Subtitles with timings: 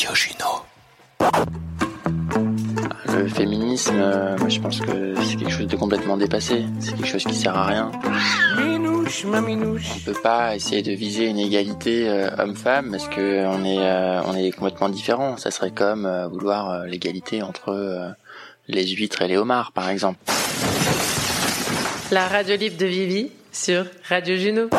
[0.00, 0.64] Radio Juno.
[3.06, 6.64] Le féminisme, euh, moi je pense que c'est quelque chose de complètement dépassé.
[6.78, 7.90] C'est quelque chose qui sert à rien.
[8.56, 9.90] Minouche, ma minouche.
[9.96, 14.22] On peut pas essayer de viser une égalité euh, homme-femme parce que on est euh,
[14.24, 15.36] on est complètement différents.
[15.36, 18.08] Ça serait comme euh, vouloir euh, l'égalité entre euh,
[18.68, 20.18] les huîtres et les homards, par exemple.
[22.10, 24.70] La radio libre de Vivi sur Radio Juno.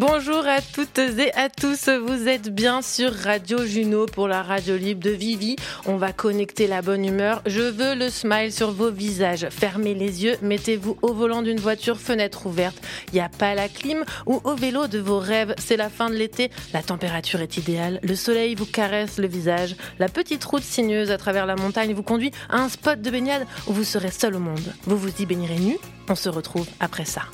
[0.00, 4.78] Bonjour à toutes et à tous, vous êtes bien sur Radio Juno pour la radio
[4.78, 5.56] libre de Vivi.
[5.84, 7.42] On va connecter la bonne humeur.
[7.44, 9.46] Je veux le smile sur vos visages.
[9.50, 12.82] Fermez les yeux, mettez-vous au volant d'une voiture, fenêtre ouverte.
[13.08, 15.54] Il n'y a pas la clim ou au vélo de vos rêves.
[15.58, 19.76] C'est la fin de l'été, la température est idéale, le soleil vous caresse le visage.
[19.98, 23.46] La petite route sinueuse à travers la montagne vous conduit à un spot de baignade
[23.66, 24.72] où vous serez seul au monde.
[24.84, 25.76] Vous vous y baignerez nu.
[26.08, 27.24] On se retrouve après ça.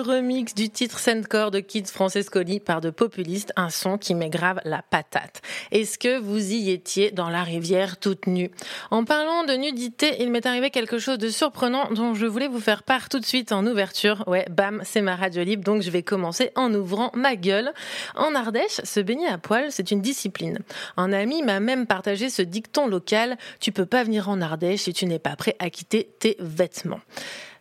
[0.00, 4.60] Remix du titre Sendcore de Kids Francescoli par de populistes, un son qui met grave
[4.64, 5.42] la patate.
[5.72, 8.50] Est-ce que vous y étiez dans la rivière toute nue?
[8.90, 12.60] En parlant de nudité, il m'est arrivé quelque chose de surprenant dont je voulais vous
[12.60, 14.24] faire part tout de suite en ouverture.
[14.26, 17.72] Ouais, bam, c'est ma radio libre, donc je vais commencer en ouvrant ma gueule.
[18.14, 20.60] En Ardèche, se baigner à poil, c'est une discipline.
[20.96, 24.92] Un ami m'a même partagé ce dicton local, tu peux pas venir en Ardèche si
[24.92, 27.00] tu n'es pas prêt à quitter tes vêtements.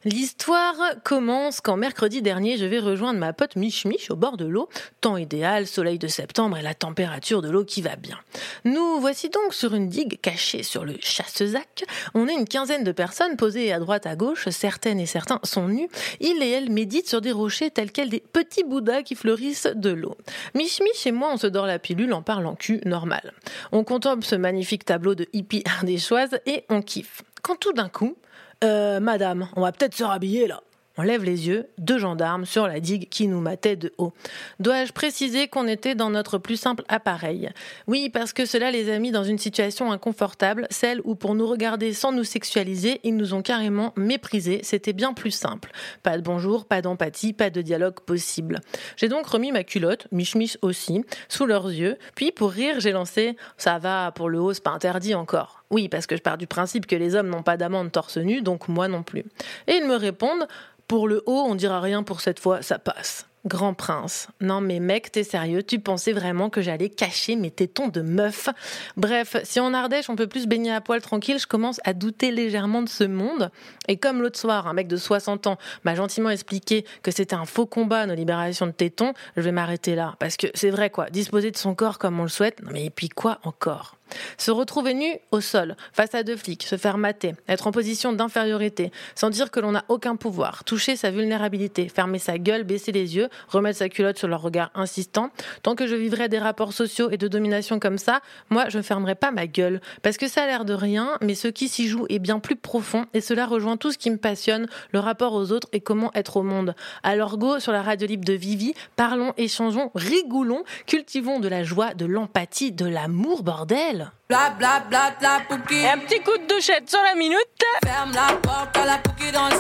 [0.06, 4.46] L'histoire commence quand mercredi dernier, je vais rejoindre ma pote Mich Mich au bord de
[4.46, 4.70] l'eau.
[5.02, 8.20] Temps idéal, soleil de septembre et la température de l'eau qui va bien.
[8.66, 11.86] Nous voici donc sur une digue cachée sur le Chassezac.
[12.14, 14.48] On est une quinzaine de personnes posées à droite à gauche.
[14.50, 15.90] Certaines et certains sont nus.
[16.20, 19.90] Ils et elles méditent sur des rochers tels quels des petits bouddhas qui fleurissent de
[19.90, 20.18] l'eau.
[20.54, 23.34] Mich Mich et moi, on se dort la pilule en parlant cul normal.
[23.72, 27.24] On contemple ce magnifique tableau de hippie ardéchoise et on kiffe.
[27.42, 28.16] Quand tout d'un coup,
[28.66, 30.62] euh, madame, on va peut-être se rhabiller là.
[30.98, 34.14] On lève les yeux, deux gendarmes sur la digue qui nous mataient de haut.
[34.60, 37.50] Dois-je préciser qu'on était dans notre plus simple appareil?
[37.88, 41.48] Oui, parce que cela les a mis dans une situation inconfortable, celle où pour nous
[41.48, 44.62] regarder sans nous sexualiser, ils nous ont carrément méprisés.
[44.64, 45.72] C'était bien plus simple.
[46.02, 48.62] Pas de bonjour, pas d'empathie, pas de dialogue possible.
[48.96, 53.36] J'ai donc remis ma culotte, mich aussi, sous leurs yeux, puis pour rire, j'ai lancé
[53.58, 55.64] «ça va, pour le haut, c'est pas interdit encore».
[55.72, 58.42] Oui, parce que je pars du principe que les hommes n'ont pas d'amende torse nu,
[58.42, 59.26] donc moi non plus.
[59.68, 60.48] Et ils me répondent
[60.88, 63.26] Pour le haut, on dira rien pour cette fois, ça passe.
[63.46, 64.28] Grand prince.
[64.42, 65.62] Non mais mec, t'es sérieux?
[65.62, 68.50] Tu pensais vraiment que j'allais cacher mes tétons de meuf?
[68.98, 72.32] Bref, si en Ardèche on peut plus baigner à poil tranquille, je commence à douter
[72.32, 73.52] légèrement de ce monde.
[73.88, 77.46] Et comme l'autre soir, un mec de 60 ans m'a gentiment expliqué que c'était un
[77.46, 80.16] faux combat, nos libérations de tétons, je vais m'arrêter là.
[80.18, 82.86] Parce que c'est vrai quoi, disposer de son corps comme on le souhaite, non mais
[82.86, 83.96] et puis quoi encore?
[84.38, 88.14] Se retrouver nu au sol, face à deux flics, se faire mater, être en position
[88.14, 92.92] d'infériorité, sans dire que l'on n'a aucun pouvoir, toucher sa vulnérabilité, fermer sa gueule, baisser
[92.92, 95.30] les yeux, remettre sa culotte sur leur regard insistant.
[95.64, 98.84] Tant que je vivrai des rapports sociaux et de domination comme ça, moi je ne
[98.84, 99.82] fermerai pas ma gueule.
[100.02, 102.56] Parce que ça a l'air de rien, mais ce qui s'y joue est bien plus
[102.56, 106.12] profond et cela rejoint tout ce qui me passionne, le rapport aux autres et comment
[106.14, 106.76] être au monde.
[107.04, 111.94] Alors go sur la radio libre de Vivi, parlons, échangeons, rigolons, cultivons de la joie,
[111.94, 113.95] de l'empathie, de l'amour, bordel.
[114.30, 115.76] Bla bla bla de la pouki.
[115.76, 117.40] Et un petit coup de douchette sur la minute.
[117.86, 119.56] Ferme la porte à la pouki dans le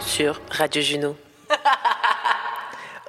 [0.00, 1.16] sur Radio Juno.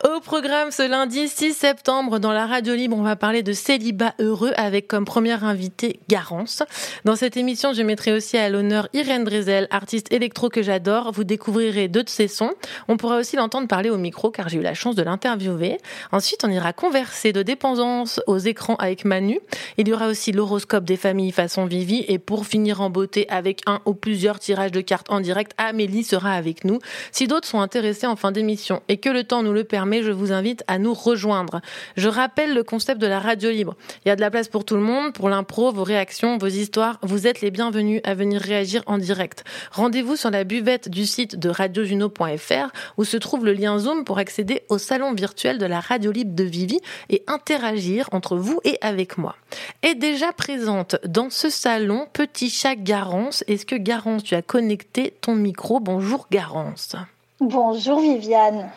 [0.05, 4.13] Au programme ce lundi 6 septembre dans la radio libre, on va parler de célibat
[4.19, 6.63] heureux avec comme première invitée Garance.
[7.03, 11.11] Dans cette émission, je mettrai aussi à l'honneur Irène Drezel, artiste électro que j'adore.
[11.11, 12.53] Vous découvrirez deux de ses sons.
[12.87, 15.77] On pourra aussi l'entendre parler au micro car j'ai eu la chance de l'interviewer.
[16.13, 19.41] Ensuite, on ira converser de dépendance aux écrans avec Manu.
[19.75, 23.63] Il y aura aussi l'horoscope des familles façon Vivi et pour finir en beauté avec
[23.65, 26.79] un ou plusieurs tirages de cartes en direct, Amélie sera avec nous.
[27.11, 30.11] Si d'autres sont intéressés en fin d'émission et que le temps nous le permet, je
[30.11, 31.61] vous invite à nous rejoindre.
[31.97, 33.75] Je rappelle le concept de la radio libre.
[34.05, 36.47] Il y a de la place pour tout le monde, pour l'impro, vos réactions, vos
[36.47, 36.99] histoires.
[37.01, 39.43] Vous êtes les bienvenus à venir réagir en direct.
[39.71, 44.19] Rendez-vous sur la buvette du site de radiojuno.fr où se trouve le lien Zoom pour
[44.19, 48.77] accéder au salon virtuel de la radio libre de Vivi et interagir entre vous et
[48.81, 49.35] avec moi.
[49.81, 53.43] Est déjà présente dans ce salon Petit Chat Garance.
[53.47, 55.79] Est-ce que Garance, tu as connecté ton micro?
[55.79, 56.95] Bonjour Garance.
[57.41, 58.69] Bonjour Viviane.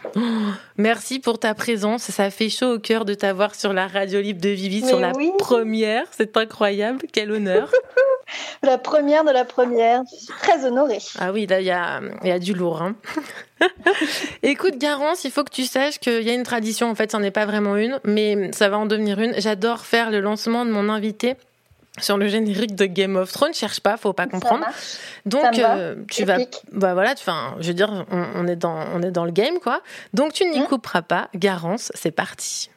[0.77, 2.03] Merci pour ta présence.
[2.05, 5.13] Ça fait chaud au cœur de t'avoir sur la radio libre de Vivi, sur la
[5.17, 5.33] oui.
[5.39, 6.05] première.
[6.13, 7.01] C'est incroyable.
[7.13, 7.71] Quel honneur.
[8.63, 10.01] La première de la première.
[10.11, 11.01] Je suis très honorée.
[11.19, 12.81] Ah oui, là, il y a, il y a du lourd.
[12.81, 12.95] hein.
[14.43, 16.89] Écoute, Garance, il faut que tu saches qu'il y a une tradition.
[16.89, 19.35] En fait, c'en est pas vraiment une, mais ça va en devenir une.
[19.39, 21.35] J'adore faire le lancement de mon invité
[22.01, 23.55] sur le générique de Game of Thrones.
[23.55, 24.65] Cherche pas, faut pas comprendre.
[25.27, 25.77] Donc, va.
[25.77, 26.39] euh, tu vas,
[26.73, 29.59] bah voilà, enfin, je veux dire, on, on est dans, on est dans le game,
[29.63, 29.83] quoi.
[30.15, 30.67] Donc, tu n'y Mhm.
[30.67, 31.29] couperas pas.
[31.35, 32.71] Garance, c'est parti.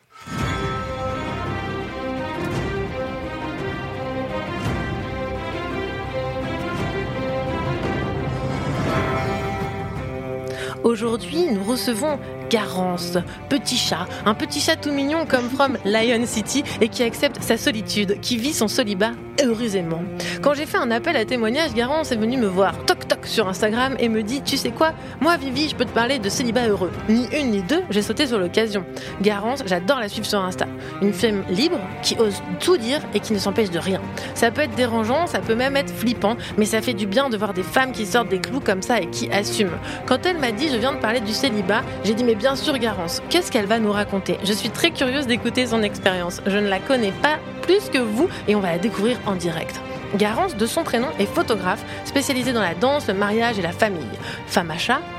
[10.84, 13.18] Aujourd'hui, nous recevons Garance,
[13.50, 17.58] petit chat, un petit chat tout mignon comme from Lion City et qui accepte sa
[17.58, 19.12] solitude, qui vit son célibat
[19.44, 20.02] heureusement.
[20.42, 23.48] Quand j'ai fait un appel à témoignage, Garance est venu me voir toc toc sur
[23.48, 24.94] Instagram et me dit Tu sais quoi?
[25.20, 26.92] Moi, Vivi, je peux te parler de célibat heureux.
[27.10, 28.86] Ni une ni deux, j'ai sauté sur l'occasion.
[29.22, 30.68] Garance, j'adore la suivre sur Insta.
[31.02, 34.02] Une femme libre qui ose tout dire et qui ne s'empêche de rien.
[34.34, 37.38] Ça peut être dérangeant, ça peut même être flippant, mais ça fait du bien de
[37.38, 39.78] voir des femmes qui sortent des clous comme ça et qui assument.
[40.06, 42.78] Quand elle m'a dit je viens de parler du célibat, j'ai dit mais bien sûr
[42.78, 44.38] Garance, qu'est-ce qu'elle va nous raconter?
[44.44, 46.42] Je suis très curieuse d'écouter son expérience.
[46.46, 49.80] Je ne la connais pas plus que vous et on va la découvrir en direct.
[50.16, 54.02] Garance, de son prénom, est photographe, spécialisée dans la danse, le mariage et la famille.
[54.48, 54.76] Femme à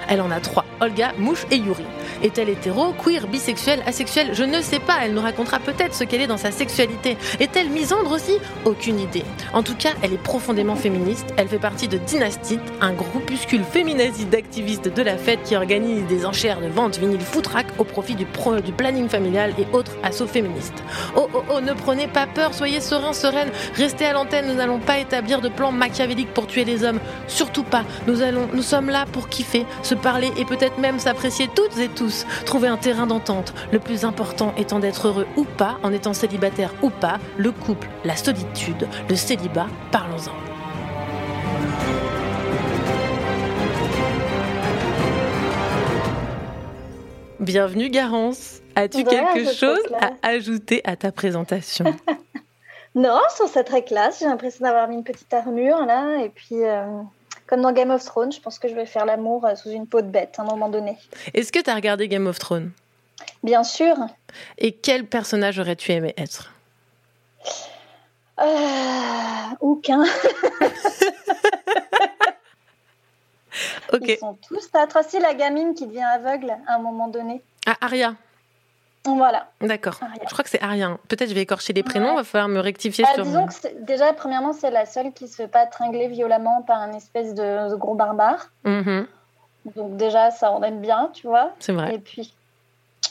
[0.09, 1.85] elle en a trois, Olga, Mouche et Yuri.
[2.23, 4.31] Est-elle hétéro, queer, bisexuelle, asexuelle?
[4.33, 4.99] Je ne sais pas.
[5.03, 7.17] Elle nous racontera peut-être ce qu'elle est dans sa sexualité.
[7.41, 8.39] Est-elle misandre aussi?
[8.65, 9.25] Aucune idée.
[9.53, 11.27] En tout cas, elle est profondément féministe.
[11.37, 16.25] Elle fait partie de Dynastite, un groupuscule féminazi d'activistes de la fête qui organise des
[16.25, 20.83] enchères de vente vinyle foutraque au profit du, planning familial et autres assauts féministes.
[21.17, 23.51] Oh oh oh, ne prenez pas peur, soyez sereins, sereines.
[23.75, 27.01] Restez à l'antenne, nous n'allons pas établir de plan machiavélique pour tuer les hommes.
[27.27, 27.85] Surtout pas.
[28.07, 31.89] Nous, allons, nous sommes là pour kiffer, se parler et peut-être même s'apprécier toutes et
[31.89, 32.25] tous.
[32.47, 33.53] Trouver un terrain d'entente.
[33.73, 37.89] Le plus important étant d'être heureux ou pas, en étant célibataire ou pas, le couple,
[38.05, 40.33] la solitude, le célibat, parlons-en.
[47.41, 48.63] Bienvenue Garance.
[48.75, 51.95] As-tu quelque chose à ajouter à ta présentation?
[52.97, 54.21] Non, je trouve ça très classe.
[54.21, 56.17] J'ai l'impression d'avoir mis une petite armure là.
[56.25, 56.85] Et puis, euh,
[57.47, 59.87] comme dans Game of Thrones, je pense que je vais faire l'amour euh, sous une
[59.87, 60.99] peau de bête à un moment donné.
[61.35, 62.73] Est-ce que tu as regardé Game of Thrones?
[63.43, 63.97] Bien sûr.
[64.59, 66.53] Et quel personnage aurais-tu aimé être?
[68.41, 70.03] Euh, aucun.
[73.93, 74.03] Ok.
[74.09, 75.15] Ils sont tous atroces.
[75.15, 77.43] La gamine qui devient aveugle à un moment donné.
[77.67, 78.15] Ah, Aria.
[79.07, 79.49] Voilà.
[79.61, 79.99] D'accord.
[80.27, 80.87] Je crois que c'est Aria.
[80.89, 80.99] hein.
[81.09, 82.17] Peut-être je vais écorcher les prénoms, Ouais.
[82.17, 83.25] va falloir me rectifier Ah, sur.
[83.25, 86.93] disons que déjà, premièrement, c'est la seule qui se fait pas tringler violemment par un
[86.93, 88.51] espèce de, de gros barbare.
[88.65, 89.07] Mhm,
[89.77, 91.53] Donc déjà, ça en aime bien, tu vois.
[91.61, 91.95] C'est vrai.
[91.95, 92.35] Et puis,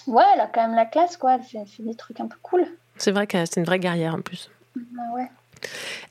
[0.08, 1.36] ouais, elle a quand même la classe, quoi.
[1.36, 2.66] Elle fait, elle fait des trucs un peu cool.
[2.98, 4.50] C'est vrai que c'est une vraie guerrière en plus.
[4.78, 5.30] Ah ouais.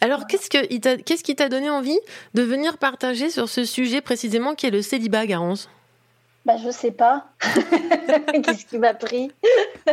[0.01, 1.99] Alors, qu'est-ce, que il qu'est-ce qui t'a donné envie
[2.35, 5.69] de venir partager sur ce sujet précisément qui est le célibat, Garance?
[6.45, 7.25] Bah, je sais pas.
[8.43, 9.33] Qu'est-ce qui m'a pris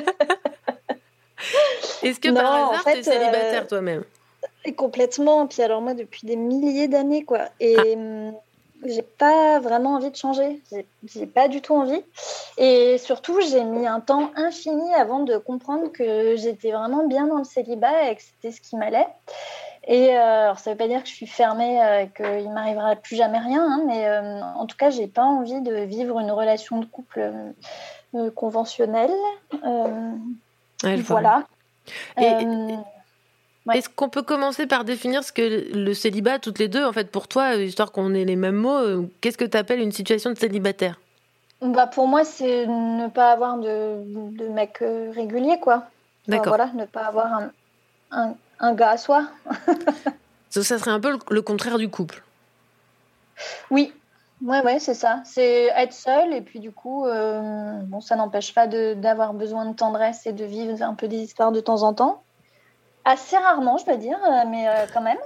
[2.04, 4.04] Est-ce que Non, par en hasard, fait, t'es célibataire euh, toi-même?
[4.66, 5.48] Et Complètement.
[5.48, 7.46] Puis alors, moi, depuis des milliers d'années, quoi.
[7.60, 7.82] Et Ah.
[7.98, 8.34] hum,
[8.86, 10.60] j'ai pas vraiment envie de changer.
[11.06, 12.04] J'ai pas du tout envie.
[12.58, 17.38] Et surtout, j'ai mis un temps infini avant de comprendre que j'étais vraiment bien dans
[17.38, 19.08] le célibat et que c'était ce qui m'allait.
[19.88, 23.16] Et euh, alors, ça veut pas dire que je suis fermée, euh, qu'il m'arrivera plus
[23.16, 26.80] jamais rien, hein, mais euh, en tout cas, j'ai pas envie de vivre une relation
[26.80, 27.32] de couple
[28.16, 29.12] euh, conventionnelle.
[29.64, 31.44] Ouais, je voilà.
[32.20, 32.46] Et-
[33.68, 33.78] Ouais.
[33.78, 37.12] Est-ce qu'on peut commencer par définir ce que le célibat, toutes les deux, en fait,
[37.12, 40.36] pour toi, histoire qu'on ait les mêmes mots, qu'est-ce que tu appelles une situation de
[40.36, 41.00] célibataire?
[41.62, 44.02] Bah pour moi, c'est ne pas avoir de,
[44.36, 45.76] de mec régulier, quoi.
[45.76, 45.86] Enfin,
[46.28, 46.48] D'accord.
[46.56, 47.52] voilà, ne pas avoir un,
[48.10, 49.28] un, un gars à soi.
[50.50, 52.22] Ça, ça serait un peu le, contraire du couple.
[53.70, 53.94] Oui,
[54.44, 55.22] ouais, ouais, c'est ça.
[55.24, 59.74] C'est être seul et puis du coup, euh, bon, ça n'empêche pas d'avoir besoin de
[59.74, 62.24] tendresse et de vivre un peu des histoires de temps en temps.
[63.06, 65.18] Assez rarement, je dois dire, euh, mais euh, quand même.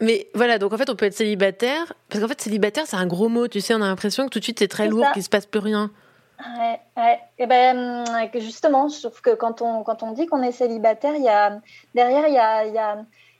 [0.00, 3.06] Mais voilà, donc en fait, on peut être célibataire, parce qu'en fait, célibataire, c'est un
[3.06, 5.24] gros mot, tu sais, on a l'impression que tout de suite, c'est très lourd, qu'il
[5.24, 5.90] se passe plus rien.
[6.38, 7.20] Ouais, ouais.
[7.38, 10.52] Et ben, hum, que justement, je trouve que quand on, quand on dit qu'on est
[10.52, 11.60] célibataire, y a,
[11.94, 12.96] derrière, il y a, y, a,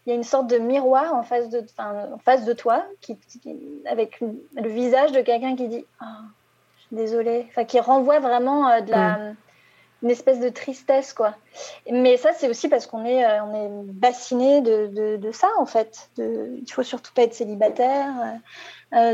[0.07, 3.83] y a une sorte de miroir en face de, en face de toi, qui, qui-
[3.87, 6.21] avec le, visage de quelqu'un qui dit Ah,
[6.79, 7.47] Je suis désolée.
[7.51, 9.19] Enfin, qui renvoie vraiment euh, de la,
[10.03, 11.35] une espèce de tristesse, quoi.
[11.91, 15.49] Mais ça, c'est aussi parce qu'on est, euh, on est bassiné de, de, de ça,
[15.59, 16.11] en fait.
[16.17, 18.09] De, il faut surtout pas être célibataire.
[18.23, 18.37] Euh,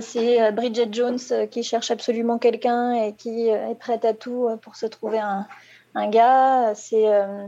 [0.00, 4.12] c'est euh, Bridget Jones euh, qui cherche absolument quelqu'un et qui euh, est prête à
[4.12, 5.47] tout euh, pour se trouver un,
[5.95, 6.75] un gars.
[6.75, 7.47] C'est euh,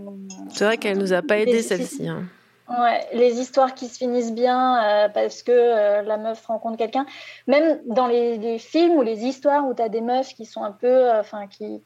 [0.59, 2.09] vrai qu'elle nous a pas aidé, celle-ci.
[2.09, 2.25] hein.
[2.69, 7.07] ouais, les histoires qui se finissent bien euh, parce que euh, la meuf rencontre quelqu'un.
[7.47, 10.62] Même dans les, les films ou les histoires où tu as des meufs qui sont
[10.62, 11.83] un peu, euh, enfin qui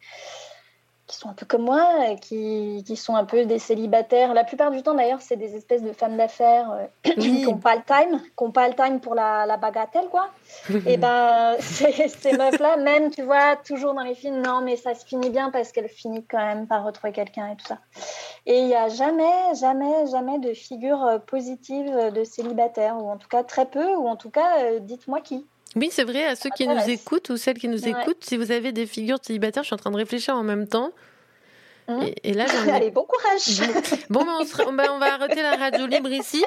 [1.09, 4.35] qui sont un peu comme moi, euh, qui, qui sont un peu des célibataires.
[4.35, 7.15] La plupart du temps, d'ailleurs, c'est des espèces de femmes d'affaires euh, Oui.
[7.19, 10.31] qui n'ont pas le time, qui n'ont pas le time pour la, la bagatelle, quoi.
[10.87, 15.05] Et ben, ces, meufs-là, même, tu vois, toujours dans les films, non, mais ça se
[15.05, 17.79] finit bien parce qu'elle finit quand même par retrouver quelqu'un et tout ça.
[18.45, 23.17] Et il n'y a jamais, jamais, jamais de figure euh, positive de célibataire, ou en
[23.17, 25.47] tout cas très peu, ou en tout cas, euh, dites-moi qui.
[25.77, 27.91] Oui, c'est vrai, à ceux qui nous écoutent ou celles qui nous Ouais.
[27.91, 30.43] écoutent, si vous avez des figures de célibataires, je suis en train de réfléchir en
[30.43, 30.93] même temps.
[31.89, 32.03] Mhm.
[32.03, 33.61] Et, et là, ai- Allez, bon courage
[34.11, 36.45] Bon, bah, on, sera- bah, on va arrêter la radio libre ici.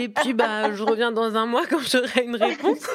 [0.00, 2.78] Et puis, bah, je reviens dans un mois quand j'aurai une réponse.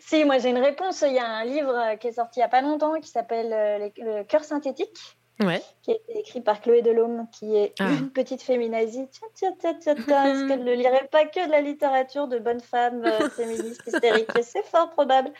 [0.00, 1.04] Si, moi j'ai une réponse.
[1.06, 3.10] Il y a un livre euh, qui est sorti il n'y a pas longtemps qui
[3.10, 4.96] s'appelle euh, Le cœur synthétique,
[5.44, 5.62] Ouais.
[5.82, 7.88] qui a été écrit par Chloé Delhomme, qui est Ah.
[7.90, 9.08] une petite féminazie.
[9.10, 10.24] Tiens, tiens, tiens, tiens, tiens.
[10.34, 14.30] Est-ce qu'elle ne lirait pas que de la littérature de bonnes femmes euh, féministes hystériques
[14.42, 15.30] C'est fort probable.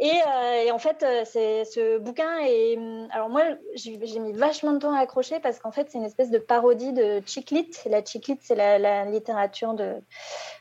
[0.00, 2.76] Et, euh, et en fait, euh, c'est ce bouquin est.
[2.76, 3.42] hum, Alors moi,
[3.74, 6.92] j'ai mis vachement de temps à accrocher parce qu'en fait, c'est une espèce de parodie
[6.92, 7.70] de chick lit.
[7.86, 9.94] La chick lit, c'est la, la littérature de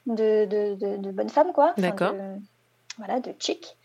[0.05, 1.73] de, de, de, de bonnes femmes, quoi.
[1.77, 2.13] Enfin, D'accord.
[2.97, 3.77] Voilà, de chick,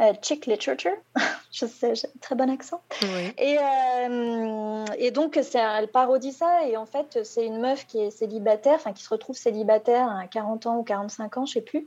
[0.00, 0.96] euh, chick literature.
[1.52, 2.80] je sais, j'ai un très bon accent.
[3.02, 3.32] Oui.
[3.38, 6.66] Et, euh, et donc, c'est, elle parodie ça.
[6.66, 10.26] Et en fait, c'est une meuf qui est célibataire, enfin, qui se retrouve célibataire à
[10.26, 11.86] 40 ans ou 45 ans, je sais plus.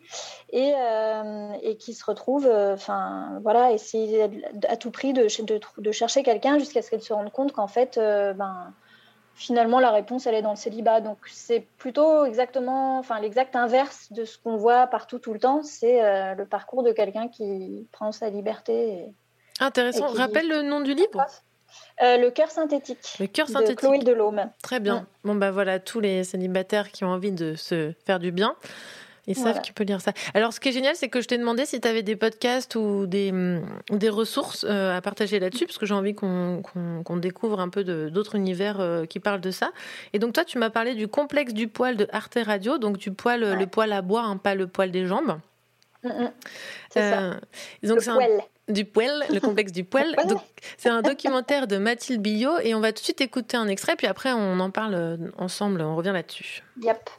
[0.51, 4.29] Et, euh, et qui se retrouve, enfin, voilà, essayer
[4.67, 5.27] à tout prix de,
[5.77, 8.73] de, chercher quelqu'un jusqu'à ce qu'elle se rende compte qu'en fait, ben,
[9.39, 10.99] finalement, la réponse, elle est dans le célibat.
[11.01, 15.63] Donc, c'est plutôt exactement, enfin, l'exact inverse de ce qu'on voit partout tout le temps.
[15.63, 18.73] C'est euh, le parcours de quelqu'un qui prend sa liberté.
[18.89, 19.13] et-
[19.61, 20.13] Intéressant.
[20.13, 21.25] Et Rappelle le nom du livre?
[22.01, 23.15] Euh, le cœur synthétique.
[23.19, 23.79] Le cœur de synthétique.
[23.79, 24.49] Chloé Delhomme.
[24.63, 25.05] Très bien.
[25.23, 28.55] Bon, bah voilà, tous les célibataires qui ont envie de se faire du bien,
[29.29, 29.59] ils savent Voilà.
[29.61, 30.11] qu'ils peuvent lire ça.
[30.33, 32.75] Alors, ce qui est génial, c'est que je t'ai demandé si tu avais des podcasts
[32.75, 33.31] ou des,
[33.89, 36.61] des ressources euh, à partager là-dessus, parce que j'ai envie qu'on
[37.17, 39.71] découvre un peu d'autres univers euh, qui parlent de ça.
[40.13, 43.11] Et donc, toi, tu m'as parlé du complexe du poil de Arte Radio, donc du
[43.11, 43.55] poil, Ouais.
[43.55, 45.39] le poil à bois, hein, pas le poil des jambes.
[46.03, 46.31] Mm, mm.
[46.91, 47.19] C'est ça.
[47.21, 47.33] Euh,
[47.83, 48.29] donc, Le c'est un- poil.
[48.69, 50.15] du poil, le complexe du poil.
[50.77, 53.95] c'est un documentaire de Mathilde Billot et on va tout de suite écouter un extrait,
[53.95, 56.63] puis après on en parle euh, ensemble, on revient là-dessus.
[56.81, 57.09] Yep.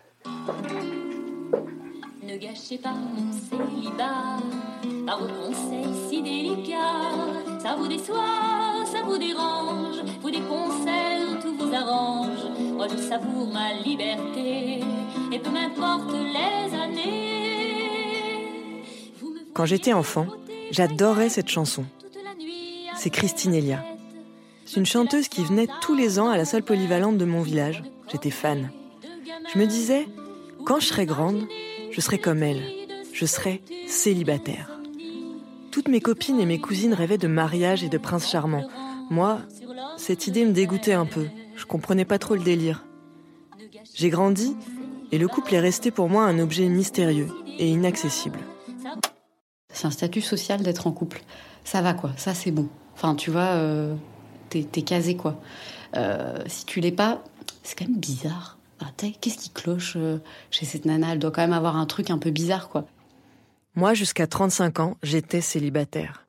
[2.30, 4.38] Ne gâchez pas mon célibat
[5.04, 7.58] par vos conseils si délicats.
[7.60, 12.38] Ça vous déçoit, ça vous dérange, vous déconcerte ou vous arrange.
[12.76, 14.78] Moi je savoure ma liberté
[15.32, 18.14] et peu m'importe les années.
[19.52, 20.28] Quand j'étais enfant,
[20.70, 21.84] j'adorais cette chanson.
[22.96, 23.84] C'est Christine Elia.
[24.66, 27.82] C'est une chanteuse qui venait tous les ans à la salle polyvalente de mon village.
[28.12, 28.70] J'étais fan.
[29.52, 30.06] Je me disais,
[30.64, 31.48] quand je serai grande,
[31.90, 32.62] je serai comme elle.
[33.12, 34.80] Je serai célibataire.
[35.70, 38.66] Toutes mes copines et mes cousines rêvaient de mariage et de prince charmant.
[39.10, 39.40] Moi,
[39.96, 41.26] cette idée me dégoûtait un peu.
[41.56, 42.84] Je comprenais pas trop le délire.
[43.94, 44.56] J'ai grandi
[45.12, 47.28] et le couple est resté pour moi un objet mystérieux
[47.58, 48.38] et inaccessible.
[49.72, 51.22] C'est un statut social d'être en couple.
[51.64, 52.68] Ça va quoi, ça c'est bon.
[52.94, 53.94] Enfin, tu vois, euh,
[54.48, 55.40] t'es casé quoi.
[55.96, 57.22] Euh, si tu l'es pas,
[57.62, 58.59] c'est quand même bizarre.
[58.80, 60.18] Ah, Qu'est-ce qui cloche euh,
[60.50, 61.12] chez cette nana?
[61.12, 62.86] Elle doit quand même avoir un truc un peu bizarre quoi.
[63.76, 66.26] Moi, jusqu'à 35 ans, j'étais célibataire.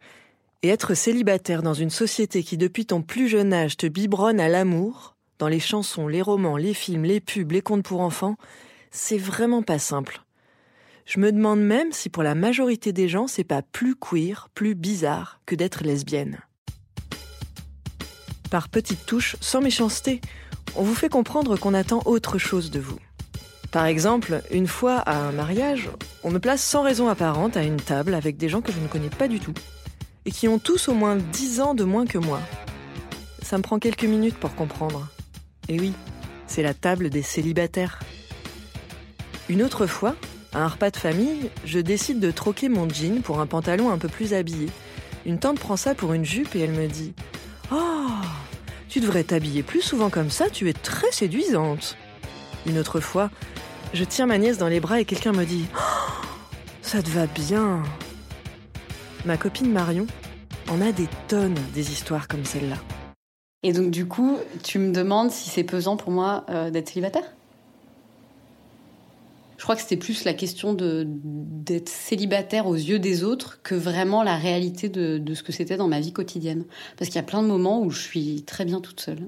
[0.62, 4.48] Et être célibataire dans une société qui, depuis ton plus jeune âge, te biberonne à
[4.48, 8.36] l'amour, dans les chansons, les romans, les films, les pubs, les contes pour enfants,
[8.91, 10.22] c'est vraiment pas simple.
[11.05, 14.75] Je me demande même si pour la majorité des gens, c'est pas plus queer, plus
[14.75, 16.41] bizarre que d'être lesbienne.
[18.51, 20.22] Par petites touches, sans méchanceté,
[20.75, 23.00] on vous fait comprendre qu'on attend autre chose de vous.
[23.72, 25.90] Par exemple, une fois à un mariage,
[26.24, 28.88] on me place sans raison apparente à une table avec des gens que je ne
[28.88, 29.54] connais pas du tout
[30.25, 32.39] et qui ont tous au moins 10 ans de moins que moi.
[33.41, 35.08] Ça me prend quelques minutes pour comprendre.
[35.69, 35.93] Et oui,
[36.48, 38.00] c'est la table des célibataires.
[39.50, 40.15] Une autre fois,
[40.54, 43.98] à un repas de famille, je décide de troquer mon jean pour un pantalon un
[43.98, 44.69] peu plus habillé.
[45.26, 47.13] Une tante prend ça pour une jupe et elle me dit
[47.72, 47.78] Oh,
[48.91, 51.95] tu devrais t'habiller plus souvent comme ça, tu es très séduisante.
[52.65, 53.32] Une autre fois,
[53.93, 56.25] je tiens ma nièce dans les bras et quelqu'un me dit Oh,
[56.82, 57.84] Ça te va bien.
[59.25, 60.08] Ma copine Marion
[60.69, 62.75] en a des tonnes des histoires comme celle-là.
[63.63, 67.23] Et donc du coup, tu me demandes si c'est pesant pour moi euh, d'être célibataire?
[69.62, 74.24] Je crois que c'était plus la question d'être célibataire aux yeux des autres que vraiment
[74.24, 76.65] la réalité de, de ce que c'était dans ma vie quotidienne.
[76.97, 79.19] Parce qu'il y a plein de moments où je suis très bien toute seule.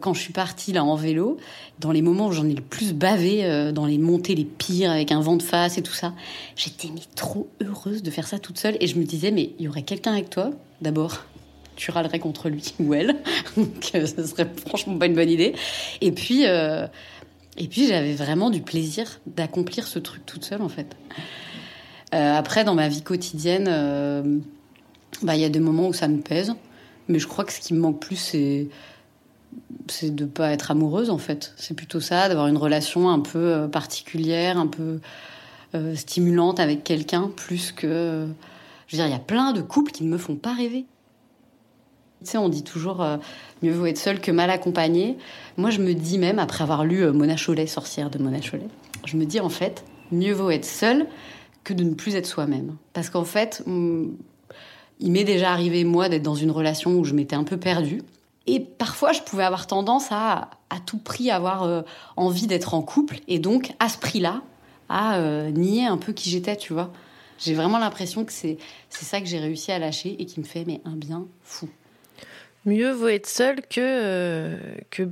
[0.00, 1.36] Quand je suis partie là en vélo,
[1.78, 4.90] dans les moments où j'en ai le plus bavé, euh, dans les montées les pires
[4.90, 6.14] avec un vent de face et tout ça,
[6.56, 9.66] j'étais mais trop heureuse de faire ça toute seule et je me disais mais il
[9.66, 10.50] y aurait quelqu'un avec toi?
[10.80, 11.22] D'abord
[11.76, 13.16] tu râlerais contre lui ou elle.
[13.56, 15.54] Donc, euh, ce serait franchement pas une bonne idée.
[16.00, 16.86] Et puis, euh,
[17.58, 20.96] et puis j'avais vraiment du plaisir d'accomplir ce truc toute seule, en fait.
[22.14, 24.38] Euh, après, dans ma vie quotidienne, euh,
[25.22, 26.54] bah, il y a des moments où ça me pèse.
[27.08, 28.68] Mais je crois que ce qui me manque plus, c'est
[29.88, 31.54] c'est de pas être amoureuse en fait.
[31.56, 35.00] C'est plutôt ça, d'avoir une relation un peu euh, particulière, un peu
[35.94, 38.26] stimulante avec quelqu'un, plus que.
[38.86, 40.86] Je veux dire, il y a plein de couples qui ne me font pas rêver.
[42.34, 43.16] On dit toujours euh,
[43.62, 45.16] mieux vaut être seul que mal accompagné.
[45.56, 48.68] Moi, je me dis même, après avoir lu euh, Mona Chollet, sorcière de Mona Chollet,
[49.04, 51.06] je me dis en fait, mieux vaut être seul
[51.64, 52.76] que de ne plus être soi-même.
[52.92, 54.16] Parce qu'en fait, hum,
[54.98, 58.02] il m'est déjà arrivé, moi, d'être dans une relation où je m'étais un peu perdue.
[58.46, 61.82] Et parfois, je pouvais avoir tendance à, à tout prix, avoir euh,
[62.16, 63.18] envie d'être en couple.
[63.28, 64.42] Et donc, à ce prix-là,
[64.88, 66.92] à euh, nier un peu qui j'étais, tu vois.
[67.38, 68.56] J'ai vraiment l'impression que c'est
[68.88, 71.68] ça que j'ai réussi à lâcher et qui me fait mais un bien fou.
[72.66, 74.56] Mieux vaut être seul que, euh,
[74.90, 75.04] que,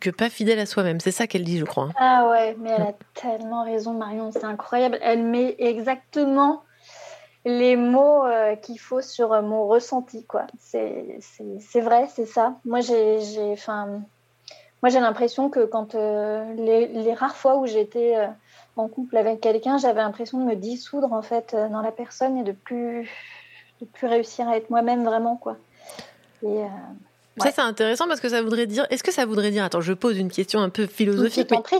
[0.00, 1.00] que pas fidèle à soi-même.
[1.00, 1.90] C'est ça qu'elle dit, je crois.
[1.96, 4.98] Ah ouais, mais elle a tellement raison, Marion, c'est incroyable.
[5.02, 6.62] Elle met exactement
[7.44, 10.46] les mots euh, qu'il faut sur euh, mon ressenti, quoi.
[10.58, 11.20] C'est
[11.82, 12.54] vrai, c'est ça.
[12.64, 13.18] Moi, j'ai,
[13.68, 18.16] moi, j'ai l'impression que quand les, les rares fois où j'étais
[18.76, 22.44] en couple avec quelqu'un, j'avais l'impression de me dissoudre en fait dans la personne et
[22.44, 23.10] de plus,
[23.82, 25.58] de plus réussir à être moi-même vraiment, quoi.
[26.44, 26.66] Et, euh,
[27.36, 27.52] Ça, Ouais.
[27.52, 28.86] c'est intéressant parce que ça voudrait dire.
[28.90, 29.64] Est-ce que ça voudrait dire.
[29.64, 31.48] Attends, je pose une question un peu je philosophique.
[31.48, 31.78] t'en mais- prie.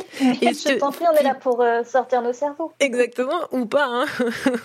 [0.53, 2.73] Je t'en prie, on est là pour euh, sortir nos cerveaux.
[2.81, 3.87] Exactement, ou pas.
[3.87, 4.05] hein.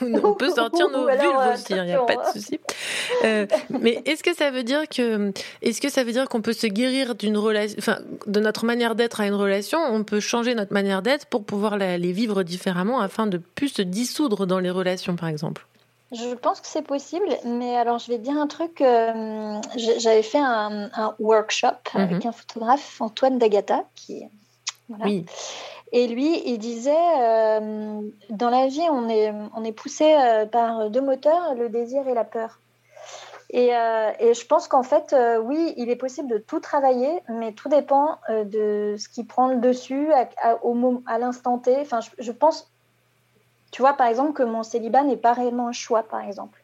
[0.23, 2.59] On peut sortir nos vulves euh, aussi, il n'y a pas de attention, souci.
[3.23, 5.31] Euh, mais est-ce que ça veut dire que,
[5.61, 8.95] est-ce que ça veut dire qu'on peut se guérir d'une relation, enfin, de notre manière
[8.95, 12.41] d'être à une relation, on peut changer notre manière d'être pour pouvoir la- les vivre
[12.41, 15.67] différemment afin de plus se dissoudre dans les relations, par exemple?
[16.11, 18.81] Je pense que c'est possible, mais alors je vais dire un truc.
[18.81, 24.23] euh, J'avais fait un, un workshop avec un photographe, Antoine Dagata, qui
[24.87, 25.05] voilà.
[25.05, 25.25] Oui.
[25.91, 30.89] Et lui, il disait, euh, dans la vie, on est, on est poussé euh, par
[30.89, 32.59] deux moteurs, le désir et la peur.
[33.51, 37.53] Et, euh, et je pense qu'en fait, oui, il est possible de tout travailler, mais
[37.53, 40.59] tout dépend de ce qui prend le dessus à, à-
[41.07, 41.75] à l'instant T.
[41.81, 42.71] Enfin, je, je pense,
[43.71, 46.63] tu vois, par exemple, que mon célibat n'est pas réellement un choix, par exemple.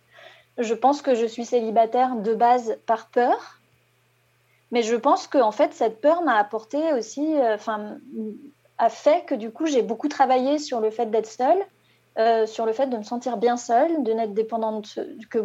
[0.58, 3.60] Je pense que je suis célibataire de base par peur,
[4.72, 7.98] mais je pense que en fait, cette peur m'a apporté aussi, euh, enfin,
[8.78, 11.64] a fait que du coup, j'ai beaucoup travaillé sur le fait d'être seule,
[12.18, 15.40] euh, sur le fait de me sentir bien seule, de n'être dépendante, que,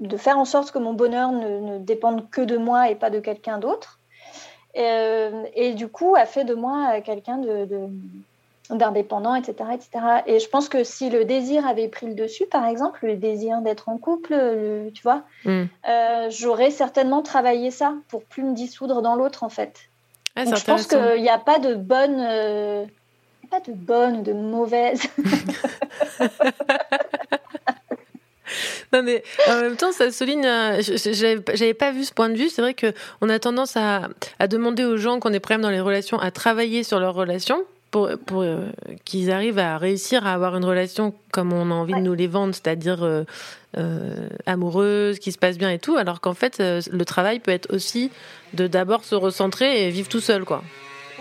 [0.00, 3.20] de faire en sorte que mon bonheur ne, dépende que de moi et pas de
[3.20, 4.00] quelqu'un d'autre.
[4.76, 7.88] Euh, et du coup, a fait de moi quelqu'un de-
[8.70, 10.04] d'indépendant, etc., etc.
[10.26, 13.60] Et je pense que si le désir avait pris le dessus, par exemple, le désir
[13.60, 15.64] d'être en couple, le- tu vois, Mm.
[15.88, 19.80] euh, j'aurais certainement travaillé ça pour plus me dissoudre dans l'autre, en fait.
[20.36, 22.84] Ah, Donc, je pense qu'il n'y a pas de bonne, euh,
[23.50, 25.02] pas de bonne ou de mauvaise.
[28.92, 30.44] Non mais en même temps, ça souligne.
[30.46, 32.48] euh, J'avais pas vu ce point de vue.
[32.50, 35.70] C'est vrai que on a tendance à, à demander aux gens qu'on est problème dans
[35.70, 37.58] les relations à travailler sur leurs relations
[37.94, 38.72] pour, pour euh,
[39.04, 42.26] qu'ils arrivent à réussir à avoir une relation comme on a envie de nous les
[42.26, 43.22] vendre, c'est-à-dire euh,
[43.78, 45.94] euh, amoureuse, qui se passe bien et tout.
[45.94, 48.10] Alors qu'en fait, le travail peut être aussi
[48.52, 50.64] de d'abord se recentrer et vivre tout seul, quoi.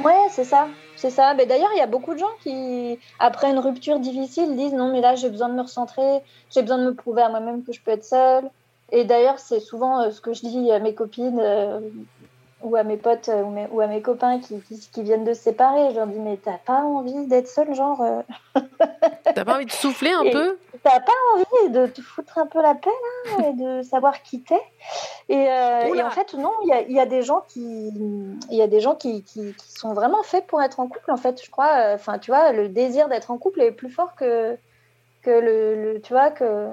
[0.04, 0.68] Ouais, c'est ça.
[0.96, 1.36] C'est ça.
[1.36, 4.92] Mais d'ailleurs, il y a beaucoup de gens qui, après une rupture difficile, disent non,
[4.92, 7.72] mais là, j'ai besoin de me recentrer, j'ai besoin de me prouver à moi-même que
[7.72, 8.50] je peux être seule.
[8.92, 11.40] Et d'ailleurs, c'est souvent ce que je dis à mes copines
[12.64, 15.24] ou à mes potes euh, ou, mes- ou à mes copains qui, qui, qui viennent
[15.26, 15.92] de se séparer.
[15.92, 18.22] Je leur dis, mais t'as pas envie d'être seule, genre, euh,
[19.36, 20.58] T'as pas envie de souffler un Et- peu?
[20.84, 22.90] t'as pas envie de te foutre un peu la paix,
[23.48, 24.60] et de savoir qui t'es?
[25.30, 27.88] Et, euh, et en fait, non, il y a, il y a des gens qui,
[28.50, 31.12] il y a des gens qui, qui, qui sont vraiment faits pour être en couple,
[31.12, 31.94] en fait, je crois.
[31.94, 34.58] Enfin, tu vois, le désir d'être en couple est plus fort que,
[35.22, 36.68] que le, le- tu vois, que,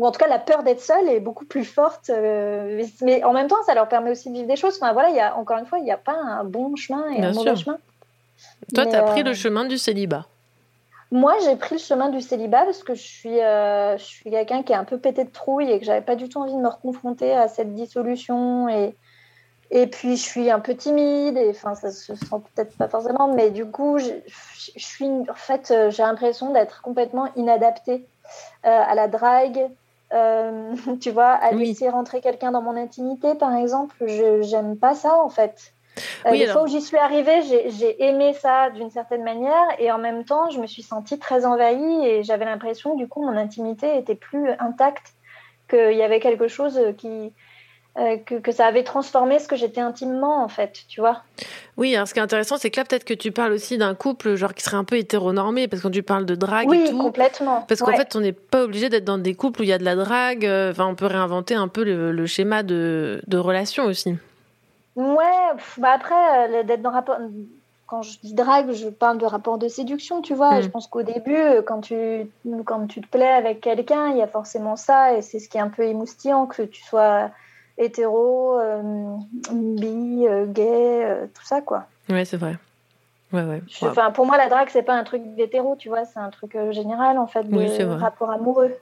[0.00, 2.08] ou en tout cas, la peur d'être seule est beaucoup plus forte.
[2.08, 4.78] euh, mais- en même temps, ça leur permet aussi de vivre des choses.
[4.80, 7.06] Enfin, voilà, il y a, encore une fois, il n'y a pas un bon chemin
[7.10, 7.76] et Bien un mauvais chemin.
[8.74, 10.24] Toi, Mais, t'as pris euh, le chemin du célibat.
[11.12, 14.62] moi, j'ai pris le chemin du célibat parce que je suis, euh, je suis quelqu'un
[14.62, 16.60] qui est un peu pété de trouille et que j'avais pas du tout envie de
[16.60, 18.70] me reconfronter à cette dissolution.
[18.70, 18.94] Et,
[19.70, 23.28] et puis, je suis un peu timide et enfin, ça se sent peut-être pas forcément,
[23.34, 24.12] mais du coup, je,
[24.78, 28.06] suis, en fait, j'ai l'impression d'être complètement inadaptée
[28.64, 29.68] euh, à la drague.
[30.12, 31.66] Euh, tu vois, à Oui.
[31.66, 35.72] laisser rentrer quelqu'un dans mon intimité, par exemple, je j'aime pas ça en fait.
[36.26, 39.24] Euh, Oui, les alors- fois où j'y suis arrivée, j'ai- j'ai aimé ça d'une certaine
[39.24, 43.08] manière et en même temps, je me suis sentie très envahie et j'avais l'impression, du
[43.08, 45.14] coup, mon intimité était plus intacte,
[45.68, 47.32] qu'il y avait quelque chose qui.
[47.98, 51.22] Euh, que, que ça avait transformé ce que j'étais intimement, en fait, tu vois.
[51.76, 53.94] Oui, alors ce qui est intéressant, c'est que là, peut-être que tu parles aussi d'un
[53.94, 56.70] couple genre qui serait un peu hétéronormé, parce que quand tu parles de drague et
[56.70, 56.98] Oui, tout.
[56.98, 57.62] complètement.
[57.68, 57.96] Parce qu'en Ouais.
[57.96, 59.96] fait, on n'est pas obligé d'être dans des couples où il y a de la
[59.96, 60.46] drague.
[60.46, 64.14] euh, Enfin, on peut réinventer un peu le, le schéma de, de relation aussi.
[64.96, 65.24] Ouais,
[65.56, 66.14] pff, bah après,
[66.60, 67.16] euh, d'être dans rapport.
[67.86, 70.52] Quand je dis drague, je parle de rapport de séduction, tu vois.
[70.54, 70.58] Mm.
[70.58, 71.96] Et Je pense qu'au début, quand tu,
[72.64, 75.14] quand tu te plais avec quelqu'un, il y a forcément ça.
[75.16, 77.30] Et c'est ce qui est un peu émoustillant, que tu sois
[77.80, 79.16] hétéro, euh,
[79.52, 81.86] bi, euh, gay, euh, tout ça, quoi.
[82.08, 82.56] Ouais, c'est vrai.
[83.32, 83.62] Ouais, ouais.
[83.68, 86.04] Je- pour moi, la drague, c'est pas un truc d'hétéro, tu vois.
[86.04, 87.96] C'est un truc général, en fait, de Oui, c'est vrai.
[87.96, 88.76] rapport amoureux.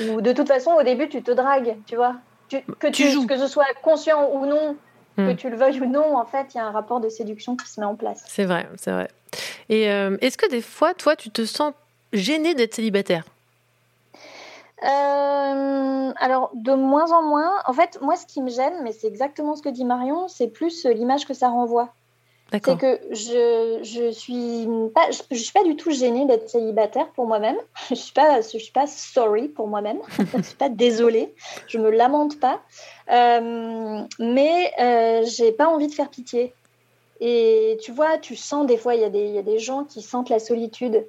[0.00, 2.14] Ou de toute façon, au début, tu te dragues, tu vois.
[2.48, 3.26] Tu- que, Tu tu, joues.
[3.26, 4.76] que ce soit conscient ou non,
[5.16, 5.36] que Mm.
[5.36, 7.68] tu le veuilles ou non, en fait, il y a un rapport de séduction qui
[7.68, 8.22] se met en place.
[8.26, 9.08] C'est vrai, c'est vrai.
[9.68, 11.72] Et euh, est-ce que des fois, toi, tu te sens
[12.12, 13.24] gêné d'être célibataire?
[14.84, 17.52] Euh, alors, de moins en moins.
[17.66, 20.48] En fait, moi, ce qui me gêne, mais c'est exactement ce que dit Marion, c'est
[20.48, 21.94] plus euh, l'image que ça renvoie.
[22.52, 27.08] C'est que je, je suis pas je, je suis pas du tout gênée d'être célibataire
[27.12, 27.56] pour moi-même.
[27.88, 30.00] Je suis pas je suis pas sorry pour moi-même.
[30.36, 31.34] je suis pas désolée.
[31.66, 32.60] Je me lamente pas.
[33.10, 36.52] Euh, mais euh, j'ai pas envie de faire pitié.
[37.20, 39.58] Et tu vois, tu sens des fois il y a des il y a des
[39.58, 41.06] gens qui sentent la solitude.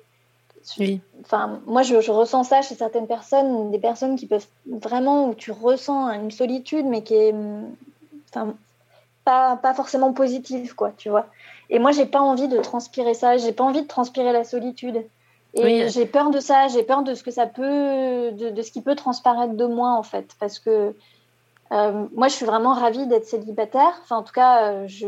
[0.79, 1.01] Oui.
[1.21, 5.33] Enfin, moi, je, je ressens ça chez certaines personnes, des personnes qui peuvent vraiment, où
[5.33, 7.35] tu ressens une solitude, mais qui est,
[8.29, 8.55] enfin,
[9.25, 11.27] pas, pas forcément positive, quoi, tu vois.
[11.69, 15.05] Et moi, j'ai pas envie de transpirer ça, j'ai pas envie de transpirer la solitude.
[15.55, 15.89] Et Oui.
[15.89, 18.81] j'ai peur de ça, j'ai peur de ce que ça peut, de, de ce qui
[18.81, 20.95] peut transparaître de moi, en fait, parce que
[21.71, 23.99] euh, moi, je suis vraiment ravie d'être célibataire.
[24.03, 25.07] Enfin, en tout cas, euh, je,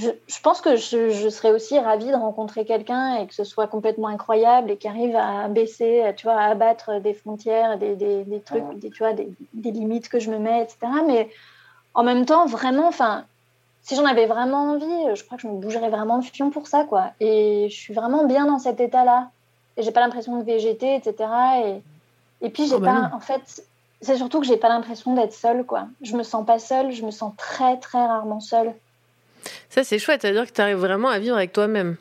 [0.00, 3.44] je, je pense que je, je serais aussi ravie de rencontrer quelqu'un et que ce
[3.44, 7.78] soit complètement incroyable et qui arrive à baisser, à, tu vois, à abattre des frontières,
[7.78, 10.78] des, des, des trucs, des, tu vois, des, des limites que je me mets, etc.
[11.06, 11.30] Mais
[11.94, 13.24] en même temps, vraiment, enfin,
[13.82, 16.66] si j'en avais vraiment envie, je crois que je me bougerais vraiment le fion pour
[16.66, 17.10] ça, quoi.
[17.20, 19.30] Et je suis vraiment bien dans cet état-là.
[19.76, 21.14] Et j'ai pas l'impression de végéter, etc.
[21.64, 23.64] Et, et puis, j'ai Oh bah pas, en fait,
[24.00, 25.88] c'est surtout que j'ai pas l'impression d'être seule, quoi.
[26.02, 28.74] Je me sens pas seule, je me sens très, très rarement seule.
[29.68, 30.22] Ça, c'est chouette.
[30.22, 31.96] C'est-à-dire que tu arrives vraiment à vivre avec toi-même.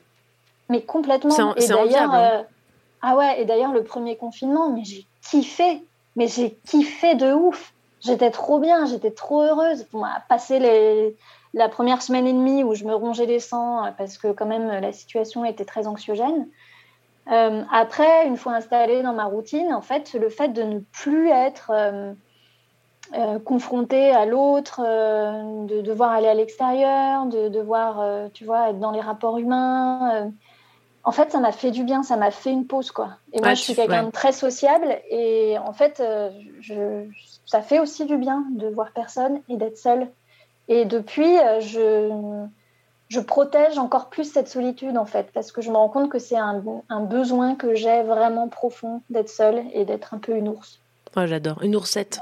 [0.69, 1.31] Mais complètement.
[1.57, 2.39] C'est enviable, hein.
[2.39, 2.43] euh,
[3.01, 5.81] ah ouais, et d'ailleurs le premier confinement, mais j'ai kiffé,
[6.15, 7.73] mais j'ai kiffé de ouf.
[8.01, 9.85] J'étais trop bien, j'étais trop heureuse.
[9.91, 11.15] Bon, à passer les,
[11.53, 14.45] la première semaine et demie où je me rongeais les sangs euh, parce que quand
[14.45, 16.47] même la situation était très anxiogène.
[17.31, 21.29] Euh, après, une fois installée dans ma routine, en fait, le fait de ne plus
[21.29, 22.13] être euh,
[23.15, 28.69] euh, confrontée à l'autre, euh, de devoir aller à l'extérieur, de devoir, euh, tu vois,
[28.69, 30.31] être dans les rapports humains.
[31.03, 33.17] en fait, ça m'a fait du bien, ça m'a fait une pause, quoi.
[33.33, 34.05] Et moi, je suis quelqu'un ouais.
[34.05, 36.03] de très sociable, et en fait,
[36.61, 37.05] je,
[37.47, 40.07] ça fait aussi du bien de voir personne et d'être seule.
[40.67, 42.45] Et depuis, je,
[43.07, 46.19] je protège encore plus cette solitude, en fait, parce que je me rends compte que
[46.19, 50.49] c'est un, un besoin que j'ai vraiment profond d'être seule et d'être un peu une
[50.49, 50.79] ours.
[51.17, 51.63] Oh, j'adore.
[51.63, 52.19] Une oursette.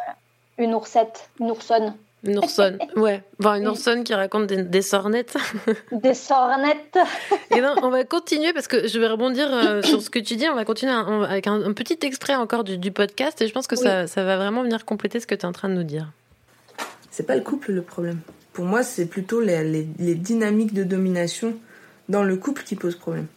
[0.58, 1.96] Une oursette, une oursonne.
[2.24, 2.80] Une oursonne.
[2.96, 3.24] Ouais.
[3.40, 5.38] Enfin, une oursonne qui raconte des, des sornettes.
[5.92, 6.98] Des sornettes.
[7.56, 10.48] Et on va continuer parce que je vais rebondir euh, sur ce que tu dis.
[10.50, 13.54] On va continuer un- avec un, un petit extrait encore du, du podcast et je
[13.54, 15.76] pense que ça, ça va vraiment venir compléter ce que tu es en train de
[15.76, 16.12] nous dire.
[17.12, 18.20] C'est pas le couple le problème.
[18.54, 21.54] Pour moi, c'est plutôt les, les- les dynamiques de domination
[22.10, 23.28] dans le couple qui posent problème.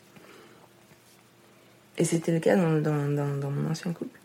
[1.98, 4.18] Et c'était le cas dans, dans- dans- dans mon ancien couple.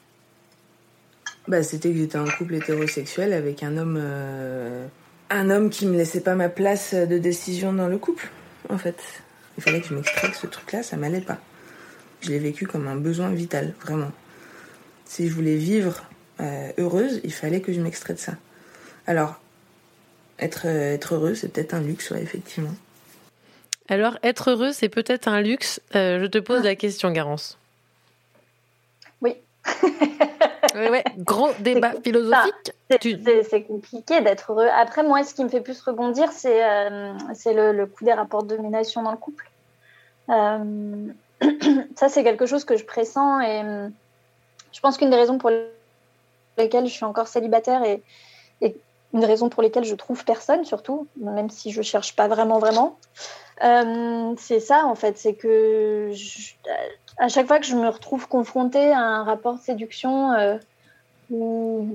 [1.48, 4.88] Bah, c'était que j'étais en couple hétérosexuel avec un homme, euh,
[5.30, 8.30] un homme qui me laissait pas ma place de décision dans le couple,
[8.70, 8.98] en fait.
[9.58, 11.38] Il fallait que je m'extrais que ce truc-là, ça m'allait pas.
[12.22, 14.12] Je l'ai vécu comme un besoin vital, vraiment.
[15.06, 16.04] Si je voulais vivre
[16.42, 18.34] euh, heureuse, il fallait que je m'extrais de ça.
[19.06, 19.40] Alors,
[20.40, 22.74] être, euh, être heureux, c'est peut-être un luxe, ouais, effectivement.
[23.88, 25.80] Alors, être heureux, c'est peut-être un luxe.
[25.96, 27.58] Euh, je te pose la question, Garance.
[29.22, 29.36] Oui.
[30.76, 31.04] Ouais, ouais.
[31.18, 32.72] Gros débat philosophique.
[33.50, 34.68] C'est compliqué d'être heureux.
[34.68, 37.14] Après, moi, ce qui me fait plus rebondir, c'est euh,
[37.46, 39.50] le, le coup des rapports de domination dans le couple.
[40.30, 41.08] Euh,
[41.96, 43.88] ça, c'est quelque chose que je pressens et euh,
[44.74, 45.52] je pense qu'une des raisons pour
[46.58, 48.02] lesquelles je suis encore célibataire et,
[48.62, 48.76] et
[49.14, 52.98] une raison pour lesquelles je trouve personne, surtout, même si je cherche pas vraiment, vraiment,
[53.64, 55.18] euh, c'est ça, en fait.
[55.18, 56.54] C'est que je-
[57.18, 60.58] à chaque fois que je me retrouve confrontée à un rapport de séduction euh,
[61.32, 61.88] où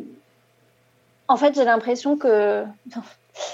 [1.29, 2.65] en fait, j'ai l'impression que.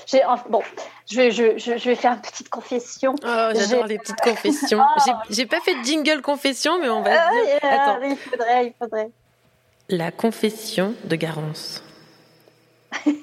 [0.07, 0.63] J'ai, bon,
[1.09, 3.15] je vais, je, je- je vais faire une petite confession.
[3.23, 4.81] Oh, j'adore les petites confessions.
[5.07, 5.13] Oh.
[5.31, 7.71] J'ai- pas fait de jingle confession, mais on va Ah, dire.
[7.71, 7.99] Attends.
[8.03, 9.11] il faudrait, il faudrait.
[9.91, 11.85] La confession de Garance.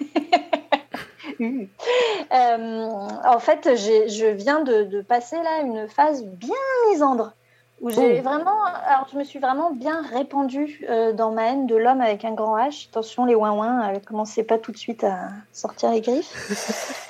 [1.42, 2.90] Euh,
[3.26, 6.56] en fait, je viens de, de passer là une phase bien
[6.92, 7.34] misandre
[7.82, 8.24] où j'ai Oh.
[8.24, 12.24] vraiment, alors je me suis vraiment bien répandue euh, dans ma haine de l'homme avec
[12.26, 12.88] un grand H.
[12.90, 17.10] Attention, les ouin euh, commencez pas tout de suite à sortir les griffes.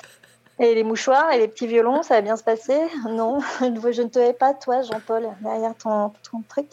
[0.60, 2.78] Et les mouchoirs et les petits violons, ça va bien se passer?
[3.10, 6.66] Non, je ne te hais pas, toi, Jean-Paul, derrière ton, ton truc.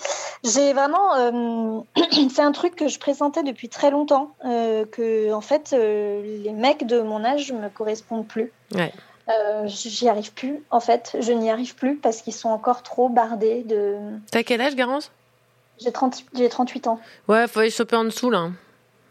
[0.44, 1.16] J'ai vraiment.
[1.16, 1.80] euh,
[2.30, 6.86] c'est un truc que je présentais depuis très longtemps, euh, que en fait, les mecs
[6.86, 8.54] de mon âge me correspondent plus.
[8.76, 8.94] Ouais.
[9.32, 11.16] Euh, J'y arrive plus, en fait.
[11.20, 13.98] Je n'y arrive plus parce qu'ils sont encore trop bardés de.
[14.32, 15.12] T'as quel âge, Garance?
[15.80, 17.00] J'ai 30 j'ai 38 ans.
[17.28, 18.50] Ouais, faut aller choper en dessous, là.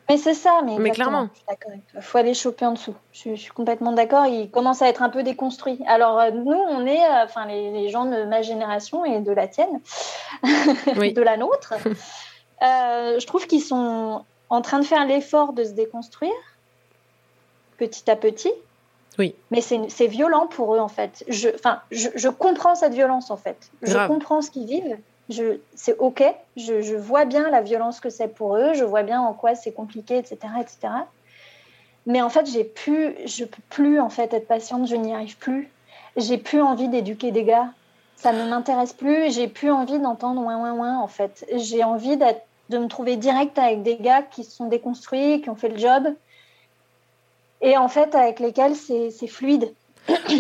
[0.09, 1.29] Mais c'est ça, mais, Mais clairement.
[1.47, 2.01] Toi.
[2.01, 2.95] faut aller choper en dessous.
[3.13, 4.27] Je, suis- je suis complètement d'accord.
[4.27, 5.79] Il commence à être un peu déconstruit.
[5.87, 9.31] Alors, euh, nous, on est, euh, enfin, les, les gens de ma génération et de
[9.33, 9.81] la tienne,
[10.97, 11.13] Oui.
[11.13, 11.75] de la nôtre,
[12.63, 16.33] euh, je trouve qu'ils sont en train de faire l'effort de se déconstruire
[17.79, 18.53] petit à petit.
[19.21, 19.35] Oui.
[19.51, 21.25] Mais c'est violent pour eux, en fait.
[21.29, 21.51] Je,
[21.91, 23.71] je, je comprends cette violence, en fait.
[23.83, 24.09] Je Grave.
[24.09, 24.97] comprends ce qu'ils vivent.
[25.75, 26.25] C'est OK.
[26.57, 28.73] Je, je vois bien la violence que c'est pour eux.
[28.73, 30.79] Je vois bien en quoi c'est compliqué, etc., etc.
[32.07, 34.89] Mais en fait, j'ai plus, je peux plus, en fait, être patiente.
[34.89, 35.71] Je n'y arrive plus.
[36.17, 37.69] J'ai plus envie d'éduquer des gars.
[38.17, 39.31] Ça ne m'intéresse plus.
[39.35, 41.47] J'ai plus envie d'entendre ouin, ouin, ouin, en fait.
[41.57, 45.57] J'ai envie de me trouver direct avec des gars qui se sont déconstruits, qui ont
[45.57, 46.09] fait le job
[47.61, 49.73] et en fait avec lesquels c'est fluide.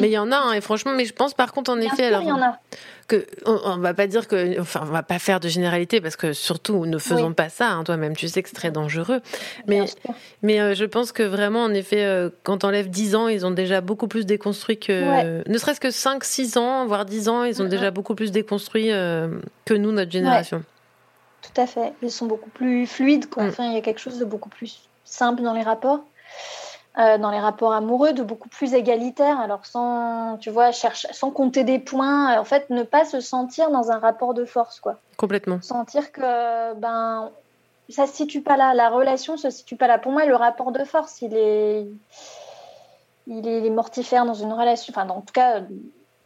[0.00, 1.86] Mais il y en a, hein, et franchement, mais je pense par contre, en Bien
[1.86, 2.58] effet, sûr, alors, il y en a.
[3.06, 6.16] que on, on va pas dire que, enfin, on va pas faire de généralité parce
[6.16, 7.34] que surtout, ne faisons Oui.
[7.34, 7.68] pas ça.
[7.68, 9.20] hein, Toi-même, tu sais que c'est très dangereux.
[9.66, 9.84] Mais.
[10.42, 13.50] Mais euh, je pense que vraiment, en effet, euh, quand t'enlèves 10 ans, ils ont
[13.50, 14.92] déjà beaucoup plus déconstruit que.
[15.38, 15.44] Ouais.
[15.46, 18.90] Ne serait-ce que 5, 6 ans, voire 10 ans, ils ont déjà beaucoup plus déconstruit
[18.90, 19.28] euh,
[19.66, 20.64] que nous, notre génération.
[21.42, 21.92] Tout à fait.
[22.02, 23.28] Ils sont beaucoup plus fluides.
[23.28, 23.44] Quoi.
[23.44, 23.48] Mm.
[23.48, 26.00] Enfin, il y a quelque chose de beaucoup plus simple dans les rapports,
[26.98, 29.38] euh, dans les rapports amoureux, de beaucoup plus égalitaire.
[29.38, 32.38] Alors sans, tu vois, cherche, sans compter des points.
[32.38, 34.98] En fait, ne pas se sentir dans un rapport de force, quoi.
[35.16, 35.60] Complètement.
[35.62, 37.30] Sentir que ben
[37.88, 39.98] ça se situe pas là, la relation se situe pas là.
[39.98, 41.88] Pour moi, le rapport de force, il est,
[43.26, 44.92] il est, il est mortifère dans une relation.
[44.94, 45.60] Enfin, dans- en tout cas,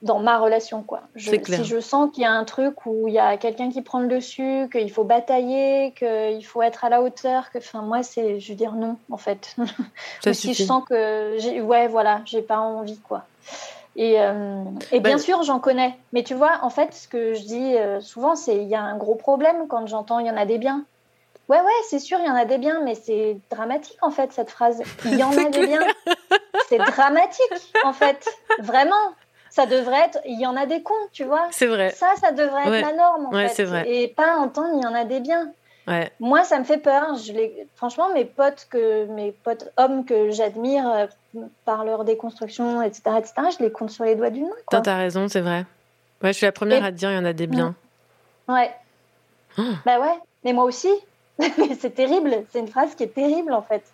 [0.05, 1.01] dans ma relation, quoi.
[1.17, 1.33] Je-.
[1.45, 3.99] Si je sens qu'il y a un truc où il y a quelqu'un qui prend
[4.01, 8.39] le dessus, qu'il faut batailler, qu'il faut être à la hauteur, que, enfin, moi, c'est,
[8.39, 9.57] je veux dire non, en fait.
[10.23, 13.25] Ça Ou si je sens que, j'ai, ouais, voilà, j'ai pas envie, quoi.
[13.97, 14.63] Et, euh,
[14.93, 15.97] et Ben- bien sûr, j'en connais.
[16.13, 18.83] Mais tu vois, en fait, ce que je dis euh, souvent, c'est il y a
[18.83, 20.85] un gros problème quand j'entends il y en a des biens.
[21.49, 24.33] Ouais, ouais, c'est sûr, il y en a des biens, mais c'est dramatique, en fait,
[24.33, 24.83] cette phrase.
[25.05, 25.87] Il y en a des biens.
[26.69, 28.27] C'est dramatique, en fait.
[28.61, 28.95] Vraiment.
[29.55, 31.47] Ça devrait être, il y en a des cons, tu vois.
[31.53, 31.91] C'est vrai.
[31.91, 33.55] Ça, ça devrait être la norme, en Ouais, fait.
[33.55, 33.85] c'est vrai.
[33.89, 35.53] Et pas entendre, il y en a des biens.
[35.87, 36.11] Ouais.
[36.19, 37.15] Moi, ça me fait peur.
[37.15, 37.69] Je les...
[37.77, 39.05] Franchement, mes potes, que...
[39.07, 41.07] mes potes hommes que j'admire euh,
[41.65, 44.57] par leur déconstruction, etc., etc., je les compte sur les doigts d'une main.
[44.71, 44.81] T'as Quoi.
[44.81, 45.65] t'as raison, c'est vrai.
[46.21, 47.77] Ouais, je suis la première Et- à te dire, il y en a des biens.
[48.49, 48.73] Ouais.
[49.57, 49.63] Oh.
[49.87, 50.91] Bah ouais, mais moi aussi.
[51.79, 52.45] c'est terrible.
[52.51, 53.85] C'est une phrase qui est terrible, en fait.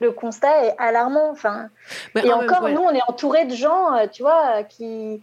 [0.00, 1.30] Le constat est alarmant.
[1.30, 1.68] Enfin,
[2.16, 2.72] et même- encore, ouais.
[2.72, 5.22] nous, on est entouré de gens, euh, tu vois, euh, qui,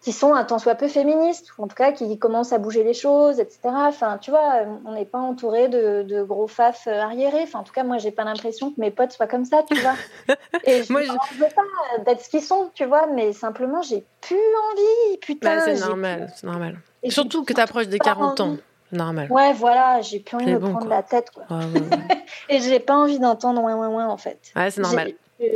[0.00, 2.84] qui sont un tant soit peu féministes, ou en tout cas qui commencent à bouger
[2.84, 3.60] les choses, etc.
[3.64, 7.42] Enfin, tu vois, euh, on n'est pas entouré de, de gros faf arriérés.
[7.42, 9.74] Enfin, en tout cas, moi, j'ai pas l'impression que mes potes soient comme ça, tu
[9.80, 9.94] vois.
[10.64, 14.04] Et je Moi, ne veux pas d'être ce qu'ils sont, tu vois, mais simplement, j'ai
[14.20, 15.56] plus envie, putain.
[15.56, 16.78] Bah, c'est normal, c'est normal.
[17.02, 18.56] Et Surtout que t'approches des pas 40 ans.
[18.94, 19.26] Normal.
[19.30, 20.96] Ouais, voilà, j'ai plus envie de me bon, prendre quoi.
[20.96, 21.44] la tête, quoi.
[21.50, 22.24] Ouais, ouais, ouais.
[22.48, 24.40] Et j'ai pas envie d'entendre ouin ouin ouin, en fait.
[24.56, 25.12] Ouais, c'est normal.
[25.42, 25.46] Euh,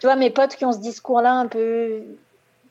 [0.00, 2.02] Tu vois, mes potes qui ont ce discours-là un peu,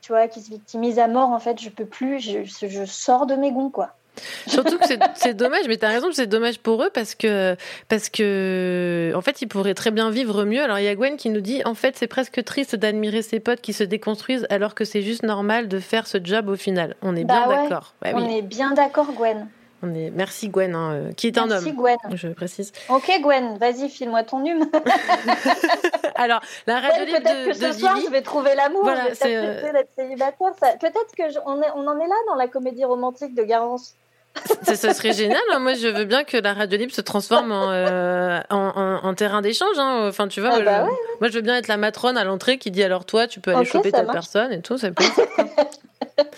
[0.02, 3.26] tu vois, qui se victimisent à mort, en fait, je peux plus, je, je sors
[3.26, 3.90] de mes gonds, quoi.
[4.48, 7.56] Surtout que c'est- dommage, mais t'as raison, c'est dommage pour eux parce que,
[7.88, 10.60] parce que, en fait, ils pourraient très bien vivre mieux.
[10.62, 13.38] Alors, il y a Gwen qui nous dit, en fait, c'est presque triste d'admirer ses
[13.40, 16.96] potes qui se déconstruisent alors que c'est juste normal de faire ce job au final.
[17.02, 17.94] On est bien Bah ouais, d'accord.
[18.02, 19.46] Bah On oui, est bien d'accord, Gwen.
[19.82, 20.10] On est.
[20.10, 21.76] Merci Gwen, hein, euh, qui est un Merci, homme.
[21.76, 21.96] Gwen.
[22.12, 22.72] Je précise.
[22.88, 24.66] Ok, Gwen, vas-y, file-moi ton hume.
[26.16, 28.82] Alors, la radio libre peut-être de, que ce de soir, je vais trouver l'amour.
[28.82, 30.48] Voilà, je vais c'est, peut-être euh, cesser d'être célibataire.
[30.60, 33.42] Ça- Peut-être que je- on, est- on en est là dans la comédie romantique de
[33.42, 33.94] Garance.
[34.62, 35.40] Ça, ça serait génial.
[35.52, 35.58] hein.
[35.58, 39.14] Moi, je veux bien que la radio libre se transforme en, euh, en, en- en
[39.14, 39.76] terrain d'échange.
[39.76, 40.06] hein.
[40.08, 40.96] Enfin, tu vois, Ah moi, bah je, ouais.
[41.20, 43.52] moi, je veux bien être la matrone à l'entrée qui dit alors toi, tu peux
[43.54, 44.14] aller choper telle marche.
[44.14, 44.78] personne et tout.
[44.78, 46.26] Ça peut être.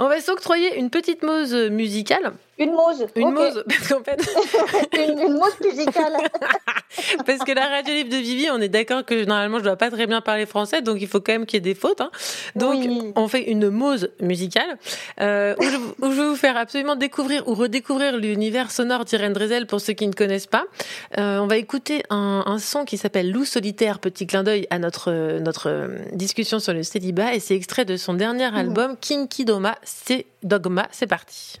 [0.00, 2.32] On va s'octroyer une petite mose musicale.
[2.58, 3.06] Une mose.
[3.16, 3.34] Une ok.
[3.34, 4.20] mose, parce qu'en fait,
[5.10, 6.12] une, une mose musicale.
[7.26, 9.90] parce que la radio libre de Vivi, on est d'accord que normalement je dois pas
[9.90, 12.00] très bien parler français, donc il faut quand même qu'il y ait des fautes.
[12.00, 12.10] hein.
[12.54, 13.12] Donc Oui.
[13.16, 14.78] on fait une mose musicale
[15.20, 15.76] euh, où, je,
[16.06, 19.92] où je vais vous faire absolument découvrir ou redécouvrir l'univers sonore d'Irène Drezel pour ceux
[19.94, 20.64] qui ne connaissent pas.
[21.18, 24.78] Euh, on va écouter un, un son qui s'appelle Loup solitaire, petit clin d'œil à
[24.78, 28.56] notre notre euh, discussion sur le célibat et c'est extrait de son dernier Mmh.
[28.56, 31.60] album Kinky Doma, c'est Dogma, c'est parti.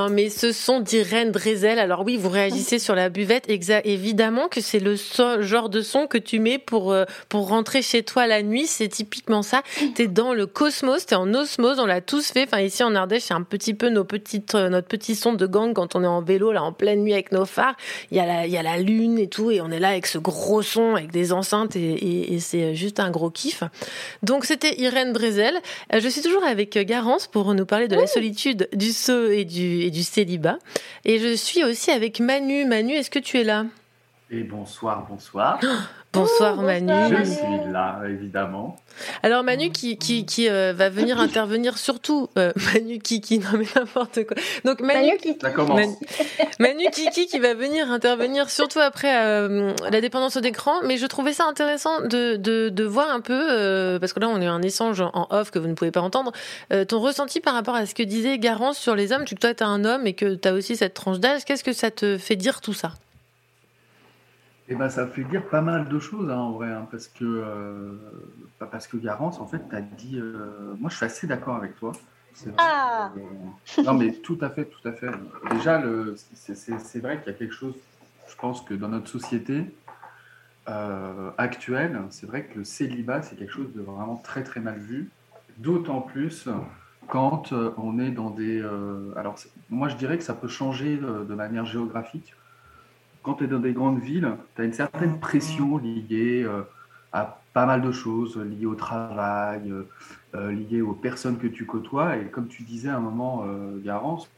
[0.00, 1.78] Non, mais ce son d'Irène Drezel.
[1.78, 3.50] Alors oui, vous réagissez sur la buvette.
[3.50, 7.48] Exa évidemment que c'est le so- genre de son que tu mets pour euh, pour
[7.48, 8.66] rentrer chez toi la nuit.
[8.66, 9.62] C'est typiquement ça.
[9.94, 11.78] T'es dans le cosmos, t'es en osmose.
[11.80, 12.44] On l'a tous fait.
[12.44, 15.46] Enfin ici en Ardèche, c'est un petit peu nos petites euh, notre petit son de
[15.46, 17.76] gang quand on est en vélo là en pleine nuit avec nos phares.
[18.10, 19.88] Il y a la il y a la lune et tout et on est là
[19.88, 23.64] avec ce gros son avec des enceintes et, et, et c'est juste un gros kiff.
[24.22, 25.56] Donc c'était Irène Drezel.
[25.92, 29.26] Euh, Je suis toujours avec euh, Garance pour nous parler de la solitude, du saut
[29.28, 30.58] et du, et du célibat.
[31.04, 32.64] Et je suis aussi avec Manu.
[32.64, 33.66] Manu, est-ce que tu es là?
[34.30, 35.60] Et bonsoir, bonsoir.
[36.12, 36.86] Bonsoir Oh, Manu.
[36.92, 38.76] bonsoir, Je suis là, évidemment.
[39.22, 42.28] Alors Manu qui, qui, qui euh, va venir intervenir surtout.
[42.36, 44.36] euh, Manu Kiki, non mais n'importe quoi.
[44.64, 45.76] Donc Manu, Ça commence.
[45.78, 45.94] Manu,
[46.58, 50.72] Manu Kiki qui va venir intervenir surtout après euh, la dépendance d'écran.
[50.84, 54.28] Mais je trouvais ça intéressant de, de, de voir un peu, euh, parce que là
[54.28, 56.32] on a eu un échange en off que vous ne pouvez pas entendre,
[56.72, 59.24] euh, ton ressenti par rapport à ce que disait Garance sur les hommes.
[59.26, 61.44] Tu toi tu es un homme et que tu as aussi cette tranche d'âge.
[61.44, 62.94] Qu'est-ce que ça te fait dire tout ça?
[64.72, 67.24] Eh ben, ça fait dire pas mal de choses hein, en vrai, hein, parce que
[67.24, 67.92] euh,
[68.60, 70.16] bah, parce que Garance, en fait, t'as dit.
[70.16, 71.90] euh, moi, je suis assez d'accord avec toi.
[72.44, 72.54] Vrai.
[72.56, 73.10] Ah.
[73.16, 75.08] Euh, non, mais tout à fait, tout à fait.
[75.50, 75.82] Déjà,
[76.34, 77.74] c'est, vrai qu'il y a quelque chose.
[78.28, 79.64] Je pense que dans notre société
[81.36, 85.10] actuelle, c'est vrai que le célibat, c'est quelque chose de vraiment très très mal vu.
[85.58, 86.48] D'autant plus
[87.08, 88.62] quand on est dans des.
[89.16, 89.34] alors,
[89.68, 92.36] moi, je dirais que ça peut changer de manière géographique
[93.22, 96.62] quand tu es dans des grandes villes, tu as une certaine pression liée euh,
[97.12, 99.88] à pas mal de choses, liées au travail, euh,
[100.34, 102.16] euh, liées aux personnes que tu côtoies.
[102.18, 103.44] Et comme tu disais à un moment,
[103.84, 104.30] Garance,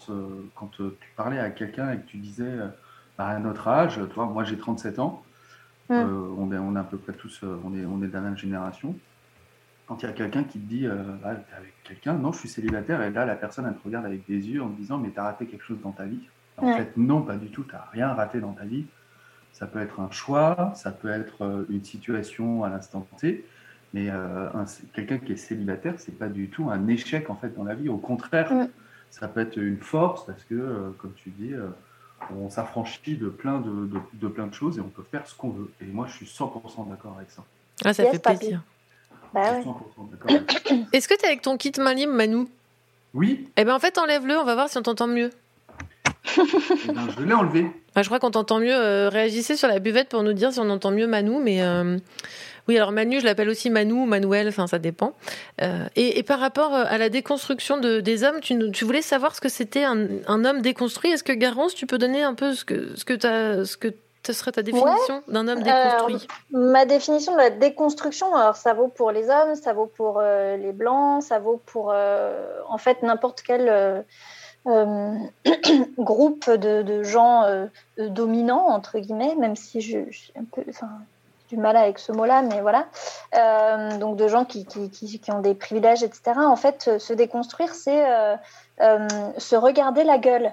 [0.54, 0.82] quand tu
[1.16, 2.58] parlais à quelqu'un et que tu disais
[3.18, 5.22] bah, à notre âge, toi, moi j'ai 37 ans,
[5.88, 5.94] Mm.
[5.94, 8.20] euh, on, est, on est à peu près tous, on, est, on est de la
[8.20, 8.94] même génération.
[9.86, 12.38] Quand il y a quelqu'un qui te dit, euh, ah, t'es avec quelqu'un, non, je
[12.38, 14.98] suis célibataire, et là la personne elle te regarde avec des yeux en te disant,
[14.98, 16.20] mais t'as raté quelque chose dans ta vie.
[16.62, 16.76] En Ouais.
[16.76, 17.64] fait, non, pas du tout.
[17.64, 18.84] Tu n'as rien raté dans ta vie.
[19.52, 23.44] Ça peut être un choix, ça peut être euh, une situation à l'instant T,
[23.92, 27.54] mais euh, un- quelqu'un qui est célibataire, c'est pas du tout un échec en fait
[27.54, 27.88] dans la vie.
[27.90, 28.50] Au contraire,
[29.10, 31.68] ça peut être une force parce que, euh, comme tu dis, euh,
[32.34, 35.34] on s'affranchit de plein de, de, de plein de choses et on peut faire ce
[35.34, 35.70] qu'on veut.
[35.82, 37.44] Et moi, je suis 100% d'accord avec ça.
[37.84, 38.62] Ah, ça Yes, fait plaisir.
[39.34, 39.60] Bah Je ouais.
[39.62, 40.74] suis 100% d'accord avec ça.
[40.92, 42.46] Est-ce que tu es avec ton kit main libre, Manu
[43.12, 45.30] Oui, Eh ben en fait, enlève-le, on va voir si on t'entend mieux.
[46.24, 47.70] Eh ben, je l'ai enlevé.
[47.96, 48.74] Je crois qu'on t'entend mieux.
[48.74, 51.98] Euh, réagissez sur la buvette pour nous dire si on entend mieux Manu, mais euh,
[52.68, 55.14] oui, alors Manu, je l'appelle aussi Manu ou Manuel, enfin ça dépend.
[55.60, 59.40] Euh, et, et par rapport à la déconstruction de, des hommes, tu, voulais savoir ce
[59.40, 61.10] que c'était un, un homme déconstruit.
[61.10, 63.18] Est-ce que Garance, tu peux donner un peu ce que ce que
[63.64, 63.92] ce que
[64.24, 66.28] ce serait ta définition d'un homme déconstruit?
[66.52, 70.56] Ma définition de la déconstruction, alors ça vaut pour les hommes, ça vaut pour euh,
[70.56, 74.04] les blancs, ça vaut pour euh, en fait n'importe quel
[75.98, 77.66] groupe de, de gens euh,
[77.98, 80.88] euh, dominants entre guillemets, même si je, suis un peu, enfin,
[81.48, 82.86] du mal avec ce mot-là, mais voilà.
[83.34, 86.32] Euh, donc de gens qui, qui, qui, qui ont des privilèges, etc.
[86.36, 88.36] En fait, euh, se déconstruire, c'est euh,
[88.80, 89.08] euh,
[89.38, 90.52] se regarder la gueule.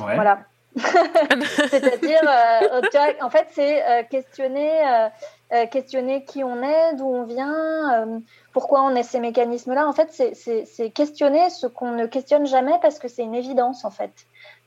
[0.00, 0.14] Ouais.
[0.14, 0.40] Voilà.
[0.76, 2.80] C'est-à-dire, euh,
[3.20, 5.08] en fait, c'est euh, questionner,
[5.52, 8.18] euh, questionner qui on est, d'où on vient, euh,
[8.54, 9.86] pourquoi on est ces mécanismes-là.
[9.86, 13.90] En fait, c'est- questionner ce qu'on ne questionne jamais parce que c'est une évidence, en
[13.90, 14.12] fait.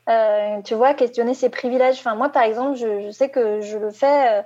[0.10, 1.98] Euh, tu vois, questionner ses privilèges.
[1.98, 4.44] Enfin, moi, par exemple, je, sais que je le fais.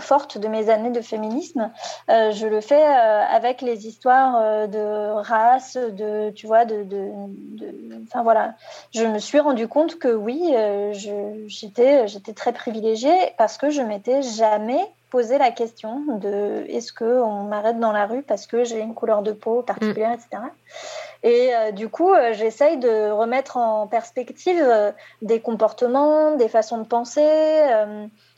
[0.00, 1.70] forte de mes années de féminisme,
[2.08, 7.12] je le fais avec les histoires de race, de tu vois, de, de,
[8.08, 8.54] enfin voilà,
[8.92, 10.52] je me suis rendu compte que oui,
[11.46, 14.84] j'étais j'étais très privilégiée parce que je m'étais jamais
[15.16, 18.92] posé la question de est-ce que on m'arrête dans la rue parce que j'ai une
[18.92, 20.28] couleur de peau particulière, etc.
[21.22, 24.92] Et euh, du coup, euh, j'essaye de remettre en perspective euh,
[25.22, 27.22] des comportements, des façons de penser.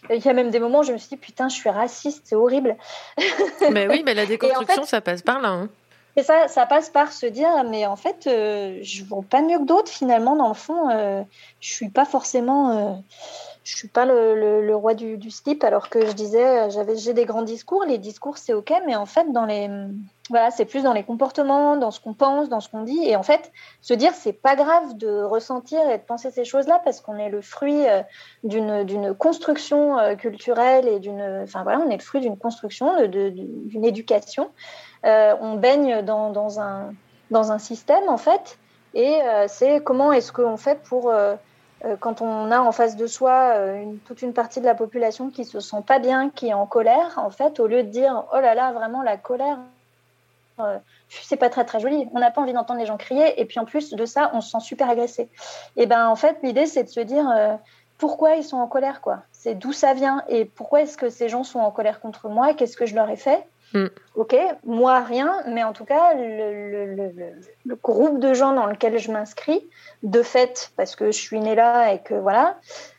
[0.09, 2.22] il y a même des moments où je me suis dit putain, je suis raciste,
[2.26, 2.76] c'est horrible.
[3.72, 5.49] Ben oui, ben la déconstruction, fait- ça passe par là.
[5.49, 5.68] hein.
[6.14, 9.64] Et ça, ça passe par se dire, mais en fait, je vaux pas mieux que
[9.64, 10.37] d'autres finalement.
[10.37, 10.89] Dans le fond,
[11.61, 13.03] je suis pas forcément,
[13.68, 15.62] je suis pas le, roi du, slip.
[15.62, 17.84] Alors que je disais, euh, j'avais, j'ai des grands discours.
[17.84, 19.68] Les discours, c'est ok, mais en fait, dans les,
[20.30, 22.98] voilà, c'est plus dans les comportements, dans ce qu'on pense, dans ce qu'on dit.
[23.04, 23.52] Et en fait,
[23.82, 27.28] se dire, c'est pas grave de ressentir et de penser ces choses-là parce qu'on est
[27.28, 28.00] le fruit euh,
[28.42, 33.84] d'une construction euh, culturelle et d'une, enfin voilà, on est le fruit d'une construction, d'une
[33.84, 34.50] éducation.
[35.04, 36.94] On baigne dans, un,
[37.30, 38.58] dans un système, en fait,
[38.94, 41.12] et c'est comment est-ce qu'on fait pour,
[42.01, 45.45] quand on a en face de soi euh, toute une partie de la population qui
[45.45, 48.41] se sent pas bien, qui est en colère, en fait, au lieu de dire oh
[48.41, 49.59] là là, vraiment la colère,
[50.61, 53.45] euh, c'est pas très très joli, on n'a pas envie d'entendre les gens crier, et
[53.45, 55.29] puis en plus de ça, on se sent super agressé.
[55.76, 57.55] Et ben en fait, l'idée c'est de se dire euh,
[57.97, 59.22] pourquoi ils sont en colère, quoi?
[59.31, 62.55] C'est d'où ça vient, et pourquoi est-ce que ces gens sont en colère contre moi,
[62.55, 63.47] qu'est-ce que je leur ai fait?
[63.74, 63.86] Mm.
[64.14, 67.32] Ok, moi rien, mais en tout cas, le, le- le- le-
[67.66, 69.68] le groupe de gens dans lequel je m'inscris,
[70.02, 72.56] de fait, parce que je suis née là et que voilà,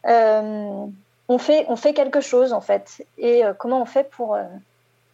[0.07, 0.85] euh,
[1.27, 3.03] on, fait, on fait quelque chose en fait.
[3.17, 4.43] Et euh, comment on fait pour euh,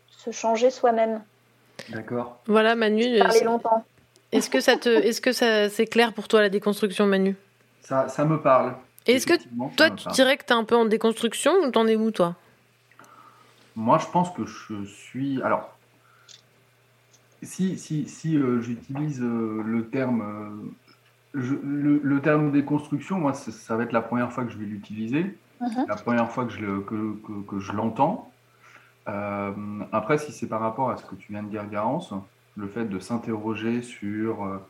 [0.10, 1.22] se changer soi-même?
[1.90, 2.38] D'accord.
[2.48, 3.18] Voilà, Manu.
[3.20, 3.84] Parler c'est- longtemps.
[4.32, 7.36] Est-ce que ça te, est-ce que ça c'est clair pour toi la déconstruction, Manu?
[7.82, 8.74] Ça, ça me parle.
[9.08, 9.34] Et Est-ce que
[9.78, 12.36] toi, tu dirais que t'es un peu en déconstruction ou t'en es où, toi?
[13.76, 15.42] Moi, je pense que je suis.
[15.42, 15.70] Alors,
[17.44, 20.22] si, si, si euh, j'utilise euh, le terme.
[20.22, 24.58] euh, je- le, le terme déconstruction, moi, ça, va être la première fois que je
[24.58, 25.86] vais l'utiliser, Mhm.
[25.88, 28.32] la première fois que je, le- que, que- que je l'entends.
[29.92, 32.14] Après, si c'est par rapport à ce que tu viens de dire, Garance,
[32.58, 34.62] le fait de s'interroger sur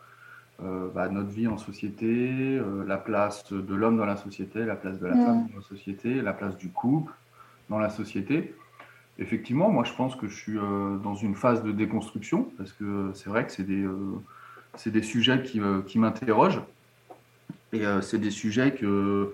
[0.60, 5.06] bah, notre vie en société, la place de l'homme dans la société, la place de
[5.08, 5.24] la Mhm.
[5.26, 7.14] femme dans la société, la place du couple
[7.70, 8.54] dans la société.
[9.18, 13.12] Effectivement, moi je pense que je suis euh, dans une phase de déconstruction parce que
[13.14, 16.62] c'est vrai que c'est des, euh, sujets qui, euh, m'interrogent
[17.72, 19.34] et euh, c'est des sujets que,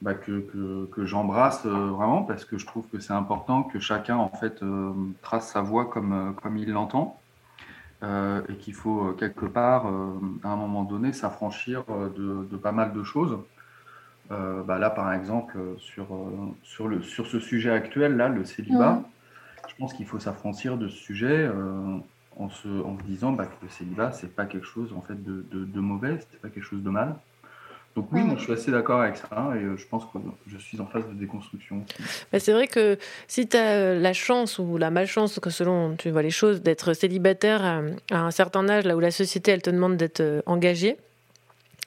[0.00, 0.14] bah,
[0.98, 4.92] j'embrasse euh, vraiment parce que je trouve que c'est important que chacun en fait euh,
[5.22, 7.20] trace sa voie comme, euh, il l'entend
[8.02, 12.56] euh, et qu'il faut euh, quelque part euh, à un moment donné s'affranchir euh, de
[12.56, 13.38] pas mal de choses.
[14.30, 18.28] Euh, bah là, par exemple, euh, sur, euh, sur, le, sur ce sujet actuel, là,
[18.28, 19.02] le célibat,
[19.68, 21.98] je pense qu'il faut s'affranchir de ce sujet euh,
[22.36, 25.22] en, se, en se disant bah, que le célibat, c'est pas quelque chose en fait,
[25.22, 27.14] de, de, de mauvais, c'est pas quelque chose de mal.
[27.94, 30.56] Donc oui, moi, je suis assez d'accord avec ça et euh, je pense que je
[30.56, 31.84] suis en phase de déconstruction.
[32.32, 32.96] Bah, C'est vrai que
[33.28, 36.94] si tu as la chance ou la malchance, que selon tu vois les choses, d'être
[36.94, 40.40] célibataire à, à un certain âge, là où la société elle te demande d'être euh,
[40.46, 40.96] engagé,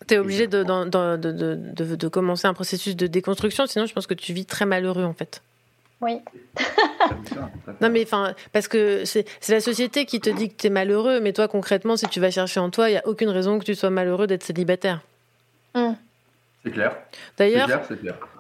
[0.08, 3.94] tu es obligé de, de, de, de- de commencer un processus de déconstruction, sinon je
[3.94, 5.42] pense que tu vis très malheureux en fait.
[6.02, 6.20] Oui.
[7.82, 10.70] Non mais enfin, parce que c'est c'est la société qui te dit que tu es
[10.70, 13.60] malheureux, mais toi concrètement, si tu vas chercher en toi, il n'y a aucune raison
[13.60, 15.02] que tu sois malheureux d'être célibataire.
[16.66, 16.96] C'est clair.
[17.38, 17.70] D'ailleurs.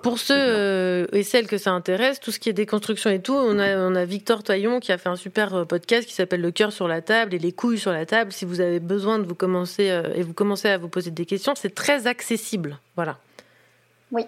[0.01, 3.35] Pour ceux euh, et celles que ça intéresse, tout ce qui est déconstruction et tout,
[3.35, 6.41] on a, on a Victor Toyon qui a fait un super euh, podcast qui s'appelle
[6.41, 8.31] Le cœur sur la table et les couilles sur la table.
[8.31, 11.27] Si vous avez besoin de vous commencer euh, et vous commencez à vous poser des
[11.27, 12.79] questions, c'est très accessible.
[12.95, 13.19] Voilà.
[14.11, 14.23] Oui.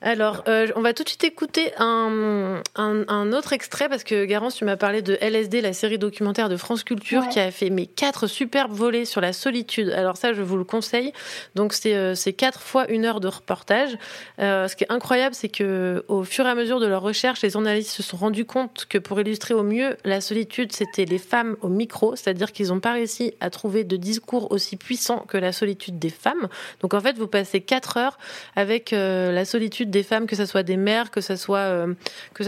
[0.00, 4.24] Alors, euh, on va tout de suite écouter un, un, un autre extrait parce que
[4.26, 7.28] Garance, tu m'as parlé de LSD, la série documentaire de France Culture Ouais.
[7.30, 9.90] qui a fait mes quatre superbes volets sur la solitude.
[9.90, 11.12] Alors ça, je vous le conseille.
[11.56, 13.98] Donc c'est euh, quatre fois une heure de reportage.
[14.38, 17.42] Euh, ce qui est incroyable, c'est que au fur et à mesure de leurs recherches,
[17.42, 21.18] les journalistes se sont rendus compte que pour illustrer au mieux la solitude, c'était les
[21.18, 25.38] femmes au micro, c'est-à-dire qu'ils n'ont pas réussi à trouver de discours aussi puissants que
[25.38, 26.46] la solitude des femmes.
[26.82, 28.16] Donc en fait, vous passez quatre heures
[28.54, 31.94] avec la solitude des femmes, que ce soit des mères, que ce soit euh,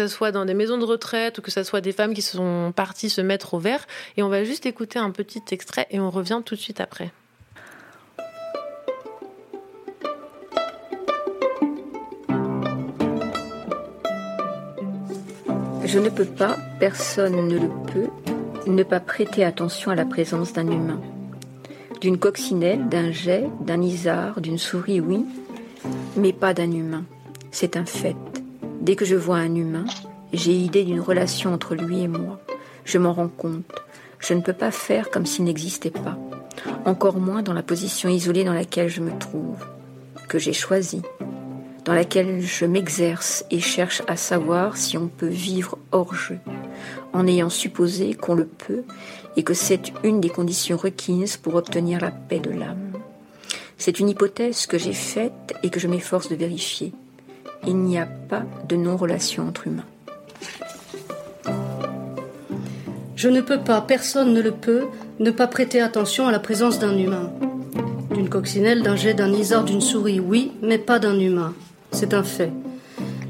[0.09, 3.11] soit dans des maisons de retraite ou que ce soit des femmes qui sont parties
[3.11, 3.87] se mettre au vert.
[4.17, 7.13] Et on va juste écouter un petit extrait et on revient tout de suite après.
[15.93, 18.11] Je ne peux pas, personne ne le peut,
[18.69, 21.01] ne pas prêter attention à la présence d'un humain.
[22.01, 25.27] D'une coccinelle, d'un jet, d'un isard, d'une souris, oui,
[26.17, 27.05] mais pas d'un humain.
[27.51, 28.17] C'est un fait.
[28.81, 29.85] Dès que je vois un humain,
[30.33, 32.41] j'ai idée d'une relation entre lui et moi.
[32.85, 33.83] Je m'en rends compte.
[34.19, 36.19] Je ne peux pas faire comme s'il n'existait pas.
[36.85, 39.65] Encore moins dans la position isolée dans laquelle je me trouve,
[40.29, 41.03] que j'ai choisie
[41.85, 46.39] dans laquelle je m'exerce et cherche à savoir si on peut vivre hors jeu,
[47.13, 48.85] en ayant supposé qu'on le peut
[49.37, 52.93] et que c'est une des conditions requises pour obtenir la paix de l'âme.
[53.79, 56.93] C'est une hypothèse que j'ai faite et que je m'efforce de vérifier.
[57.67, 59.85] Il n'y a pas de non-relation entre humains.
[63.17, 64.87] Je ne peux pas, personne ne le peut,
[65.19, 67.33] ne pas prêter attention à la présence d'un humain.
[68.15, 71.53] D'une coccinelle, d'un jet, d'un isard, d'une souris, oui, mais pas d'un humain.
[71.93, 72.51] C'est un fait.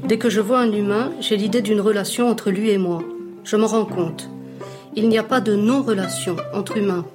[0.05, 3.03] Dès que je vois un humain, j'ai l'idée d'une relation entre lui et moi.
[3.43, 4.29] Je m'en rends compte.
[4.95, 7.05] Il n'y a pas de non-relation entre humains.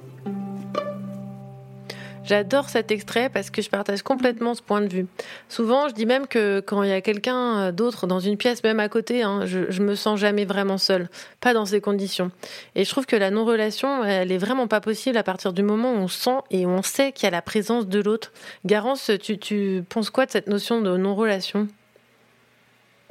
[2.27, 5.07] J'adore cet extrait parce que je partage complètement ce point de vue.
[5.47, 8.81] Souvent, je dis même que quand il y a quelqu'un d'autre dans une pièce, même
[8.81, 11.07] à côté, hein, je, je me sens jamais vraiment seule,
[11.39, 12.31] pas dans ces conditions.
[12.75, 15.93] Et je trouve que la non-relation, elle est vraiment pas possible à partir du moment
[15.93, 18.33] où on sent et on sait qu'il y a la présence de l'autre.
[18.65, 21.69] Garance, tu, tu penses quoi de cette notion de non-relation?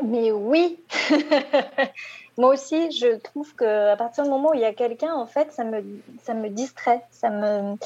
[0.05, 0.79] Mais oui
[2.39, 5.27] Moi aussi, je trouve que à partir du moment où il y a quelqu'un, en
[5.27, 5.83] fait, ça me,
[6.23, 7.03] ça me distrait.
[7.11, 7.77] Ça me...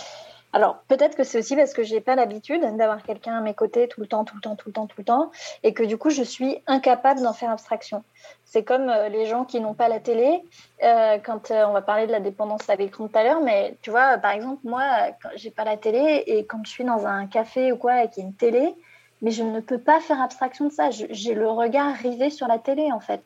[0.53, 3.87] Alors, peut-être que c'est aussi parce que j'ai pas l'habitude d'avoir quelqu'un à mes côtés
[3.87, 5.31] tout le temps, tout le temps, tout le temps, tout le temps,
[5.63, 8.03] et que du coup, je suis incapable d'en faire abstraction.
[8.45, 10.43] C'est comme euh, les gens qui n'ont pas la télé,
[10.83, 13.77] euh, quand euh, on va parler de la dépendance à l'écran tout à l'heure, mais
[13.83, 14.83] tu vois, par exemple, moi,
[15.23, 18.11] quand j'ai pas la télé, et quand je suis dans un café ou quoi, et
[18.11, 18.75] qu'il y a une télé,
[19.23, 20.91] mais je ne peux pas faire abstraction de ça.
[20.91, 23.23] J'ai le regard rivé sur la télé, en fait.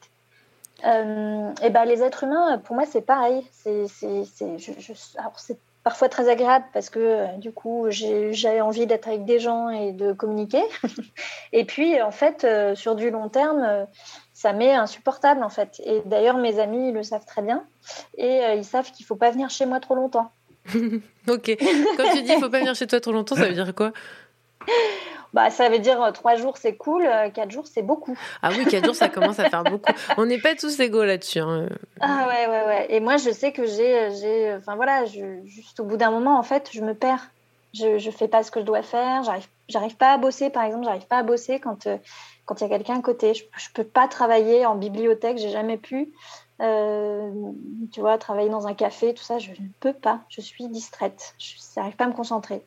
[0.84, 3.46] Euh, et ben les êtres humains, pour moi, c'est pareil.
[3.52, 3.86] C'est,
[5.16, 9.38] alors c'est parfois très agréable parce que euh, du coup j'ai envie d'être avec des
[9.38, 10.62] gens et de communiquer.
[11.52, 13.84] et puis en fait euh, sur du long terme, euh,
[14.32, 15.80] ça m'est insupportable en fait.
[15.84, 17.64] Et d'ailleurs mes amis le savent très bien
[18.16, 20.32] et ils savent qu'il faut pas venir chez moi trop longtemps.
[21.26, 21.56] Ok.
[21.96, 23.92] Quand tu dis il faut pas venir chez toi trop longtemps, ça veut dire quoi?
[25.32, 28.16] Bah ça veut dire euh, trois jours c'est cool, euh, quatre jours c'est beaucoup.
[28.40, 29.92] Ah oui, 4 jours, ça commence à faire beaucoup.
[30.16, 31.40] On n'est pas tous égaux là-dessus.
[31.40, 31.68] hein.
[32.00, 32.86] Ah ouais, ouais, ouais.
[32.90, 36.38] Et moi, je sais que j'ai, j'ai, enfin voilà, je, juste au bout d'un moment,
[36.38, 37.30] en fait, je me perds.
[37.72, 39.24] Je, je fais pas ce que je dois faire.
[39.24, 40.84] J'arrive, j'arrive pas à bosser, par exemple.
[40.84, 41.96] J'arrive pas à bosser quand euh,
[42.46, 43.34] quand il y a quelqu'un à côté.
[43.34, 45.38] Je, je peux pas travailler en bibliothèque.
[45.38, 46.12] J'ai jamais pu.
[46.60, 47.28] Euh,
[47.92, 50.20] tu vois, travailler dans un café, tout ça, je ne peux pas.
[50.28, 51.34] Je suis distraite.
[51.38, 52.64] Je n'arrive pas à me concentrer.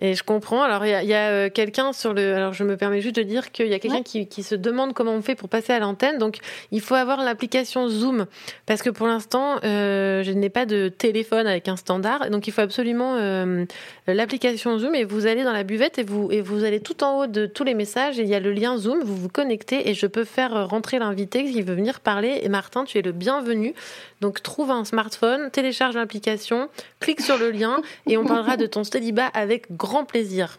[0.00, 0.62] Et je comprends.
[0.62, 2.34] Alors, il y a, euh, quelqu'un sur le.
[2.34, 4.94] Alors, je me permets juste de dire qu'il y a quelqu'un qui, qui se demande
[4.94, 6.18] comment on fait pour passer à l'antenne.
[6.18, 6.38] Donc,
[6.70, 8.26] il faut avoir l'application Zoom.
[8.66, 12.30] Parce que pour l'instant, euh, je n'ai pas de téléphone avec un standard.
[12.30, 13.64] Donc, il faut absolument euh,
[14.06, 14.94] l'application Zoom.
[14.94, 17.46] Et vous allez dans la buvette et vous, et vous allez tout en haut de
[17.46, 18.20] tous les messages.
[18.20, 19.00] Et il y a le lien Zoom.
[19.02, 22.38] Vous vous connectez et je peux faire rentrer l'invité qui veut venir parler.
[22.42, 23.74] Et Martin, tu es le bienvenu.
[24.20, 26.68] Donc, trouve un smartphone, télécharge l'application,
[27.00, 30.58] clique sur le lien et on parlera de ton célibat avec grand plaisir.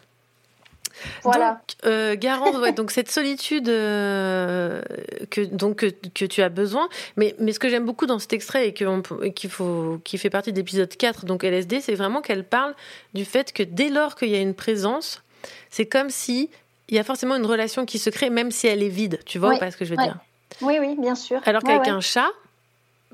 [1.23, 1.51] Voilà.
[1.51, 4.81] Donc, euh, Garance, ouais, donc cette solitude euh,
[5.29, 6.89] que, donc, que, que tu as besoin.
[7.15, 10.51] Mais, mais ce que j'aime beaucoup dans cet extrait et qu'il faut, qui fait partie
[10.51, 12.75] de l'épisode 4, donc LSD, c'est vraiment qu'elle parle
[13.13, 15.23] du fait que dès lors qu'il y a une présence,
[15.69, 16.49] c'est comme si
[16.89, 19.19] il y a forcément une relation qui se crée, même si elle est vide.
[19.25, 20.03] Tu vois Oui, ou pas ce que je veux ouais.
[20.03, 20.17] dire?
[20.61, 21.39] Oui, oui, bien sûr.
[21.45, 21.89] Alors qu'avec ouais.
[21.89, 22.27] un chat,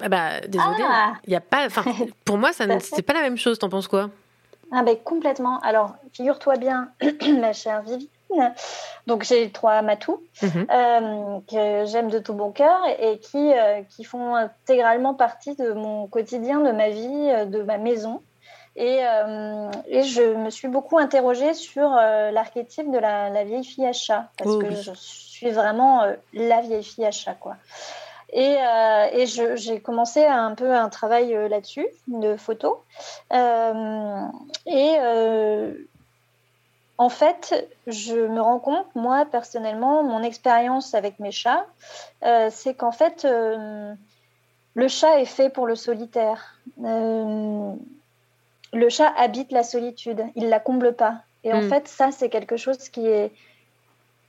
[0.02, 1.14] ah bah, désolé, Ah.
[1.28, 1.66] il y a pas.
[1.66, 1.84] Enfin,
[2.26, 3.60] pour moi, ça c'est pas la même chose.
[3.60, 4.10] T'en penses quoi?
[4.72, 5.60] Ah ben complètement.
[5.60, 6.92] Alors, figure-toi bien,
[7.40, 8.10] ma chère Vivine,
[9.08, 10.68] donc j'ai trois matous Mhm.
[10.72, 15.72] euh, que j'aime de tout bon cœur et qui, euh, qui font intégralement partie de
[15.74, 18.22] mon quotidien, de ma vie, euh, de ma maison.
[18.76, 23.86] Et, euh, et je me suis beaucoup interrogée sur l'archétype de la, la vieille fille
[23.86, 24.76] à chat, parce Oh que oui.
[24.76, 26.04] je suis vraiment
[26.34, 27.56] la vieille fille à chat, quoi.
[28.38, 29.26] Et, euh, et
[29.56, 32.84] j'ai commencé un peu un travail euh, là-dessus, de photo.
[33.32, 34.22] Euh,
[34.66, 35.74] et euh,
[36.98, 41.66] en fait, je me rends compte, moi, personnellement, mon expérience avec mes chats,
[42.50, 46.60] c'est qu'en fait, le chat est fait pour le solitaire.
[46.78, 47.78] Le
[48.90, 51.22] chat habite la solitude, il la comble pas.
[51.44, 51.70] Et en Mm.
[51.70, 53.32] fait, ça, c'est quelque chose qui est,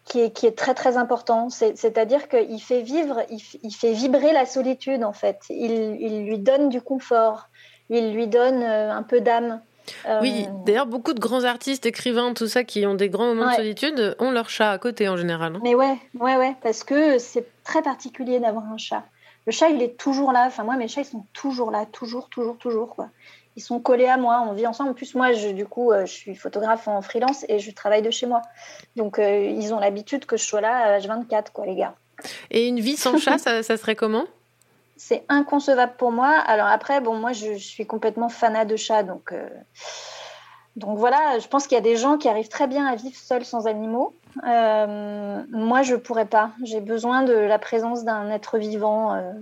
[0.07, 1.51] qui est, qui est très très important.
[1.51, 5.41] C'est- C'est-à-dire qu'il fait vivre, il, il fait vibrer la solitude en fait.
[5.51, 7.49] Il, il lui donne du confort,
[7.91, 9.61] il lui donne euh, un peu d'âme.
[10.09, 13.47] Euh, Oui, d'ailleurs, beaucoup de grands artistes, écrivains, tout ça, qui ont des grands moments
[13.47, 13.53] Ouais.
[13.53, 15.55] de solitude, ont leur chat à côté en général.
[15.57, 15.61] hein.
[15.63, 19.05] Mais ouais, ouais, ouais, parce que c'est très particulier d'avoir un chat.
[19.47, 20.45] Le chat, il est toujours là.
[20.49, 23.09] Enfin, moi, mes chats, ils sont toujours là, toujours, toujours, toujours, quoi.
[23.57, 24.91] Ils sont collés à moi, on vit ensemble.
[24.91, 28.03] En plus, moi, je, du coup, euh, je suis photographe en freelance et je travaille
[28.03, 28.43] de chez moi.
[28.97, 31.95] Donc, euh, ils ont l'habitude que je sois là à H24, quoi, les gars.
[32.51, 34.27] Et une vie sans chat, ça, ça serait comment?
[34.97, 36.29] C'est inconcevable pour moi.
[36.29, 39.49] Alors après, bon, moi, je, je suis complètement fanat de chats, donc, euh,
[40.77, 41.39] donc voilà.
[41.39, 43.67] Je pense qu'il y a des gens qui arrivent très bien à vivre seuls sans
[43.67, 44.15] animaux.
[44.47, 46.51] Euh, moi, je pourrais pas.
[46.63, 49.33] J'ai besoin de la présence d'un être vivant, euh,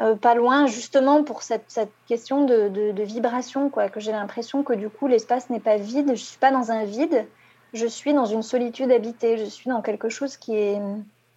[0.00, 3.88] euh, pas loin, justement pour cette, cette question de, de, de vibration, quoi.
[3.88, 6.10] Que j'ai l'impression que du coup, l'espace n'est pas vide.
[6.10, 7.26] Je suis pas dans un vide.
[7.74, 9.36] Je suis dans une solitude habitée.
[9.38, 10.80] Je suis dans quelque chose qui est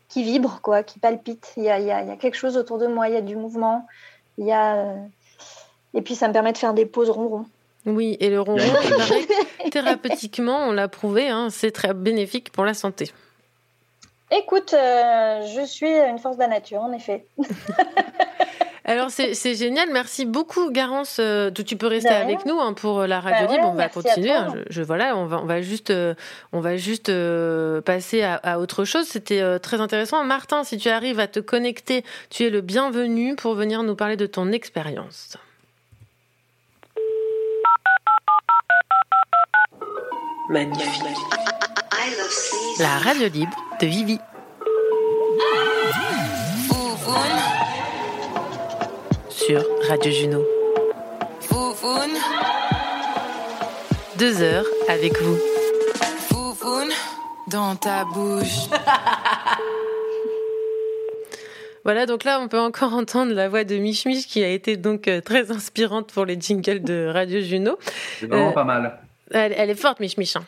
[0.09, 1.53] qui vibre, quoi, qui palpite.
[1.55, 3.13] Il y a, il y a- il y a quelque chose autour de moi, il
[3.13, 3.87] y a du mouvement.
[4.37, 4.75] Il y a...
[4.75, 4.95] euh,
[5.93, 7.45] Et puis ça me permet de faire des pauses ronron.
[7.85, 8.59] Oui, et le ronron,
[9.71, 13.11] thérapeutiquement, on l'a prouvé, hein, c'est très bénéfique pour la santé.
[14.31, 17.25] Écoute, euh, je suis une force de la nature, en effet.
[18.91, 21.17] Alors c'est génial, merci beaucoup Garance.
[21.19, 23.69] Euh, tu peux rester avec nous hein, pour la radio Bah ouais, libre.
[23.71, 24.27] On va continuer.
[24.27, 24.37] toi.
[24.37, 24.53] hein.
[24.69, 26.13] Je, je- voilà, on va on va juste euh,
[26.51, 29.05] on va juste euh, passer à, à autre chose.
[29.07, 30.23] C'était euh, très intéressant.
[30.25, 34.17] Martin, si tu arrives à te connecter, tu es le bienvenu pour venir nous parler
[34.17, 35.37] de ton expérience.
[40.49, 41.17] Magnifique.
[42.79, 44.19] La radio libre de Vivi.
[49.45, 50.43] Sur Radio Juno.
[51.39, 52.11] Foufoune,
[54.17, 55.37] Deux heures avec vous.
[56.29, 56.89] foufoune,
[57.47, 58.67] dans ta bouche.
[61.83, 64.77] Voilà, donc là, on peut encore entendre la voix de Mich Mich qui a été
[64.77, 67.75] donc euh, très inspirante pour les jingles de Radio Juno.
[68.19, 68.99] C'est vraiment Euh, pas mal.
[69.31, 70.35] Elle, elle est forte, Mich Mich.
[70.35, 70.43] hein.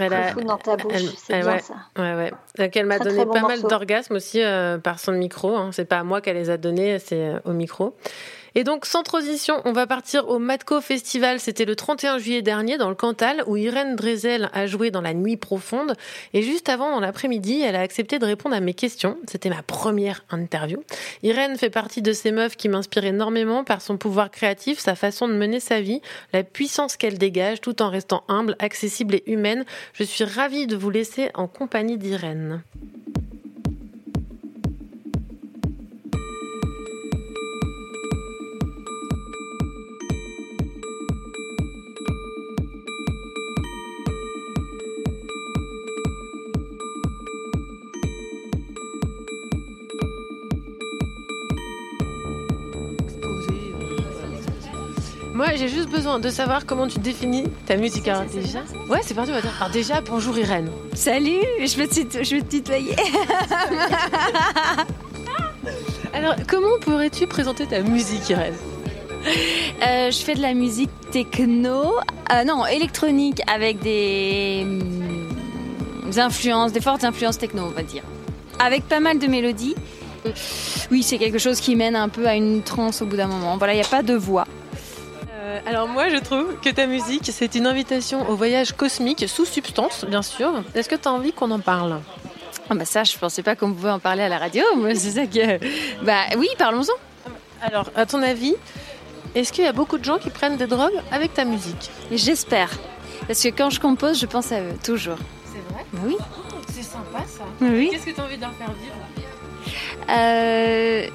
[0.00, 1.74] Elle a- dans ta bouche, elle- c'est elle- bien ouais, ça.
[1.98, 2.32] Ouais, ouais.
[2.58, 5.56] Donc, elle m'a donné très bon pas mal d'orgasmes aussi euh, par son micro.
[5.56, 5.70] Hein.
[5.72, 7.94] C'est pas à moi qu'elle les a donnés, c'est euh, au micro.
[8.54, 11.40] Et donc, sans transition, on va partir au Matco Festival.
[11.40, 15.14] C'était le 31 juillet dernier dans le Cantal où Irène Drezel a joué dans la
[15.14, 15.94] nuit profonde.
[16.34, 19.16] Et juste avant, dans l'après-midi, elle a accepté de répondre à mes questions.
[19.28, 20.82] C'était ma première interview.
[21.22, 25.28] Irène fait partie de ces meufs qui m'inspirent énormément par son pouvoir créatif, sa façon
[25.28, 26.00] de mener sa vie,
[26.32, 29.64] la puissance qu'elle dégage tout en restant humble, accessible et humaine.
[29.94, 32.62] Je suis ravie de vous laisser en compagnie d'Irène.
[55.40, 58.06] Moi, j'ai juste besoin de savoir comment tu définis ta musique.
[58.08, 58.58] Alors, déjà
[58.90, 59.54] Ouais, c'est parti, on va dire.
[59.58, 60.70] Alors, déjà, bonjour Irène.
[60.92, 62.94] Salut, je vais te, je vais te tutoyer.
[66.12, 68.52] Alors, comment pourrais-tu présenter ta musique, Irène?
[69.82, 71.94] Euh, je fais de la musique techno,
[72.34, 75.30] euh, non, électronique avec des, hum,
[76.18, 78.02] influences, des fortes influences techno, on va dire.
[78.58, 79.74] Avec pas mal de mélodies.
[80.90, 83.56] Oui, c'est quelque chose qui mène un peu à une transe au bout d'un moment.
[83.56, 84.46] Voilà, il n'y a pas de voix.
[85.50, 89.44] Euh, alors moi je trouve que ta musique c'est une invitation au voyage cosmique sous
[89.44, 90.62] substance bien sûr.
[90.74, 92.00] Est-ce que tu as envie qu'on en parle?
[92.68, 94.62] Ah bah ça, je pensais pas qu'on pouvait en parler à la radio.
[94.76, 95.58] Moi, c'est ça que.
[96.04, 96.92] Bah oui, parlons-en.
[97.62, 98.54] Alors à ton avis,
[99.34, 101.90] est-ce qu'il y a beaucoup de gens qui prennent des drogues avec ta musique?
[102.12, 102.70] J'espère.
[103.26, 105.18] Parce que quand je compose, je pense à eux, toujours.
[105.46, 105.84] C'est vrai?
[106.04, 106.16] Oui.
[106.72, 107.42] C'est sympa ça.
[107.60, 107.88] Oui.
[107.90, 108.94] Qu'est-ce que tu as envie d'en faire vivre?
[110.08, 111.08] Euh,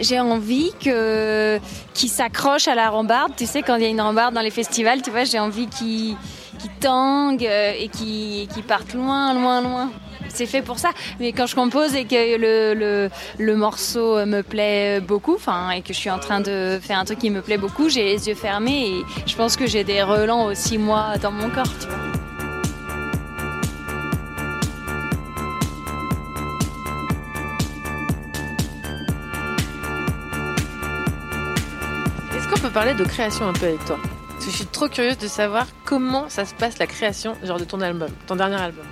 [0.00, 1.58] j'ai envie que
[1.94, 3.32] qu'ils s'accrochent à la rambarde.
[3.36, 5.66] Tu sais, quand il y a une rambarde dans les festivals, tu vois, j'ai envie
[5.66, 6.16] qu'ils
[6.58, 9.90] qu'ils tanguent euh, et qu'ils qu'ils partent loin, loin, loin.
[10.28, 10.90] C'est fait pour ça.
[11.20, 12.36] Mais quand je compose et que
[13.38, 17.04] le, morceau me plaît beaucoup, enfin, et que je suis en train de faire un
[17.04, 20.02] truc qui me plaît beaucoup, j'ai les yeux fermés et je pense que j'ai des
[20.02, 22.17] relents aussi, moi, dans mon corps.
[32.78, 33.98] Parler de création un peu avec toi
[34.28, 37.58] Parce que je suis trop curieuse de savoir comment ça se passe la création genre
[37.58, 38.84] de ton album, ton dernier album.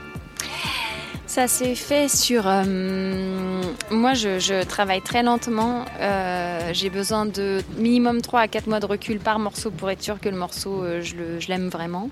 [1.29, 2.49] Ça s'est fait sur.
[2.49, 3.63] euh,
[3.93, 5.85] moi, je, travaille très lentement.
[6.01, 10.03] Euh, J'ai besoin de minimum 3 à 4 mois de recul par morceau pour être
[10.03, 12.11] sûr que le morceau, euh, je l'aime vraiment.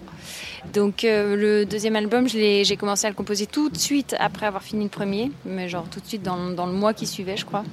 [0.72, 4.84] Donc, le deuxième album, j'ai commencé à le composer tout de suite après avoir fini
[4.84, 7.64] le premier, mais genre tout de suite dans le mois qui suivait, je crois.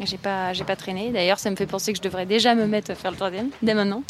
[0.00, 1.10] J'ai pas, j'ai pas traîné.
[1.10, 3.50] D'ailleurs, ça me fait penser que je devrais déjà me mettre à faire le troisième
[3.62, 4.02] dès maintenant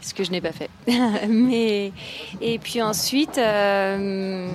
[0.00, 0.70] ce que je n'ai pas fait.
[1.28, 1.92] Mais
[2.40, 4.48] et puis ensuite, euh,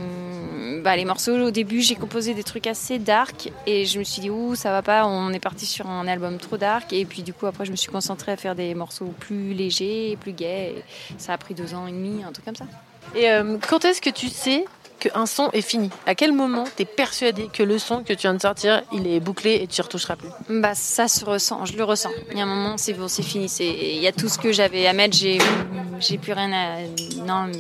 [0.82, 4.22] bah, les morceaux au début, j'ai composé des trucs assez dark et je me suis
[4.22, 7.24] dit ouh ça va pas, on est parti sur un album trop dark et puis
[7.24, 10.76] du coup après je me suis concentrée à faire des morceaux plus légers, plus gays.
[11.18, 12.66] Ça a pris deux ans et demi, un truc comme ça.
[13.16, 14.66] Et euh, quand est-ce que tu sais
[15.04, 18.22] qu'un son est fini À quel moment tu es persuadé que le son que tu
[18.22, 20.30] viens de sortir, il est bouclé et tu ne retoucheras plus?
[20.49, 22.12] Bah ça se ressent, je le ressens.
[22.32, 23.47] Il y a un moment, c'est bon, c'est fini.
[23.60, 25.39] Il y a tout ce que j'avais à mettre, j'ai,
[25.99, 26.78] j'ai plus rien à,
[27.26, 27.51] non.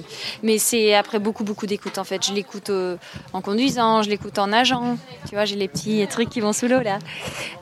[0.41, 2.25] Mais c'est après beaucoup, beaucoup d'écoute en fait.
[2.25, 2.95] Je l'écoute euh,
[3.33, 4.97] en conduisant, je l'écoute en nageant.
[5.27, 6.99] Tu vois, j'ai les petits trucs qui vont sous l'eau là.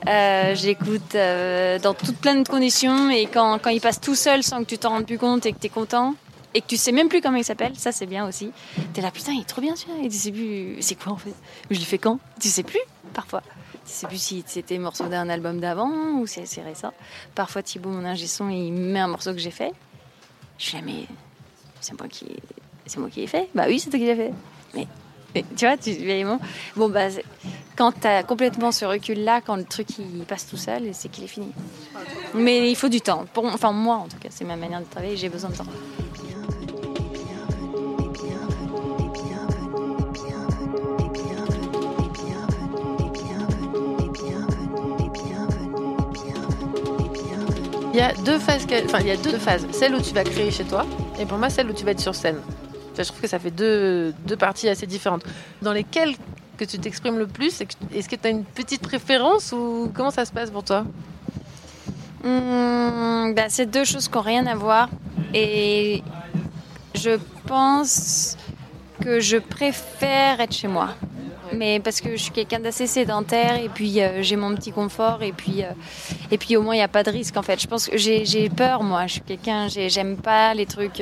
[0.08, 4.14] Euh, je l'écoute euh, dans toutes plein de conditions et quand, quand il passe tout
[4.14, 6.14] seul sans que tu t'en rendes plus compte et que tu es content.
[6.54, 8.50] Et que tu sais même plus comment il s'appelle, ça c'est bien aussi.
[8.92, 10.04] T'es là, putain, il est trop bien celui-là.
[10.04, 11.34] Et tu sais plus, c'est quoi en fait?
[11.70, 12.18] Je l'ai fait quand?
[12.40, 12.80] Tu sais plus,
[13.14, 13.42] parfois.
[13.84, 16.92] Tu sais plus si c'était morceau d'un album d'avant ou c'est récent.
[17.34, 19.72] Parfois Thibaut, mon ingé son, il met un morceau que j'ai fait.
[20.58, 21.06] Je suis là, mais
[21.80, 22.26] c'est moi qui,
[22.86, 23.48] c'est moi qui l'ai fait.
[23.54, 24.32] Bah oui, c'est toi qui l'as fait.
[24.74, 24.86] Mais,
[25.56, 25.96] tu vois, tu.
[26.76, 27.08] Bon bah,
[27.74, 31.28] quand t'as complètement ce recul-là, quand le truc il passe tout seul, c'est qu'il est
[31.28, 31.50] fini.
[32.34, 33.24] Mais il faut du temps.
[33.34, 35.16] Enfin moi en tout cas, c'est ma manière de travailler.
[35.16, 35.64] J'ai besoin de temps.
[47.92, 49.66] Il y a deux phases, enfin il y a deux phases.
[49.72, 50.86] Celle où tu vas créer chez toi,
[51.20, 52.38] et pour moi celle où tu vas être sur scène.
[52.96, 55.24] Je trouve que ça fait deux, deux parties assez différentes.
[55.60, 56.14] Dans lesquelles
[56.58, 57.60] que tu t'exprimes le plus,
[57.94, 60.84] est-ce que- tu as une petite préférence ou comment ça se passe pour toi?
[62.24, 64.88] Bah, c'est deux choses qui n'ont rien à voir.
[65.34, 66.02] Et
[66.94, 68.36] je pense
[69.02, 70.90] que je préfère être chez moi.
[71.54, 75.22] Mais parce que je suis quelqu'un d'assez sédentaire et puis euh, j'ai mon petit confort
[75.22, 75.68] et puis, euh,
[76.30, 77.60] et puis au moins il n'y a pas de risque en fait.
[77.60, 79.06] Je pense que j'ai peur moi.
[79.06, 81.00] Je suis quelqu'un, j'ai- j'aime pas les trucs.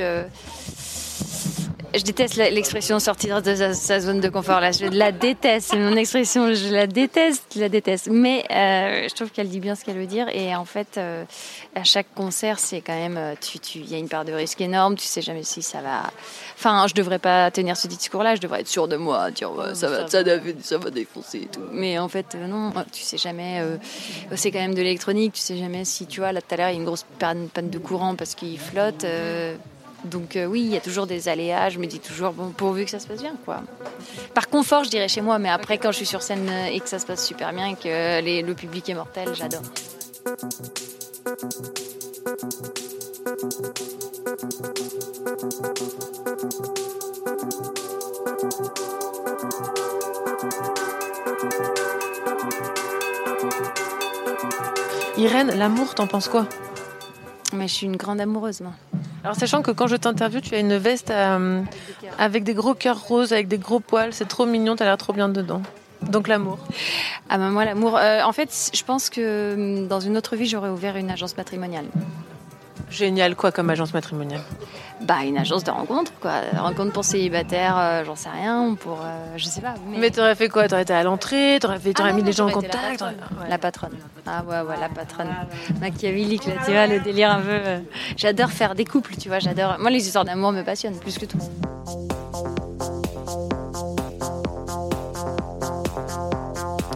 [1.92, 4.60] Je déteste l'expression sortir de sa, sa zone de confort.
[4.60, 5.70] Là, je la déteste.
[5.70, 6.54] C'est mon expression.
[6.54, 8.08] Je la déteste, je la déteste.
[8.08, 10.28] Mais euh, je trouve qu'elle dit bien ce qu'elle veut dire.
[10.32, 11.24] Et en fait, euh,
[11.74, 14.60] à chaque concert, c'est quand même, euh, tu, il y a une part de risque
[14.60, 14.94] énorme.
[14.94, 16.02] Tu sais jamais si ça va.
[16.56, 18.36] Enfin, je devrais pas tenir ce discours-là.
[18.36, 21.38] Je devrais être sûre de moi, dire ouais, ça va, ça, va, ça va défoncer
[21.38, 21.60] et tout.
[21.72, 22.72] Mais en fait, euh, non.
[22.92, 23.64] Tu sais jamais.
[24.36, 25.32] c'est quand même de l'électronique.
[25.32, 26.30] Tu sais jamais si tu vois.
[26.30, 28.60] Là, tout à l'heure, il y a une grosse panne, panne de courant parce qu'il
[28.60, 29.04] flotte.
[30.04, 31.68] Donc euh, oui, il y a toujours des aléas.
[31.70, 33.62] Je me dis toujours bon, pourvu que ça se passe bien, quoi.
[34.34, 36.80] Par confort, je dirais chez moi, mais après quand je suis sur scène euh, et
[36.80, 39.62] que ça se passe super bien et que euh, les- le public est mortel, j'adore.
[55.16, 56.46] Irène, l'amour, t'en penses quoi?
[57.52, 58.72] Mais je suis une grande amoureuse, moi.
[59.22, 61.62] Alors, sachant que quand je t'interviewe, tu as une veste euh,
[62.18, 65.12] avec des gros cœurs roses, avec des gros poils, c'est trop mignon, t'as l'air trop
[65.12, 65.62] bien dedans.
[66.02, 66.58] Donc, l'amour.
[67.28, 67.98] Ah ben moi, l'amour.
[67.98, 71.36] euh, en fait, je pense que hum, dans une autre vie, j'aurais ouvert une agence
[71.36, 71.84] matrimoniale.
[72.90, 74.40] Génial, quoi, comme agence matrimoniale?
[75.02, 76.32] Bah, une agence de rencontre, quoi.
[76.56, 78.98] Rencontre pour célibataires, euh, j'en sais rien, pour.
[79.02, 79.74] euh, je sais pas.
[79.96, 80.68] Mais t'aurais fait quoi?
[80.68, 83.02] T'aurais été à l'entrée, t'aurais fait, t'aurais Ah mis non, les gens en contact?
[83.48, 83.92] La patronne.
[84.26, 85.28] Ah ouais, ouais, la patronne.
[85.80, 87.48] Machiavélique, là, tu vois, le délire un peu.
[87.50, 87.78] euh,
[88.16, 89.76] J'adore faire des couples, tu vois, j'adore.
[89.78, 91.38] Moi, les histoires d'amour me passionnent plus que tout.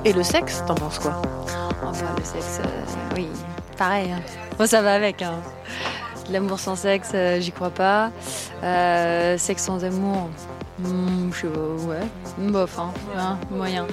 [0.05, 1.23] Et le sexe, t'en penses quoi?
[1.83, 2.61] Bah, le sexe,
[3.17, 3.27] oui,
[3.77, 4.11] pareil.
[4.13, 4.21] hein.
[4.59, 5.23] Moi, ça va avec.
[5.23, 5.35] Hein.
[6.31, 8.11] L'amour sans sexe, euh, j'y crois pas.
[8.63, 10.31] Euh, sexe sans amour,
[10.79, 13.87] hmm, je sais pas, ouais, bof, hein, hein, moyen.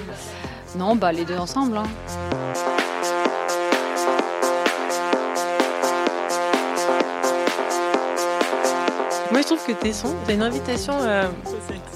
[0.76, 1.76] Non, bah les deux ensemble.
[1.76, 1.82] Hein.
[9.30, 11.26] Moi, je trouve que tes sons, t'as une invitation euh,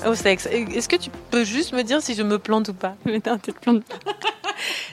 [0.06, 0.46] au sexe.
[0.46, 2.94] Est-ce que tu peux juste me dire si je me plante ou pas?
[3.04, 4.12] Mais non, tu te plantes pas.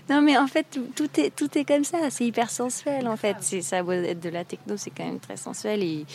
[0.10, 2.10] Non, mais en fait, tout, est, tout est comme ça.
[2.10, 3.38] C'est hyper sensuel, en fait.
[3.40, 5.82] C'est ça, être de la techno, c'est quand même très sensuel.
[5.82, 6.06] Et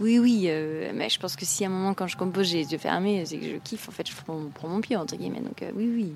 [0.00, 2.58] oui, oui, euh, mais je pense que si à un moment, quand je compose, j'ai
[2.58, 3.88] les yeux fermés, c'est que je kiffe.
[3.88, 5.40] En fait, je prends, prends mon pied, entre guillemets.
[5.40, 6.12] Donc, euh, oui, oui.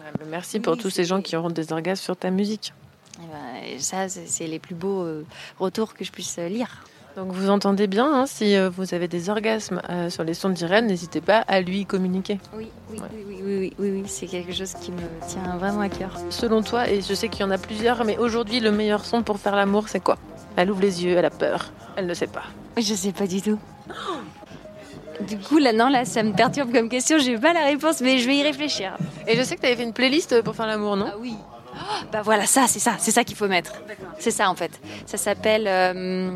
[0.00, 2.72] Ouais, Merci pour tous ces gens qui auront des orgasmes sur ta musique.
[3.18, 5.26] Et ben, et ça, c'est les plus beaux euh,
[5.58, 6.82] retours que je puisse lire.
[7.16, 10.50] Donc vous entendez bien, hein, si euh, vous avez des orgasmes euh, sur les sons
[10.50, 12.38] d'Irène, n'hésitez pas à lui communiquer.
[12.56, 15.80] Oui, oui, oui, oui, oui, oui, oui, oui, c'est quelque chose qui me tient vraiment
[15.80, 16.16] à cœur.
[16.30, 19.22] Selon toi, et je sais qu'il y en a plusieurs, mais aujourd'hui le meilleur son
[19.22, 20.18] pour faire l'amour, c'est quoi?
[20.56, 22.44] Elle ouvre les yeux, elle a peur, elle ne sait pas.
[22.76, 23.58] Je sais pas du tout.
[25.26, 27.18] Du coup, là, non, là, ça me perturbe comme question.
[27.18, 28.96] J'ai pas la réponse, mais je vais y réfléchir.
[29.26, 31.08] Et je sais que tu avais fait une playlist pour faire l'amour, non?
[31.08, 31.34] Ah oui.
[31.74, 33.72] Oh, bah voilà, ça, c'est ça, c'est ça qu'il faut mettre.
[34.18, 34.80] C'est ça en fait.
[35.06, 36.30] Ça s'appelle euh,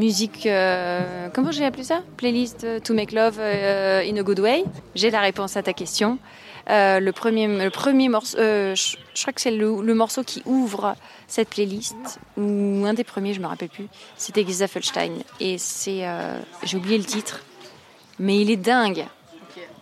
[0.00, 0.46] musique.
[0.46, 2.02] euh, comment j'ai appelé ça?
[2.16, 4.64] Playlist euh, to make love euh, in a good way.
[4.94, 6.18] J'ai la réponse à ta question.
[6.68, 10.42] Euh, le premier, le premier morceau, je, je crois que c'est le, le morceau qui
[10.46, 10.94] ouvre
[11.26, 13.88] cette playlist ou un des premiers, je me rappelle plus.
[14.16, 16.04] C'était Felstein et c'est,
[16.62, 17.40] j'ai oublié le titre,
[18.18, 19.04] mais il est dingue.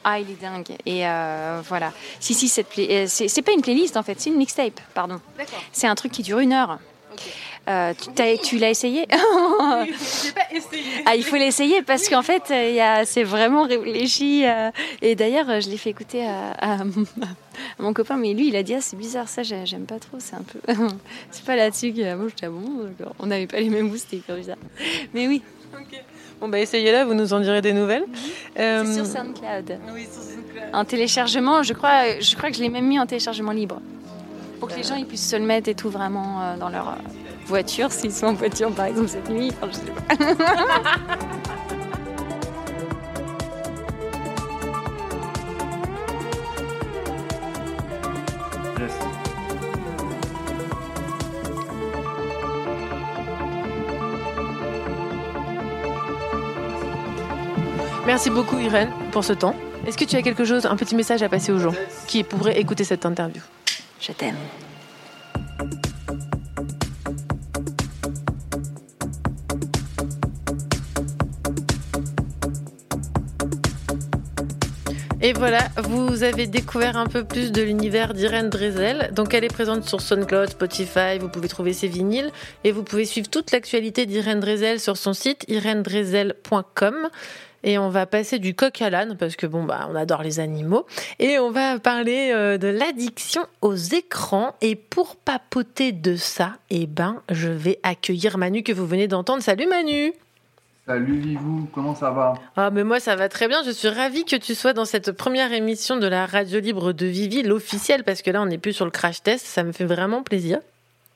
[0.05, 0.77] Ah, il est dingue.
[0.87, 1.93] Et euh, voilà.
[2.21, 5.21] Si, si, c'est pas une playlist en fait, c'est une mixtape, pardon.
[5.73, 6.79] C'est un truc qui dure une heure.
[7.69, 7.93] Euh,
[8.43, 9.07] tu l'as essayé?
[9.11, 10.83] J'ai pas essayé.
[11.05, 14.45] Ah, il faut l'essayer parce qu'en fait, euh, c'est vraiment réfléchi.
[14.47, 14.71] euh,
[15.03, 18.57] et d'ailleurs, je l'ai fait écouter à, à mon- à mon copain, mais lui, il
[18.57, 20.17] a dit ah, c'est bizarre, ça, j'ai- j'aime pas trop.
[20.19, 20.61] C'est un peu,
[21.31, 22.87] c'est pas là-dessus que moi je dis ah bon.
[23.19, 24.55] On n'avait pas les mêmes goûts, c'était comme ça.
[25.13, 25.43] Mais oui,
[26.41, 28.05] Bon bah essayez-la, vous nous en direz des nouvelles.
[28.59, 29.79] Euh, c'est sur SoundCloud.
[30.73, 33.81] En téléchargement, je crois, je crois que je l'ai même mis en téléchargement libre.
[34.61, 36.97] Pour que les gens ils puissent se le mettre et tout vraiment dans leur
[37.49, 39.53] voiture, s'ils sont en voiture par exemple cette nuit.
[39.61, 40.15] Enfin, je sais pas.
[48.79, 48.93] Yes.
[58.07, 59.55] Merci beaucoup Irène pour ce temps.
[59.87, 61.75] Est-ce que tu as quelque chose, un petit message à passer aux gens
[62.07, 63.41] qui pourraient écouter cette interview?
[64.01, 64.37] Je t'aime.
[75.21, 79.11] Et voilà, vous avez découvert un peu plus de l'univers d'Irène Drezel.
[79.13, 82.31] Donc elle est présente sur SoundCloud, Spotify, vous pouvez trouver ses vinyles
[82.63, 87.09] et vous pouvez suivre toute l'actualité d'Irène Drezel sur son site irenedrezel.com.
[87.65, 90.39] Et on va passer du coq à l'âne parce que bon bah on adore les
[90.39, 90.87] animaux
[91.19, 96.87] et on va parler euh, de l'addiction aux écrans et pour papoter de ça, eh
[96.87, 99.43] ben je vais accueillir Manu que vous venez d'entendre.
[99.43, 100.13] Salut Manu.
[100.89, 102.33] Salut Vivou, comment ça va?
[102.57, 103.63] Ah, mais moi, ça va très bien.
[103.63, 107.05] Je suis ravie que tu sois dans cette première émission de la radio libre de
[107.05, 109.45] Vivi, l'officielle, parce que là, on n'est plus sur le crash test.
[109.45, 110.61] Ça me fait vraiment plaisir.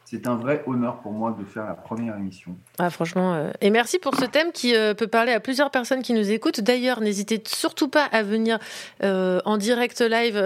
[0.05, 2.55] C'est un vrai honneur pour moi de faire la première émission.
[2.85, 3.35] Ah, franchement.
[3.35, 6.33] euh, Et merci pour ce thème qui euh, peut parler à plusieurs personnes qui nous
[6.33, 6.61] écoutent.
[6.61, 8.59] D'ailleurs, n'hésitez surtout pas à venir
[9.05, 10.37] euh, en direct live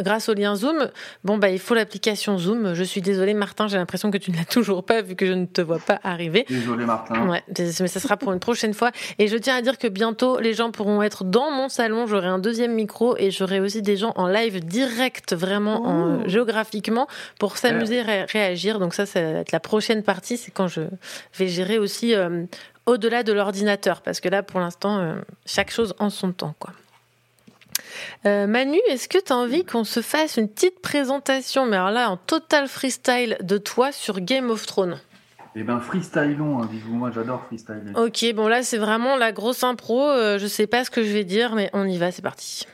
[0.00, 0.88] grâce au lien Zoom.
[1.22, 2.72] Bon, bah, il faut l'application Zoom.
[2.72, 5.34] Je suis désolée, Martin, j'ai l'impression que tu ne l'as toujours pas vu que je
[5.34, 6.46] ne te vois pas arriver.
[6.48, 7.28] Désolé Martin.
[7.28, 8.90] Ouais, mais ça sera pour une prochaine fois.
[9.18, 12.06] Et je tiens à dire que bientôt, les gens pourront être dans mon salon.
[12.06, 17.06] J'aurai un deuxième micro et j'aurai aussi des gens en live direct, vraiment en- géographiquement,
[17.38, 18.78] pour s'amuser, ré- réagir.
[18.78, 20.38] Donc ça, ça va être la prochaine partie.
[20.38, 20.80] C'est quand je
[21.38, 22.44] vais gérer aussi euh,
[22.86, 24.00] au-delà de l'ordinateur.
[24.02, 25.14] Parce que là, pour l'instant, euh,
[25.44, 26.72] chaque chose en son temps, quoi.
[28.24, 31.90] Euh, Manu, est-ce que tu as envie qu'on se fasse une petite présentation, mais alors
[31.90, 34.98] là, en total freestyle de toi sur Game of Thrones?
[35.54, 37.92] Eh ben freestylons, hein, Vivou, moi j'adore freestyler.
[37.94, 40.02] Ok, bon là c'est vraiment la grosse impro.
[40.10, 42.66] euh, je sais pas ce que je vais dire, mais on y va, c'est parti.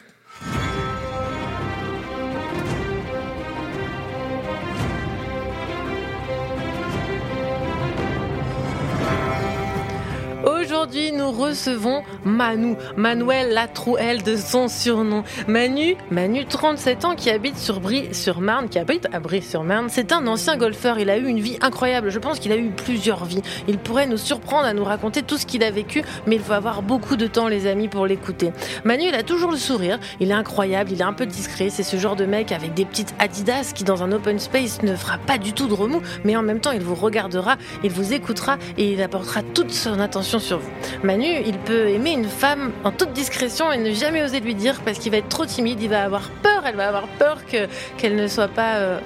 [10.45, 15.22] Aujourd'hui, nous recevons Manu, Manuel Latrouel de son surnom.
[15.47, 19.86] Manu, Manu, 37 ans, qui habite sur Brie-sur-Marne, qui habite à Brie-sur-Marne.
[19.88, 20.99] C'est un ancien golfeur.
[20.99, 22.11] Il a eu une vie incroyable.
[22.11, 23.43] Je pense qu'il a eu plusieurs vies.
[23.68, 26.55] Il pourrait nous surprendre à nous raconter tout ce qu'il a vécu, mais il faut
[26.55, 28.53] avoir beaucoup de temps, les amis, pour l'écouter.
[28.84, 30.01] Manu, il a toujours le sourire.
[30.18, 30.90] Il est incroyable.
[30.90, 31.70] Il est un peu discret.
[31.70, 34.97] C'est ce genre de mec avec des petites Adidas qui, dans un open space, ne
[34.97, 38.12] fera pas du tout de remous, mais en même temps, il vous regardera, il vous
[38.12, 40.70] écoutera et il apportera toute son attention sur vous.
[41.02, 44.80] Manu, il peut aimer une femme en toute discrétion et ne jamais oser lui dire
[44.84, 47.68] parce qu'il va être trop timide, il va avoir peur, elle va avoir peur que
[47.96, 48.98] qu'elle ne soit pas euh,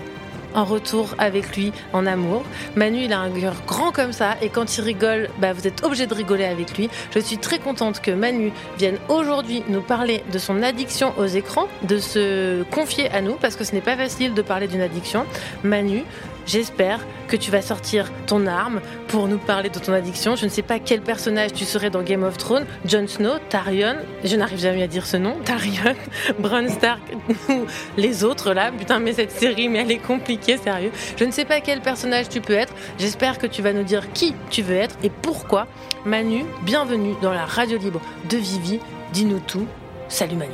[0.56, 2.42] en retour avec lui en amour.
[2.74, 5.84] Manu, il a un cœur grand comme ça et quand il rigole, bah, vous êtes
[5.84, 6.88] obligé de rigoler avec lui.
[7.14, 11.68] Je suis très contente que Manu vienne aujourd'hui nous parler de son addiction aux écrans,
[11.82, 15.26] de se confier à nous parce que ce n'est pas facile de parler d'une addiction.
[15.62, 16.04] Manu,
[16.46, 20.36] J'espère que tu vas sortir ton arme pour nous parler de ton addiction.
[20.36, 22.66] Je ne sais pas quel personnage tu serais dans Game of Thrones.
[22.84, 25.36] Jon Snow, Tyrion, je n'arrive jamais à dire ce nom.
[25.44, 25.94] Tyrion,
[26.38, 27.02] Bran Stark
[27.48, 27.66] ou
[27.96, 28.70] les autres là.
[28.70, 30.92] Putain, mais cette série, mais elle est compliquée, sérieux.
[31.16, 32.74] Je ne sais pas quel personnage tu peux être.
[32.98, 35.66] J'espère que tu vas nous dire qui tu veux être et pourquoi.
[36.04, 38.78] Manu, bienvenue dans la radio libre de Vivi.
[39.12, 39.66] Dis-nous tout.
[40.08, 40.52] Salut Manu.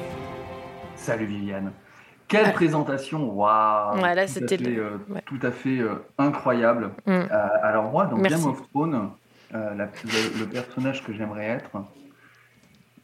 [0.96, 1.72] Salut Viviane.
[2.32, 5.22] Quelle présentation Waouh Ouais, Tout le- euh, ouais.
[5.26, 6.90] Tout à fait euh, incroyable.
[7.06, 7.10] Mm.
[7.10, 7.26] Euh,
[7.62, 8.38] alors moi, dans Merci.
[8.42, 9.10] Game of Thrones,
[9.52, 11.70] la- le, le personnage que j'aimerais être,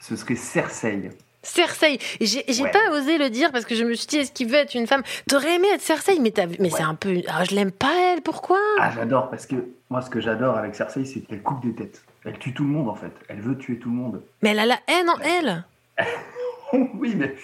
[0.00, 1.10] ce serait Cersei.
[1.42, 2.70] Cersei, j'ai Ouais.
[2.70, 4.86] pas osé le dire parce que je me suis dit est-ce qu'il veut être une
[4.86, 5.02] femme?
[5.28, 6.32] T'aurais aimé être Cersei, mais
[6.70, 7.14] c'est un peu.
[7.28, 8.58] Ah, je l'aime pas elle, pourquoi?
[8.80, 9.54] Ah, j'adore, parce que
[9.88, 12.02] moi, ce que j'adore avec Cersei, c'est qu'elle coupe des têtes.
[12.24, 13.12] Elle tue tout le monde, en fait.
[13.28, 14.22] Elle veut tuer tout le monde.
[14.42, 15.64] Mais elle a la haine en elle.
[16.94, 17.34] oui, mais,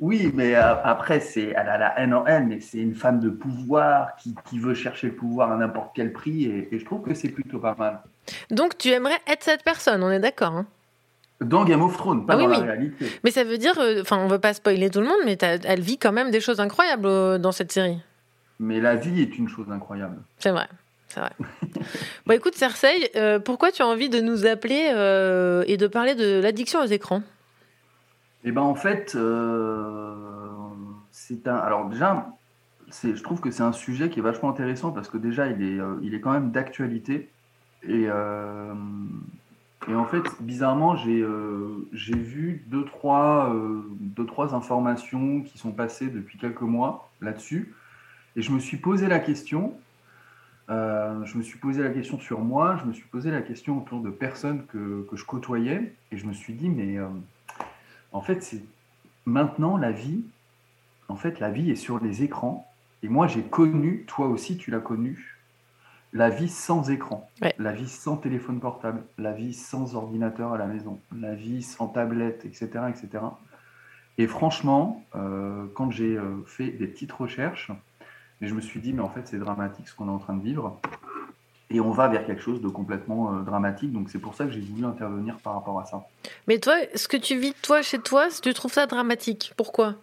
[0.00, 3.20] oui, mais euh, après, c'est, elle a la haine en elle, mais c'est une femme
[3.20, 6.84] de pouvoir qui, qui veut chercher le pouvoir à n'importe quel prix, et, et je
[6.84, 8.00] trouve que c'est plutôt pas mal.
[8.50, 10.52] Donc tu aimerais être cette personne, on est d'accord.
[10.52, 10.66] hein?
[11.40, 12.64] Dans Game of Thrones, pas Ah oui, dans la oui.
[12.66, 13.06] réalité.
[13.24, 15.80] mais ça veut dire, euh, enfin, on veut pas spoiler tout le monde, mais elle
[15.80, 17.98] vit quand même des choses incroyables euh, dans cette série.
[18.60, 20.18] Mais la vie est une chose incroyable.
[20.38, 20.68] C'est vrai.
[21.08, 21.32] C'est vrai.
[22.26, 26.14] bon, écoute, Cersei, euh, pourquoi tu as envie de nous appeler euh, et de parler
[26.14, 27.22] de l'addiction aux écrans?
[28.44, 30.14] Et ben en fait, euh,
[31.10, 31.56] c'est un.
[31.56, 32.28] Alors déjà,
[32.90, 35.62] c'est, je trouve que c'est un sujet qui est vachement intéressant parce que déjà, il
[35.62, 37.30] est, euh, il est quand même d'actualité.
[37.84, 38.74] Et, euh,
[39.88, 41.24] et en fait, bizarrement, j'ai,
[41.92, 43.52] j'ai vu deux trois,
[43.98, 47.74] deux, trois informations qui sont passées depuis quelques mois là-dessus.
[48.36, 49.74] Et je me suis posé la question.
[50.68, 54.00] je me suis posé la question sur moi, je me suis posé la question autour
[54.00, 57.00] de personnes que, que je côtoyais, et je me suis dit, mais
[58.12, 58.62] en fait, c'est
[59.26, 60.24] maintenant la vie.
[61.08, 62.66] En fait, la vie est sur les écrans.
[63.02, 65.36] Et moi, j'ai connu, toi aussi, tu l'as connu,
[66.12, 70.66] la vie sans écran, la vie sans téléphone portable, la vie sans ordinateur à la
[70.66, 73.24] maison, la vie sans tablette, etc., etc.
[74.18, 77.72] Et franchement, euh, quand j'ai euh, fait des petites recherches,
[78.42, 80.36] et je me suis dit, mais en fait, c'est dramatique ce qu'on est en train
[80.36, 80.80] de vivre.
[81.74, 83.92] Et on va vers quelque chose de complètement euh, dramatique.
[83.92, 86.04] Donc, c'est pour ça que j'ai voulu intervenir par rapport à ça.
[86.46, 89.52] Mais toi, ce que tu vis toi chez toi, tu trouves ça dramatique?
[89.56, 89.94] Pourquoi?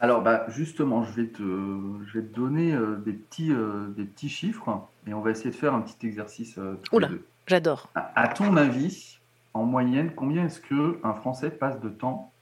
[0.00, 4.04] Alors, bah, justement, je vais te, je vais te donner euh, des, petits, euh, des
[4.04, 6.58] petits chiffres et on va essayer de faire un petit exercice
[6.92, 7.08] Oula,
[7.46, 7.88] j'adore.
[7.94, 9.18] À, à ton avis,
[9.54, 12.32] en moyenne, combien est-ce qu'un Français passe de temps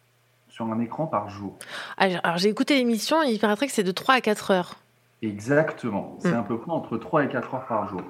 [0.49, 1.57] sur un écran par jour?
[1.99, 4.75] Ah, Alors, j'ai écouté l'émission, il paraîtrait que c'est de 3 à 4 heures.
[5.23, 6.17] Exactement.
[6.21, 6.39] C'est Mm.
[6.39, 8.03] à peu près entre 3 et 4 heures par jour.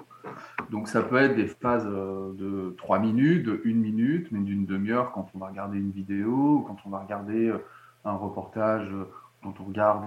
[0.70, 4.66] Donc ça peut être des phases euh, de 3 minutes, de 1 minute, mais d'une
[4.66, 7.58] demi-heure quand on va regarder une vidéo, ou quand on va regarder euh,
[8.04, 9.08] un reportage, euh,
[9.42, 10.04] quand on regarde,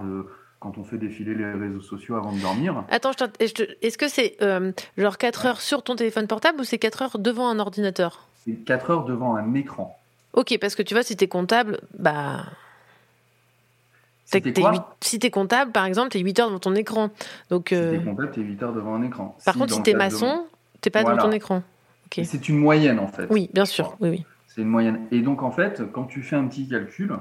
[0.60, 2.84] quand on fait défiler les réseaux sociaux avant de dormir.
[2.90, 7.02] Attends, est-ce que c'est euh, genre 4 heures sur ton téléphone portable ou c'est 4
[7.02, 8.28] heures devant un ordinateur?
[8.44, 9.98] C'est 4 heures devant un écran.
[10.32, 12.44] Ok, parce que tu vois, si t'es comptable, bah.
[14.40, 17.10] T'es quoi huit- si t'es comptable, par exemple, t'es 8 heures devant ton écran.
[17.50, 19.36] Donc, euh, T'es comptable, t'es 8 heures devant un écran.
[19.44, 20.46] par Si, contre, si t'es maçon,
[20.80, 21.16] t'es pas Voilà.
[21.16, 21.62] devant ton écran.
[22.22, 23.26] C'est une moyenne en fait.
[23.30, 23.96] Oui, bien sûr.
[24.00, 24.24] Oui, oui.
[24.46, 25.00] C'est une moyenne.
[25.10, 27.12] Et donc, en fait, quand tu fais un petit calcul,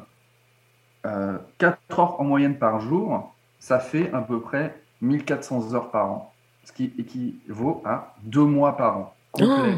[1.05, 6.11] euh, 4 heures en moyenne par jour, ça fait à peu près 1400 heures par
[6.11, 6.33] an,
[6.63, 9.77] ce qui équivaut à deux mois par an complet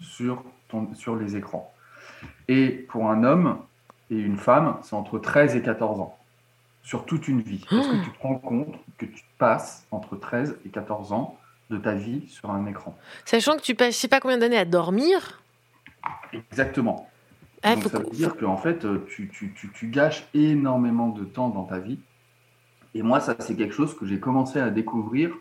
[0.00, 1.70] sur, ton, sur les écrans.
[2.48, 3.58] Et pour un homme
[4.10, 6.16] et une femme, c'est entre 13 et 14 ans,
[6.84, 7.64] sur toute une vie.
[7.72, 11.36] Est-ce que tu te rends compte que tu passes entre 13 et 14 ans
[11.70, 14.58] de ta vie sur un écran Sachant que tu passes, je sais pas combien d'années
[14.58, 15.42] à dormir.
[16.32, 17.08] Exactement.
[17.62, 21.24] Ah, Donc ça veut dire qu'en fait, euh, tu, tu- tu- tu gâches énormément de
[21.24, 21.98] temps dans ta vie.
[22.94, 25.34] Et moi, ça, c'est quelque chose que j'ai commencé à découvrir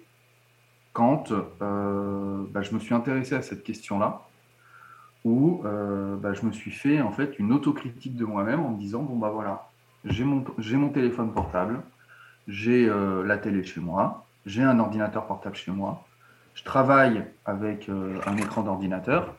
[0.94, 4.22] quand euh, bah, je me suis intéressé à cette question-là,
[5.26, 8.78] où euh, bah, je me suis fait en fait une autocritique de moi-même en me
[8.80, 9.68] disant bon bah voilà,
[10.06, 11.82] j'ai mon, téléphone portable,
[12.48, 16.06] j'ai euh, la télé chez moi, j'ai un ordinateur portable chez moi,
[16.56, 19.36] je travaille avec euh, un écran d'ordinateur.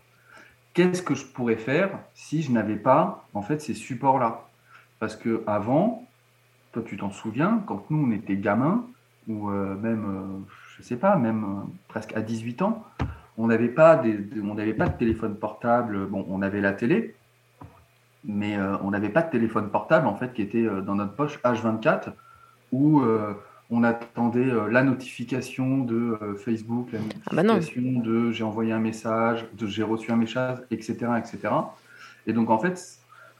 [0.72, 4.48] Qu'est-ce que je pourrais faire si je n'avais pas en fait ces supports-là?
[4.98, 6.08] Parce que avant,
[6.72, 8.84] toi tu t'en souviens, quand nous on était gamins
[9.28, 10.44] ou euh, même
[10.76, 12.84] je sais pas, même presque à 18 ans,
[13.36, 14.02] on n'avait pas
[14.42, 16.06] on n'avait pas de téléphone portable.
[16.06, 17.14] Bon, on avait la télé,
[18.24, 21.12] mais euh, on n'avait pas de téléphone portable en fait qui était euh, dans notre
[21.14, 22.12] poche H24
[22.72, 23.32] où euh,
[23.70, 26.98] on attendait euh, la notification de euh, Facebook, la
[27.32, 27.54] bah non.
[27.54, 31.38] notification de j'ai envoyé un message, de j'ai reçu un message, etc., etc.
[32.26, 32.80] Et donc en fait,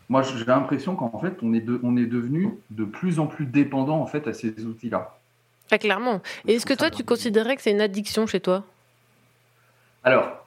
[0.09, 3.47] moi j'ai l'impression qu'en fait on est de- on est devenu de plus en plus
[3.47, 5.17] dépendant en fait à ces outils-là.
[5.71, 6.21] Ah, clairement.
[6.47, 8.65] Et est-ce que toi, tu considérais que c'est une addiction chez toi?
[10.05, 10.47] Alors,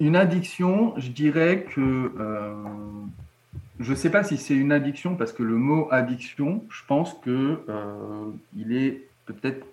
[0.00, 2.52] une addiction, je dirais que euh,
[3.80, 7.14] je ne sais pas si c'est une addiction parce que le mot addiction, je pense
[7.22, 8.24] que euh,
[8.56, 9.66] il est peut-être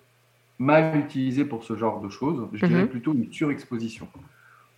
[0.58, 2.48] mal utilisé pour ce genre de choses.
[2.52, 2.88] Je dirais Mhm.
[2.88, 4.08] plutôt une surexposition.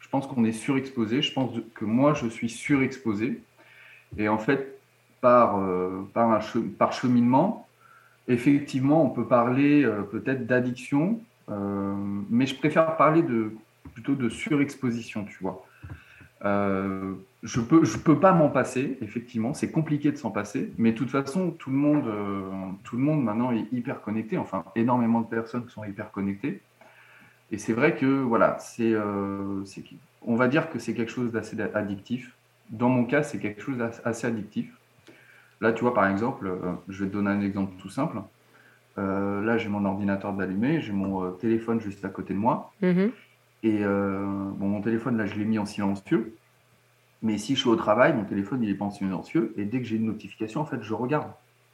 [0.00, 1.22] Je pense qu'on est surexposé.
[1.22, 3.42] Je pense que moi, je suis surexposé.
[4.18, 4.78] Et en fait,
[5.20, 7.68] par, euh, par, un che- par cheminement,
[8.28, 11.94] effectivement, on peut parler euh, peut-être d'addiction, euh,
[12.30, 13.52] mais je préfère parler de,
[13.94, 15.64] plutôt de surexposition, tu vois.
[16.44, 20.92] Euh, je peux, je peux pas m'en passer, effectivement, c'est compliqué de s'en passer, mais
[20.92, 22.42] de toute façon, tout le monde, euh,
[22.84, 26.60] tout le monde maintenant est hyper connecté, enfin, énormément de personnes sont hyper connectées.
[27.50, 29.64] Et c'est vrai que, voilà, c'est, euh,
[30.22, 32.34] on va dire que c'est quelque chose d'assez addictif.
[32.70, 34.70] Dans mon cas, c'est quelque chose d'assez addictif.
[35.60, 36.52] Là, tu vois, par exemple,
[36.88, 38.18] je vais te donner un exemple tout simple.
[38.96, 42.72] Là, j'ai mon ordinateur d'allumé, j'ai mon téléphone juste à côté de moi.
[42.82, 43.10] Mhm.
[43.62, 46.36] Et euh, bon, mon téléphone, là, je l'ai mis en silencieux.
[47.22, 49.52] Mais si je suis au travail, mon téléphone, il est pas en silencieux.
[49.56, 51.30] Et dès que j'ai une notification, en fait, je regarde.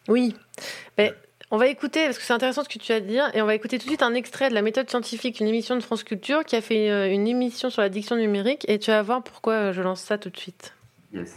[0.08, 0.34] Oui.
[1.50, 3.54] On va écouter, parce que c'est intéressant ce que tu as dit, et on va
[3.54, 6.44] écouter tout de suite un extrait de la méthode scientifique, une émission de France Culture
[6.44, 9.72] qui a fait euh, une émission sur l'addiction numérique, et tu vas voir pourquoi euh,
[9.72, 10.73] je lance ça tout de suite.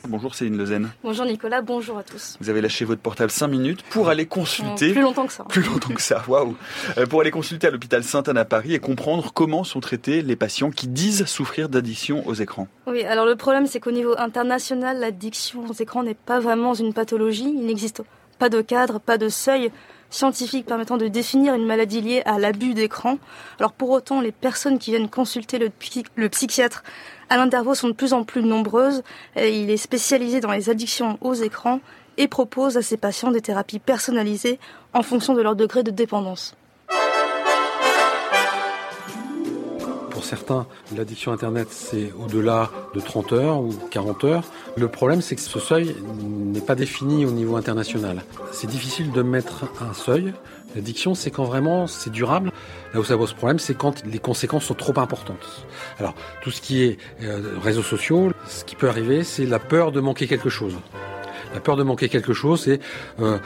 [0.08, 0.90] Bonjour Céline Lezen.
[1.04, 2.38] Bonjour Nicolas, bonjour à tous.
[2.42, 4.92] Vous avez lâché votre portable 5 minutes pour aller consulter.
[4.92, 5.44] Plus longtemps que ça.
[5.44, 6.56] Plus longtemps que ça, waouh.
[6.98, 10.36] Euh, Pour aller consulter à l'hôpital Sainte-Anne à Paris et comprendre comment sont traités les
[10.36, 12.68] patients qui disent souffrir d'addiction aux écrans.
[12.88, 16.94] Oui, alors le problème c'est qu'au niveau international, l'addiction aux écrans n'est pas vraiment une
[16.94, 17.54] pathologie.
[17.56, 18.02] Il n'existe
[18.40, 19.72] pas de cadre, pas de seuil
[20.10, 23.20] scientifique permettant de définir une maladie liée à l'abus d'écran.
[23.60, 26.84] Alors pour autant, les personnes qui viennent consulter le, psy- le psychiatre
[27.30, 29.04] à l'intervalle sont de plus en plus nombreuses.
[29.36, 31.80] Il est spécialisé dans les addictions aux écrans
[32.18, 34.60] et propose à ses patients des thérapies personnalisées
[34.94, 36.56] en fonction de leur degré de dépendance.
[40.10, 44.44] Pour certains, l'addiction Internet, c'est au-delà de 30 heures ou 40 heures.
[44.76, 45.96] Le problème, c'est que ce seuil
[46.26, 48.24] n'est pas défini au niveau international.
[48.52, 50.34] C'est difficile de mettre un seuil.
[50.76, 52.52] L'addiction, c'est quand vraiment c'est durable.
[52.94, 55.66] Là où ça pose problème, c'est quand les conséquences sont trop importantes.
[56.00, 59.92] Alors, tout ce qui est euh, réseaux sociaux, ce qui peut arriver, c'est la peur
[59.92, 60.78] de manquer quelque chose.
[61.54, 62.80] La peur de manquer quelque chose, c'est
[63.20, 63.38] euh,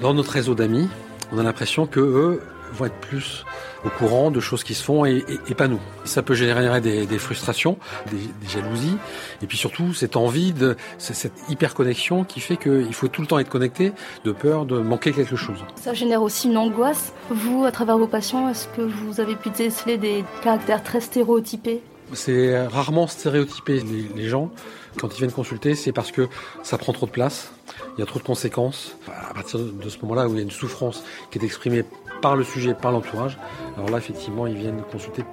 [0.00, 0.88] dans notre réseau d'amis,
[1.32, 2.42] on a l'impression que eux
[2.74, 3.44] vont être plus
[3.84, 5.80] au courant de choses qui se font et, et- et pas nous.
[6.04, 7.78] Ça peut générer des, des frustrations,
[8.10, 8.96] des, des jalousies,
[9.42, 13.26] et puis surtout cette envie de cette hyper connexion qui fait qu'il faut tout le
[13.26, 13.92] temps être connecté,
[14.24, 15.58] de peur de manquer quelque chose.
[15.76, 17.12] Ça génère aussi une angoisse.
[17.30, 21.82] Vous, à travers vos patients, est-ce que vous avez pu déceler des caractères très stéréotypés?
[22.12, 24.50] C'est rarement stéréotypé les, les gens
[24.98, 26.26] quand ils viennent consulter, c'est parce que
[26.64, 27.52] ça prend trop de place,
[27.96, 28.96] il y a trop de conséquences.
[29.30, 31.84] À partir de ce moment-là où il y a une souffrance qui est exprimée
[32.20, 33.38] par le sujet, par l'entourage,
[33.76, 35.24] alors là effectivement ils viennent consulter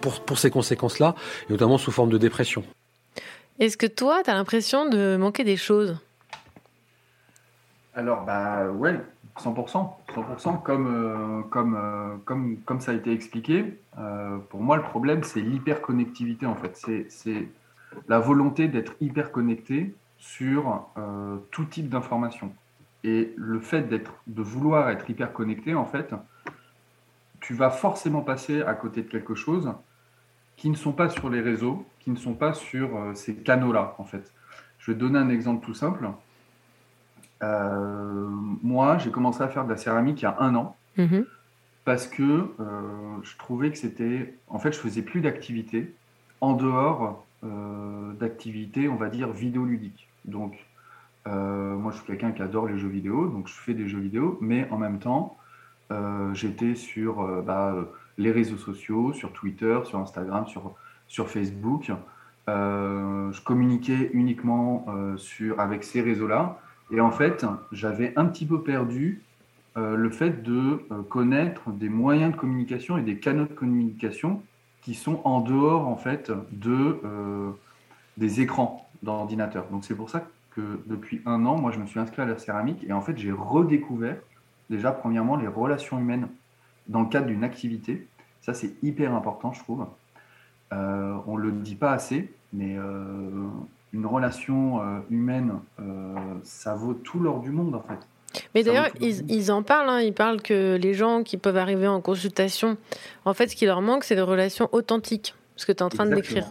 [0.00, 1.14] pour, pour ces conséquences-là,
[1.48, 2.64] et notamment sous forme de dépression.
[3.58, 5.98] Est-ce que toi, tu as l'impression de manquer des choses?
[7.94, 8.98] Alors, bah ouais,
[9.38, 9.90] 100%.
[10.14, 13.78] 100% comme, euh, comme, euh, comme, comme ça a été expliqué.
[13.98, 16.76] Euh, pour moi, le problème, c'est l'hyperconnectivité en fait.
[16.76, 17.48] C'est, c'est
[18.08, 22.52] la volonté d'être hyper connecté sur euh, tout type d'information.
[23.02, 26.14] Et le fait d'être, de vouloir être hyper connecté, en fait,
[27.40, 29.72] tu vas forcément passer à côté de quelque chose
[30.56, 33.94] qui ne sont pas sur les réseaux, qui ne sont pas sur euh, ces canaux-là,
[33.96, 34.32] en fait.
[34.78, 36.10] Je vais te donner un exemple tout simple.
[37.42, 38.28] Euh,
[38.62, 40.76] moi, j'ai commencé à faire de la céramique il y a un an
[41.86, 42.82] parce que euh,
[43.22, 44.34] je trouvais que c'était.
[44.48, 45.94] En fait, je faisais plus d'activités
[46.40, 47.24] en dehors
[48.20, 50.08] d'activités, on va dire, vidéoludiques.
[50.26, 50.58] Donc,
[51.26, 54.00] euh, moi, je suis quelqu'un qui adore les jeux vidéo, donc je fais des jeux
[54.00, 55.36] vidéo, mais en même temps,
[55.92, 57.74] euh, j'étais sur euh, bah,
[58.16, 61.92] les réseaux sociaux, sur Twitter, sur Instagram, sur, Facebook.
[62.46, 64.86] Je communiquais uniquement
[65.16, 66.58] sur, avec ces réseaux-là.
[66.90, 69.22] Et en fait, j'avais un petit peu perdu
[69.76, 74.42] le fait de connaître des moyens de communication et des canaux de communication
[74.82, 76.98] qui sont en dehors en fait de
[78.16, 79.66] des écrans d'ordinateur.
[79.70, 80.28] Donc c'est pour ça que
[80.58, 83.32] depuis un an, moi je me suis inscrit à la céramique et en fait j'ai
[83.32, 84.16] redécouvert
[84.68, 86.28] déjà premièrement les relations humaines
[86.88, 88.06] dans le cadre d'une activité.
[88.42, 89.86] Ça c'est hyper important je trouve.
[90.72, 93.46] Euh, on ne le dit pas assez, mais euh,
[93.92, 95.60] une relation euh, humaine,
[96.44, 97.98] ça vaut tout l'or du monde en fait.
[98.54, 99.88] Mais d'ailleurs, ils en parlent.
[99.88, 102.76] hein, Ils parlent que les gens qui peuvent arriver en consultation,
[103.24, 105.34] en fait, ce qui leur manque, c'est des relations authentiques.
[105.56, 106.46] Ce que tu es en train de décrire.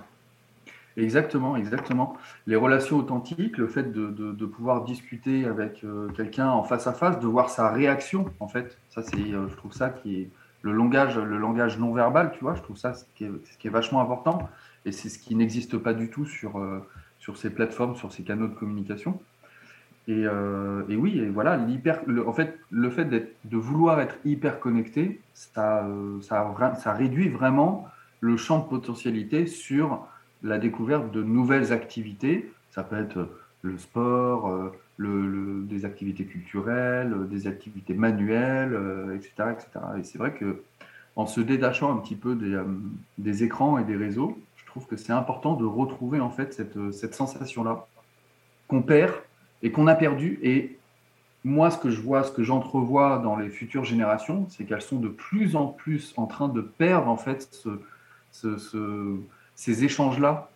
[0.98, 2.18] Exactement, exactement.
[2.46, 6.94] Les relations authentiques, le fait de, de- pouvoir discuter avec euh, quelqu'un en face à
[6.94, 10.30] face, de voir sa réaction, en fait, ça c'est, euh, je trouve ça qui est
[10.62, 13.58] le langage, le langage non verbal, tu vois, je trouve ça ce qui est, ce
[13.58, 14.50] qui est vachement important,
[14.86, 16.80] et c'est ce qui n'existe pas du tout sur euh,
[17.20, 19.20] sur ces plateformes, sur ces canaux de communication.
[20.08, 21.60] Et, et oui, et voilà,
[22.26, 25.88] en fait, le fait d'être, de vouloir être hyper connecté, ça,
[26.22, 27.88] ça réduit vraiment
[28.20, 30.08] le champ de potentialité sur
[30.44, 32.52] la découverte de nouvelles activités.
[32.72, 33.28] Ça peut être
[33.62, 39.70] le sport, euh, des activités culturelles, euh, des activités manuelles, euh, etc., etc.
[39.98, 40.62] Et c'est vrai que
[41.16, 44.96] en se détachant un petit peu des, euh, écrans et des réseaux, je trouve que
[44.98, 47.88] c'est important de retrouver en fait cette, euh, cette sensation-là
[48.68, 49.14] qu'on perd
[49.64, 50.40] et qu'on a perdu.
[50.44, 50.78] Et
[51.44, 55.00] moi, ce que je vois, ce que j'entrevois dans les futures générations, c'est qu'elles sont
[55.00, 59.18] de plus en plus en train de perdre en fait ce-
[59.60, 60.50] ces échanges-là.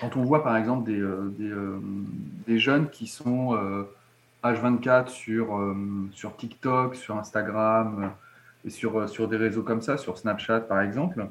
[0.00, 1.78] Quand on voit par exemple des, euh, des, euh,
[2.48, 3.84] des jeunes qui sont euh,
[4.42, 5.76] H24 sur,
[6.10, 8.10] sur TikTok, sur Instagram
[8.64, 11.28] et sur, sur des réseaux comme ça, sur Snapchat par exemple,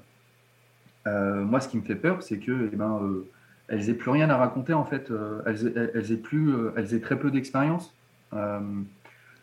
[1.06, 3.02] moi ce qui me fait peur, c'est que eh ben,
[3.68, 5.12] elles aient plus rien à raconter en fait,
[5.46, 7.94] elles, elles aient plus, elles aient très peu d'expérience.
[8.34, 8.60] Euh,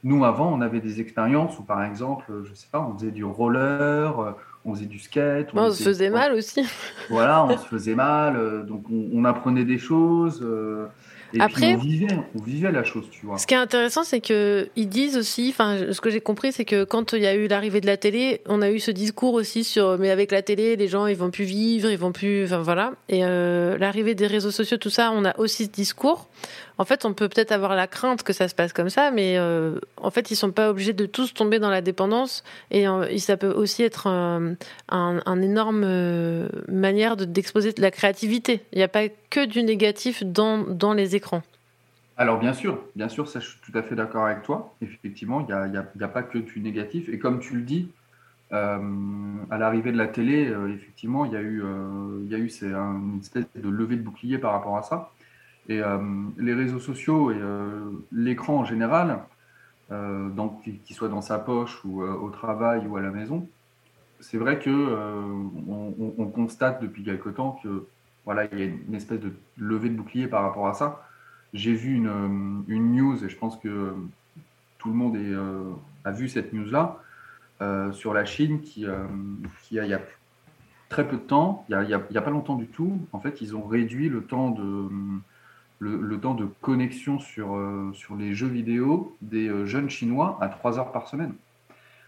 [0.02, 3.22] nous avant, on avait des expériences où par exemple, je sais pas, on faisait du
[3.22, 4.34] roller,
[4.64, 6.62] on faisait du skate, on se était- faisait mal aussi.
[7.10, 10.40] voilà, on se faisait mal, euh, donc on, on apprenait des choses.
[10.42, 10.86] euh,
[11.32, 13.38] et Après- puis on vivait, on vivait la chose, tu vois.
[13.38, 16.64] Ce qui est intéressant, c'est que ils disent aussi, enfin, ce que j'ai compris, c'est
[16.64, 19.34] que quand il y a eu l'arrivée de la télé, on a eu ce discours
[19.34, 22.46] aussi sur, mais avec la télé, les gens ils vont plus vivre, ils vont plus,
[22.46, 22.94] enfin voilà.
[23.08, 26.28] Et euh, l'arrivée des réseaux sociaux, tout ça, on a aussi ce discours.
[26.80, 29.36] En fait, on peut peut-être avoir la crainte que ça se passe comme ça, mais
[29.36, 32.42] euh, en fait, ils sont pas obligés de tous tomber dans la dépendance.
[32.70, 34.56] Et euh, ça peut aussi être un,
[35.42, 38.62] énorme euh, manière de- d'exposer de la créativité.
[38.72, 41.42] Il n'y a pas que du négatif dans, dans les écrans.
[42.16, 44.74] Alors bien sûr, bien sûr, ça je suis tout à fait d'accord avec toi.
[44.80, 47.10] Effectivement, il n'y a, y a- y a pas que du négatif.
[47.10, 47.88] Et comme tu le dis,
[48.52, 51.62] à l'arrivée de la télé, effectivement, il y a eu,
[52.24, 54.82] il y a eu c'est un- une espèce de levée de bouclier par rapport à
[54.82, 55.10] ça.
[55.70, 55.98] Et euh,
[56.38, 59.20] les réseaux sociaux et euh, l'écran en général,
[59.92, 63.48] euh, donc qu'il soit dans sa poche ou au travail ou à la maison,
[64.20, 67.86] c'est vrai que on, on- on constate depuis quelque temps que
[68.26, 71.02] voilà, il y a une espèce de levée de bouclier par rapport à ça.
[71.54, 73.94] J'ai vu une, une news et je pense que
[74.78, 75.16] tout le monde
[76.04, 77.00] a vu cette news-là.
[77.92, 78.86] sur la Chine qui,
[79.62, 80.00] qui a, il y a
[80.88, 83.56] très peu de temps, il n'y a, a pas longtemps du tout, en fait, ils
[83.56, 84.88] ont réduit le temps de,
[85.80, 90.38] le, le temps de connexion sur, euh, sur les jeux vidéo des euh, jeunes Chinois
[90.40, 91.32] à 3 heures par semaine.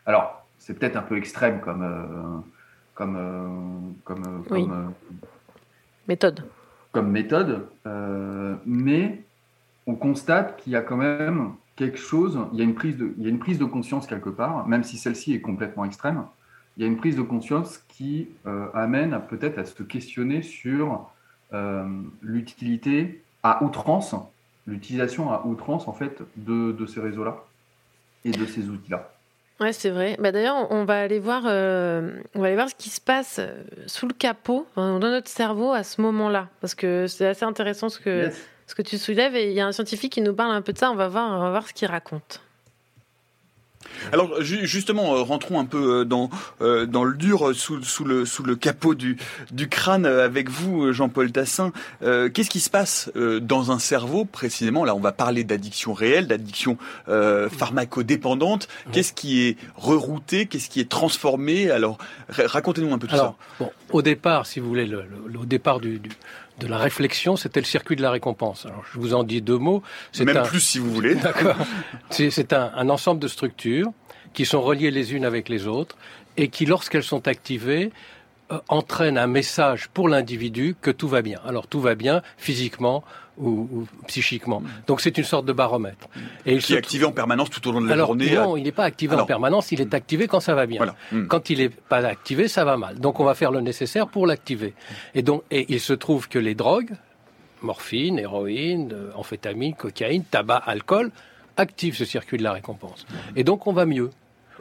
[0.06, 2.38] Alors, c'est peut-être un peu extrême comme, euh,
[2.94, 4.66] comme, comme, Oui.
[4.66, 4.92] comme,
[6.06, 6.44] Méthode.
[6.92, 7.66] comme méthode,
[8.66, 9.22] mais
[9.86, 13.14] on constate qu'il y a quand même quelque chose, il y a une prise de,
[13.16, 16.24] il y a une prise de conscience quelque part, même si celle-ci est complètement extrême,
[16.76, 18.28] il y a une prise de conscience qui
[18.74, 21.08] amène peut-être à se questionner sur
[22.20, 24.14] l'utilité à outrance,
[24.66, 27.44] l'utilisation à outrance en fait de, de ces réseaux-là
[28.24, 29.10] et de ces outils-là.
[29.60, 30.16] Ouais, c'est vrai.
[30.18, 33.36] Bah, D'ailleurs, on va aller voir, euh, on va aller voir ce qui se passe
[33.38, 37.88] euh, sous le capot dans notre cerveau à ce moment-là, parce que c'est assez intéressant
[37.88, 38.48] ce que Yes.
[38.66, 39.36] ce que tu soulèves.
[39.36, 40.90] Et il y a un scientifique qui nous parle un peu de ça.
[40.90, 42.40] On va voir, on va voir ce qu'il raconte.
[44.12, 46.30] Alors ju- justement, euh, rentrons un peu euh, dans
[46.60, 49.16] euh, dans le dur, sous, sous le sous le capot du
[49.50, 51.72] du crâne avec vous, Jean-Paul Tassin.
[52.02, 53.10] Euh, Qu'est-ce qui se passe
[53.40, 54.84] dans un cerveau précisément?
[54.84, 56.76] Là, on va parler d'addiction réelle, d'addiction
[57.08, 58.68] euh, pharmacodépendante.
[58.92, 60.46] Qu'est-ce qui est rerouté?
[60.46, 61.70] Qu'est-ce qui est transformé?
[61.70, 61.98] Alors,
[62.28, 65.44] ra- racontez-nous un peu tout Alors, bon, au départ, si vous voulez, le, le- au
[65.44, 66.10] départ du, du-
[66.62, 68.66] de la réflexion, c'était le circuit de la récompense.
[68.66, 69.82] Alors, je vous en dis deux mots.
[70.12, 71.14] C'est Même un- plus, si vous voulez.
[71.22, 71.56] D'accord.
[72.10, 73.90] C'est un ensemble de structures
[74.32, 75.96] qui sont reliées les unes avec les autres
[76.36, 77.90] et qui, lorsqu'elles sont activées,
[78.50, 81.40] euh, entraînent un message pour l'individu que tout va bien.
[81.46, 83.04] Alors, tout va bien physiquement
[83.38, 84.62] ou, ou psychiquement.
[84.86, 86.08] Donc, c'est une sorte de baromètre.
[86.46, 88.34] Et il Qui se est activé en permanence tout au long de la alors, journée.
[88.34, 90.94] non, il n'est pas activé en permanence, il est activé quand ça va bien.
[91.10, 91.26] Hmm.
[91.26, 92.98] Quand il n'est pas activé, ça va mal.
[92.98, 94.74] Donc on va faire le nécessaire pour l'activer.
[95.14, 96.92] Et donc, et il se trouve que les drogues,
[97.62, 101.10] morphine, héroïne, euh, amphétamine, cocaïne, tabac, alcool,
[101.56, 103.06] activent ce circuit de la récompense.
[103.36, 104.10] Et donc on va mieux.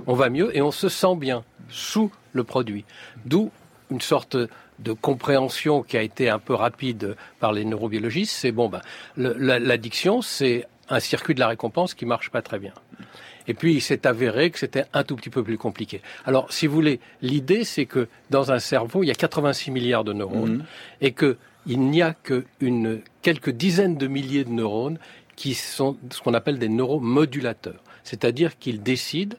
[0.08, 2.86] On va mieux et on se sent bien sous le produit.
[3.26, 3.52] D'où
[3.92, 4.38] une sorte
[4.80, 8.82] de compréhension qui a été un peu rapide par les neurobiologistes, c'est bon, ben,
[9.18, 12.74] l'addiction, c'est un circuit de la récompense qui marche pas très bien.
[13.48, 16.02] Et puis, il s'est avéré que c'était un tout petit peu plus compliqué.
[16.26, 20.04] Alors, si vous voulez, l'idée, c'est que dans un cerveau, il y a 86 milliards
[20.04, 20.66] de neurones Mhm.
[21.02, 21.38] et que
[21.68, 24.98] il n'y a que une, quelques dizaines de milliers de neurones
[25.36, 27.82] qui sont ce qu'on appelle des neuromodulateurs.
[28.04, 29.38] C'est-à-dire qu'ils décident,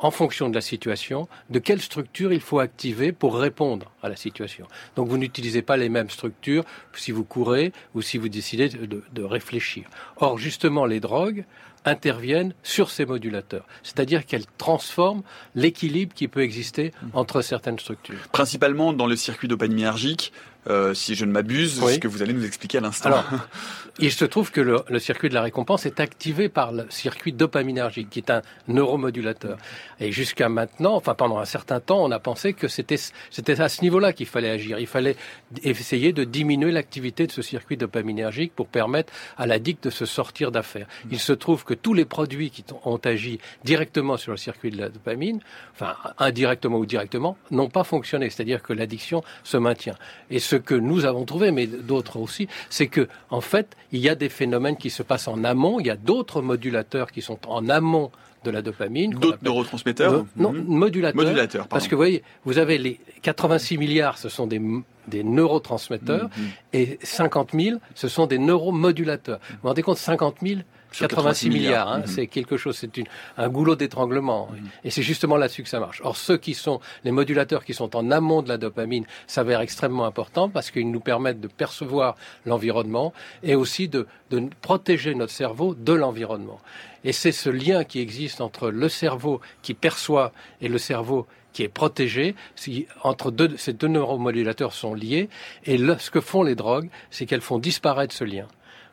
[0.00, 4.16] en fonction de la situation, de quelle structure il faut activer pour répondre à la
[4.16, 4.66] situation.
[4.96, 6.64] Donc vous n'utilisez pas les mêmes structures
[6.94, 9.84] si vous courez ou si vous décidez de, de réfléchir.
[10.16, 11.44] Or, justement, les drogues
[11.84, 13.66] interviennent sur ces modulateurs.
[13.82, 15.22] C'est-à-dire qu'elles transforment
[15.54, 18.18] l'équilibre qui peut exister entre certaines structures.
[18.32, 20.32] Principalement dans le circuit dopaminergique,
[20.68, 21.94] euh, si je ne m'abuse, Oui.
[21.94, 23.08] ce que vous allez nous expliquer à l'instant.
[23.08, 23.24] Alors,
[23.98, 27.32] il se trouve que le, le circuit de la récompense est activé par le circuit
[27.32, 29.56] dopaminergique, qui est un neuromodulateur.
[30.00, 32.98] Et jusqu'à maintenant, enfin pendant un certain temps, on a pensé que c'était
[33.30, 34.78] c'était à ce niveau-là qu'il fallait agir.
[34.78, 35.16] Il fallait
[35.62, 40.50] essayer de diminuer l'activité de ce circuit dopaminergique pour permettre à l'addict de se sortir
[40.50, 40.86] d'affaire.
[41.10, 44.78] Il se trouve que tous les produits qui ont agi directement sur le circuit de
[44.78, 45.40] la dopamine,
[45.74, 48.30] enfin indirectement ou directement, n'ont pas fonctionné.
[48.30, 49.96] C'est-à-dire que l'addiction se maintient.
[50.30, 54.08] Et ce que nous avons trouvé, mais d'autres aussi, c'est que en fait, il y
[54.08, 55.80] a des phénomènes qui se passent en amont.
[55.80, 58.10] Il y a d'autres modulateurs qui sont en amont
[58.44, 59.10] de la dopamine.
[59.12, 60.64] D'autres neurotransmetteurs Non, Mhm.
[60.66, 61.68] modulateurs.
[61.68, 64.60] Parce que vous voyez, vous avez les 86 milliards, ce sont des,
[65.08, 66.44] des neurotransmetteurs, Mhm.
[66.72, 69.40] et 50 000, ce sont des neuromodulateurs.
[69.50, 70.60] Vous vous rendez compte, 50 000
[70.92, 72.06] Sur 86 milliards, hein, Mhm.
[72.06, 72.90] c'est quelque chose, c'est
[73.36, 74.48] un goulot d'étranglement.
[74.84, 76.00] Et c'est justement là-dessus que ça marche.
[76.04, 80.04] Or, ceux qui sont, les modulateurs qui sont en amont de la dopamine s'avèrent extrêmement
[80.04, 83.12] importants parce qu'ils nous permettent de percevoir l'environnement
[83.42, 86.60] et aussi de, de protéger notre cerveau de l'environnement.
[87.04, 91.62] Et c'est ce lien qui existe entre le cerveau qui perçoit et le cerveau qui
[91.64, 95.28] est protégé, si, entre deux, ces deux neuromodulateurs sont liés,
[95.64, 98.46] et le- ce que font les drogues, c'est qu'elles font disparaître ce lien.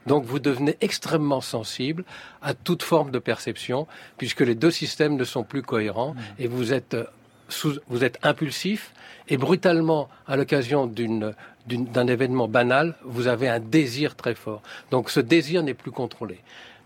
[0.08, 2.04] Donc vous devenez extrêmement sensible
[2.42, 6.74] à toute forme de perception, puisque les deux systèmes ne sont plus cohérents, et vous
[6.74, 7.04] êtes, euh,
[7.50, 8.94] sous- vous êtes impulsif,
[9.28, 11.34] et brutalement, à l'occasion d'une
[11.68, 14.62] d'une- d'un événement banal, vous avez un désir très fort.
[14.90, 16.40] Donc ce désir n'est plus contrôlé.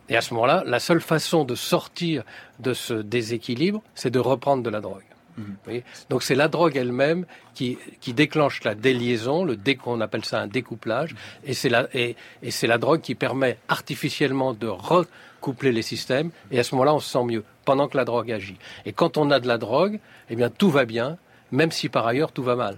[0.10, 2.24] Et à ce moment-là, la seule façon de sortir
[2.60, 5.04] de ce déséquilibre, c'est de reprendre de la drogue.
[5.64, 10.26] Voyez Donc c'est la drogue elle-même qui, qui déclenche la déliaison, le dé, on appelle
[10.26, 14.68] ça un découplage, et c'est la, et, et c'est la drogue qui permet artificiellement de
[14.68, 18.32] recoupler les systèmes, et à ce moment-là on se sent mieux, pendant que la drogue
[18.32, 18.58] agit.
[18.86, 20.00] Et quand on a de la drogue,
[20.30, 21.18] eh bien tout va bien,
[21.52, 22.78] même si par ailleurs tout va mal.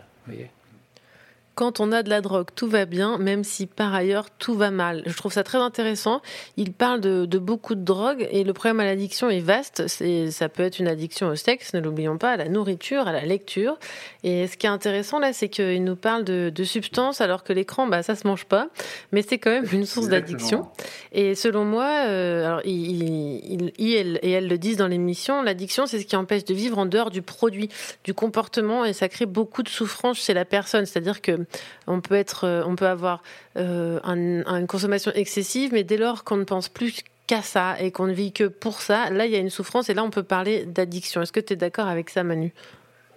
[1.56, 4.72] Quand on a de la drogue, tout va bien, même si par ailleurs tout va
[4.72, 5.04] mal.
[5.06, 6.22] Je trouve ça très intéressant.
[6.58, 9.88] Il parle de, de beaucoup de drogues et le problème à l'addiction est vaste.
[9.88, 13.12] C'est, ça peut être une addiction au sexe, ne l'oublions pas, à la nourriture, à
[13.12, 13.78] la lecture.
[14.24, 17.54] Et ce qui est intéressant là, c'est qu'il nous parle de, de substances alors que
[17.54, 18.70] l'écran, bah, ça se mange pas,
[19.12, 20.68] mais c'est quand même une source d'addiction.
[21.12, 23.04] Et selon moi, euh, alors, il,
[23.52, 26.54] il, il- elle, et elle le disent dans l'émission, l'addiction, c'est ce qui empêche de
[26.54, 27.70] vivre en dehors du produit,
[28.04, 30.86] du comportement, et ça crée beaucoup de souffrance chez la personne.
[30.88, 31.43] C'est-à-dire que
[31.88, 33.24] on peut être, euh, on peut avoir
[33.58, 37.80] euh, un- un- une consommation excessive, mais dès lors qu'on ne pense plus qu'à ça
[37.80, 40.04] et qu'on ne vit que pour ça, là, il y a une souffrance, et là,
[40.04, 41.22] on peut parler d'addiction.
[41.22, 42.54] Est-ce que tu es d'accord avec ça, Manu?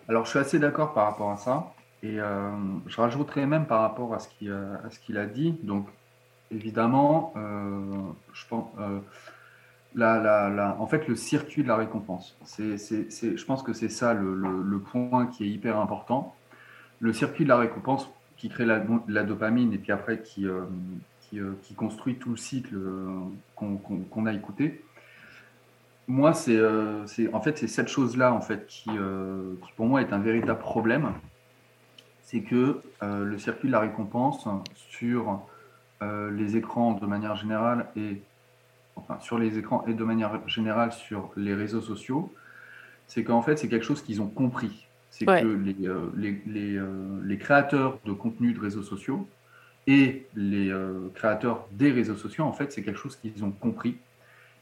[0.09, 1.73] Alors, je suis assez d'accord par rapport à ça.
[2.03, 2.51] Et euh,
[2.87, 5.59] je rajouterais même par rapport à ce qu'il euh, a dit.
[5.63, 5.89] Donc,
[6.53, 7.81] évidemment, euh,
[8.33, 9.01] je pense, euh,
[10.79, 12.37] en fait, le circuit de la récompense.
[12.45, 16.35] C'est, je pense que c'est ça le point qui est hyper important.
[17.01, 20.63] Le circuit de la récompense qui crée la, dopamine et puis après qui, euh,
[21.35, 23.21] euh, qui construit tout le cycle euh,
[23.55, 24.85] qu'on, a écouté.
[26.09, 26.61] Moi, c'est,
[27.33, 31.13] en fait, c'est cette chose-là en fait qui, qui pour moi est un véritable problème.
[32.23, 35.43] C'est que le circuit de la récompense sur
[36.01, 38.23] les écrans de manière générale et
[38.95, 42.33] enfin sur les écrans et de manière générale sur les réseaux sociaux,
[43.09, 44.87] c'est qu'en fait c'est quelque chose qu'ils ont compris.
[45.19, 45.41] C'est Ouais.
[45.41, 46.87] que les, euh, les, les, euh,
[47.25, 49.27] les créateurs de contenu de réseaux sociaux
[49.87, 53.97] et les euh, créateurs des réseaux sociaux, en fait, c'est quelque chose qu'ils ont compris.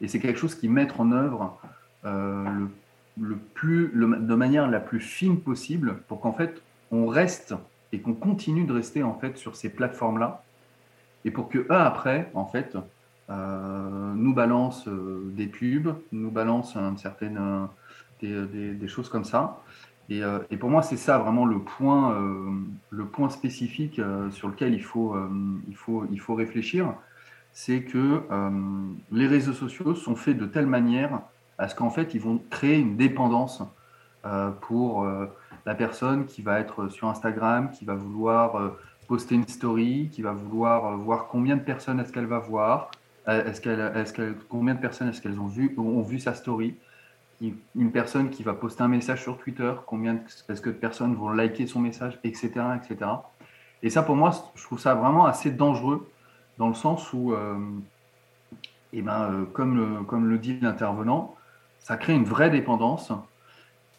[0.00, 1.58] Et c'est quelque chose qu'ils mettent en œuvre
[2.04, 2.44] euh,
[3.18, 6.62] le, le plus, le- de manière la plus fine possible pour qu'en fait,
[6.92, 7.54] on reste
[7.90, 10.44] et qu'on continue de rester en fait sur ces plateformes-là.
[11.24, 12.76] Et pour que eux, après, en fait,
[13.28, 16.76] euh, nous balancent des pubs, nous balancent
[18.20, 19.60] des, des- des choses comme ça.
[20.10, 22.50] Et, euh, et pour moi, c'est ça vraiment le point, euh,
[22.90, 25.16] le point spécifique euh, sur lequel il faut,
[25.68, 26.94] il faut, il faut réfléchir.
[27.52, 28.22] C'est que
[29.12, 31.20] les réseaux sociaux sont faits de telle manière
[31.56, 33.62] à ce qu'en fait, ils vont créer une dépendance
[34.60, 35.06] pour
[35.64, 38.72] la personne qui va être sur Instagram, qui va vouloir
[39.06, 42.90] poster une story, qui va vouloir voir combien de personnes est-ce qu'elle va voir,
[43.28, 46.74] est-ce qu'elle, est-ce qu'elle, combien de personnes est-ce qu'elles ont vu, ont vu sa story,
[47.40, 51.30] une personne qui va poster un message sur Twitter, combien est-ce que de personnes vont
[51.30, 53.10] liker son message, etc., etc.
[53.82, 56.08] Et ça, pour moi, je trouve ça vraiment assez dangereux
[56.58, 57.58] dans le sens où, euh,
[58.92, 61.34] eh ben, euh, comme, le, dit l'intervenant,
[61.80, 63.12] ça crée une vraie dépendance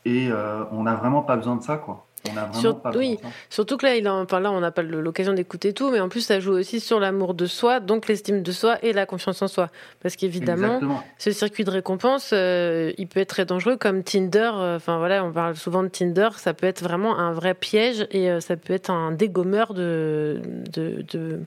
[0.06, 1.84] et euh, on n'a vraiment pas besoin de ça.
[2.30, 3.18] On vraiment pas oui,
[3.50, 6.10] surtout que là, il en, enfin, là on n'a pas l'occasion d'écouter tout, mais en
[6.10, 9.42] plus, ça joue aussi sur l'amour de soi, donc l'estime de soi et la confiance
[9.42, 9.70] en soi.
[10.02, 10.80] Parce qu'évidemment,
[11.18, 14.52] ce circuit de récompense, euh, il peut être très dangereux, comme Tinder.
[14.56, 18.08] euh, Enfin voilà, on parle souvent de Tinder, ça peut être vraiment un vrai piège
[18.12, 20.42] et euh, ça peut être un dégommeur de,
[20.74, 21.42] de, de,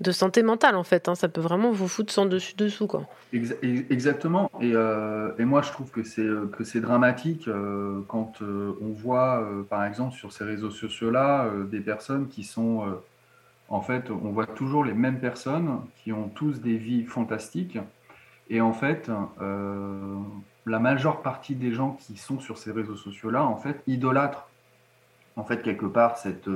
[0.00, 1.08] de santé mentale, en fait.
[1.08, 1.14] hein.
[1.14, 3.06] Ça peut vraiment vous foutre sans dessus-dessous, quoi.
[3.32, 4.50] Exa- ex- Exactement.
[4.60, 8.92] Et, euh, et moi, je trouve que c'est euh, que c'est dramatique euh, quand on
[8.92, 12.84] voit, par exemple, sur ces réseaux sociaux-là, euh, des personnes qui sont,
[13.68, 17.78] en fait, on voit toujours les mêmes personnes qui ont tous des vies fantastiques.
[18.48, 19.10] Et en fait,
[20.66, 24.48] la majeure partie des gens qui sont sur ces réseaux sociaux-là, en fait, idolâtrent,
[25.36, 26.48] en fait, quelque part, cette,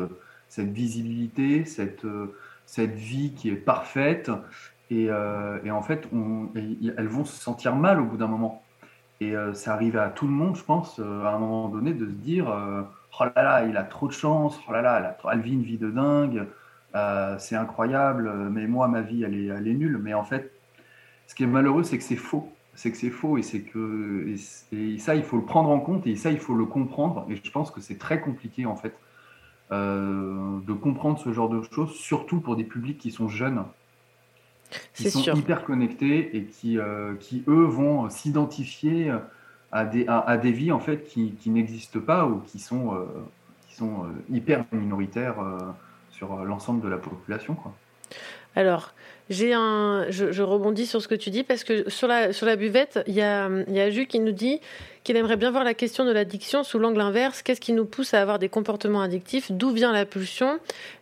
[0.49, 2.05] cette visibilité, cette,
[2.67, 4.31] cette vie qui est parfaite.
[4.91, 6.09] Et, euh, en fait,
[6.55, 8.63] elles vont se sentir mal au bout d'un moment.
[9.21, 11.93] Et euh, ça arrive à tout le monde, je pense, euh, à un moment donné,
[11.95, 12.47] de se dire
[13.21, 15.79] Oh là là, il a trop de chance, oh là là, elle, vit une vie
[15.79, 16.47] de dingue,
[17.39, 19.99] c'est incroyable, mais moi, ma vie, elle est, nulle.
[19.99, 20.53] Mais en fait,
[21.27, 22.51] ce qui est malheureux, c'est que c'est faux.
[22.77, 24.35] C'est que c'est faux et que
[24.73, 27.25] et, ça, il faut le prendre en compte et ça, il faut le comprendre.
[27.29, 28.95] Et je pense que c'est très compliqué, en fait,
[29.71, 33.65] de comprendre ce genre de choses, surtout pour des publics qui sont jeunes
[34.95, 35.37] qui sont sûr.
[35.37, 39.13] hyper connectés et qui, euh, qui eux, vont s'identifier
[39.73, 42.95] à des, à, à des vies en fait qui, qui n'existent pas ou qui sont,
[42.95, 43.05] euh,
[43.69, 45.59] qui sont euh, hyper minoritaires euh,
[46.11, 47.55] sur l'ensemble de la population.
[47.55, 47.75] Quoi.
[48.57, 48.95] Alors,
[49.31, 52.47] j'ai un, je, je rebondis sur ce que tu dis parce que sur la, sur
[52.47, 54.61] la buvette, il y a, y a Jus qui nous dit
[55.05, 57.43] qu'il aimerait bien voir la question de l'addiction sous l'angle inverse.
[57.43, 59.53] Qu'est-ce qui nous pousse à avoir des comportements addictifs?
[59.53, 60.59] D'où vient la pulsion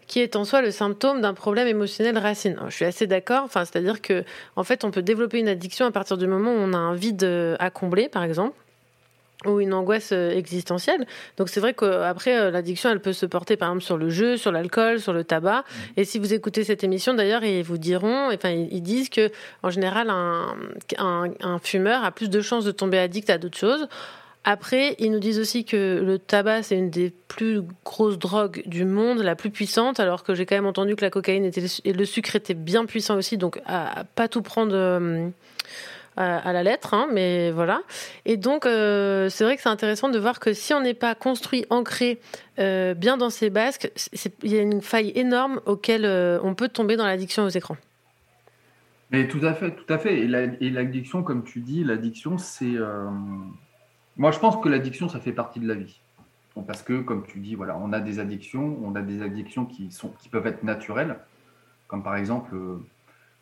[0.09, 2.59] qui est en soi le symptôme d'un problème émotionnel racine?
[2.69, 3.45] Je suis assez d'accord.
[3.45, 4.24] Enfin, c'est-à-dire que,
[4.57, 6.95] en fait, on peut développer une addiction à partir du moment où on a un
[6.95, 8.57] vide euh, à combler, par exemple
[9.47, 11.06] ou une angoisse euh, existentielle.
[11.36, 14.36] Donc c'est vrai qu'après, euh, l'addiction, elle peut se porter par exemple sur le jeu,
[14.36, 15.64] sur l'alcool, sur le tabac.
[15.97, 19.31] Et si vous écoutez cette émission, d'ailleurs, ils vous diront, enfin, ils ils disent que
[19.62, 20.55] en général, un,
[20.98, 23.86] un, un fumeur a plus de chances de tomber addict à d'autres choses.
[24.44, 28.85] Après, ils nous disent aussi que le tabac, c'est une des plus grosses drogues du
[28.85, 31.93] monde, la plus puissante, alors que j'ai quand même entendu que la cocaïne était, et
[31.93, 35.28] le sucre étaient bien puissants aussi, donc à, à pas tout prendre euh,
[36.17, 37.83] à, la lettre, hein, mais voilà.
[38.25, 41.15] Et donc, euh, c'est vrai que c'est intéressant de voir que si on n'est pas
[41.15, 42.21] construit, ancré
[42.59, 43.91] euh, bien dans ses basques,
[44.43, 47.77] il y a une faille énorme auquel euh, on peut tomber dans l'addiction aux écrans.
[49.11, 50.21] Mais tout à fait, tout à fait.
[50.21, 52.75] Et la- et l'addiction, comme tu dis, l'addiction, c'est.
[54.17, 56.01] Moi, je pense que l'addiction, ça fait partie de la vie.
[56.67, 59.91] Parce que, comme tu dis, voilà, on a des addictions, on a des addictions qui,
[59.91, 61.17] sont, qui peuvent être naturelles,
[61.89, 62.55] comme par exemple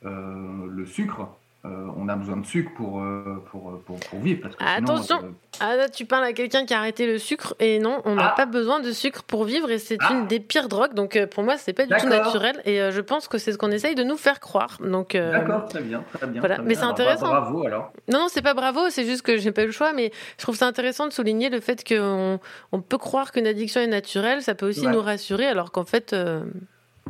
[0.02, 1.28] le sucre.
[1.66, 4.40] Euh, on a besoin de sucre pour, euh, pour, pour, pour vivre.
[4.40, 5.28] Parce que sinon, Attention, euh,
[5.60, 8.28] ah, là, tu parles à quelqu'un qui a arrêté le sucre et non, on n'a
[8.28, 8.34] Ah.
[8.34, 10.94] pas besoin de sucre pour vivre et c'est une des pires drogues.
[10.94, 13.52] Donc euh, pour moi, c'est pas du tout naturel et euh, je pense que c'est
[13.52, 14.78] ce qu'on essaye de nous faire croire.
[14.82, 16.40] Donc euh, D'accord, très bien, très bien.
[16.40, 16.54] voilà.
[16.56, 17.28] très Mais c'est Alors, intéressant.
[17.28, 17.92] Bravo alors.
[18.10, 20.42] Non, non, c'est pas bravo, c'est juste que j'ai pas eu le choix, mais je
[20.42, 22.40] trouve ça intéressant de souligner le fait qu'on
[22.72, 24.92] on peut croire qu'une addiction est naturelle, ça peut aussi Ouais.
[24.92, 26.42] nous rassurer, alors qu'en fait, euh,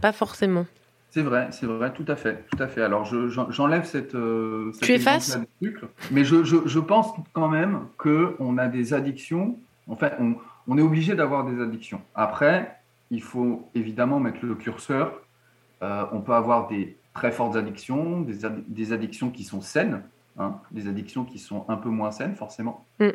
[0.02, 0.66] pas forcément.
[1.10, 2.82] C'est vrai, c'est vrai, tout à fait, tout à fait.
[2.82, 4.14] Alors je- j'en- j'enlève cette.
[4.14, 8.68] euh, cet Tu effaces sucre, mais je, je, je pense quand même que on a
[8.68, 9.58] des addictions.
[9.88, 10.36] En fait, on,
[10.68, 12.00] on est obligé d'avoir des addictions.
[12.14, 12.76] Après,
[13.10, 15.20] il faut évidemment mettre le curseur.
[15.82, 20.02] Euh, on peut avoir des très fortes addictions, des, ad- des addictions qui sont saines,
[20.38, 22.86] hein, des addictions qui sont un peu moins saines forcément.
[23.00, 23.08] Mm.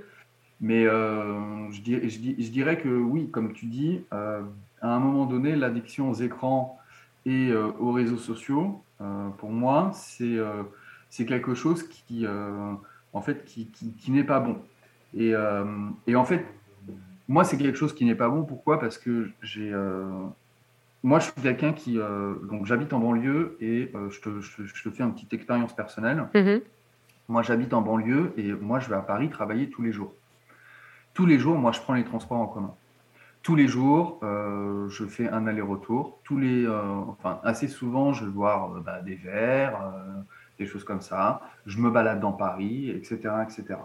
[0.60, 2.20] Mais euh, je, dirais, je,
[2.50, 4.40] dirais que oui, comme tu dis, à
[4.82, 6.78] un moment donné, l'addiction aux écrans
[7.26, 10.64] et euh, aux réseaux sociaux, euh, pour moi, c'est euh,
[11.10, 12.26] c'est quelque chose qui,
[13.14, 14.58] en fait, qui, qui, qui n'est pas bon.
[15.14, 15.34] Et,
[16.08, 16.44] et en fait,
[17.30, 18.44] moi, c'est quelque chose qui n'est pas bon.
[18.44, 18.80] Pourquoi?
[18.80, 19.72] Parce que j'ai,
[21.04, 21.98] moi, je suis quelqu'un qui,
[22.50, 25.74] donc, j'habite en banlieue et je, te, je, te- je te fais une petite expérience
[25.74, 26.28] personnelle.
[26.34, 26.60] Mhm.
[27.30, 30.12] Moi, j'habite en banlieue et moi, je vais à Paris travailler tous les jours.
[31.14, 32.74] Tous les jours, moi, je prends les transports en commun.
[33.46, 36.18] Tous les jours, euh, je fais un aller-retour.
[36.24, 40.22] Tous les, euh, enfin, assez souvent, je vais boire euh, bah, des verres, euh,
[40.58, 41.44] des choses comme ça.
[41.68, 43.82] Je me balade dans Paris, etc., etc.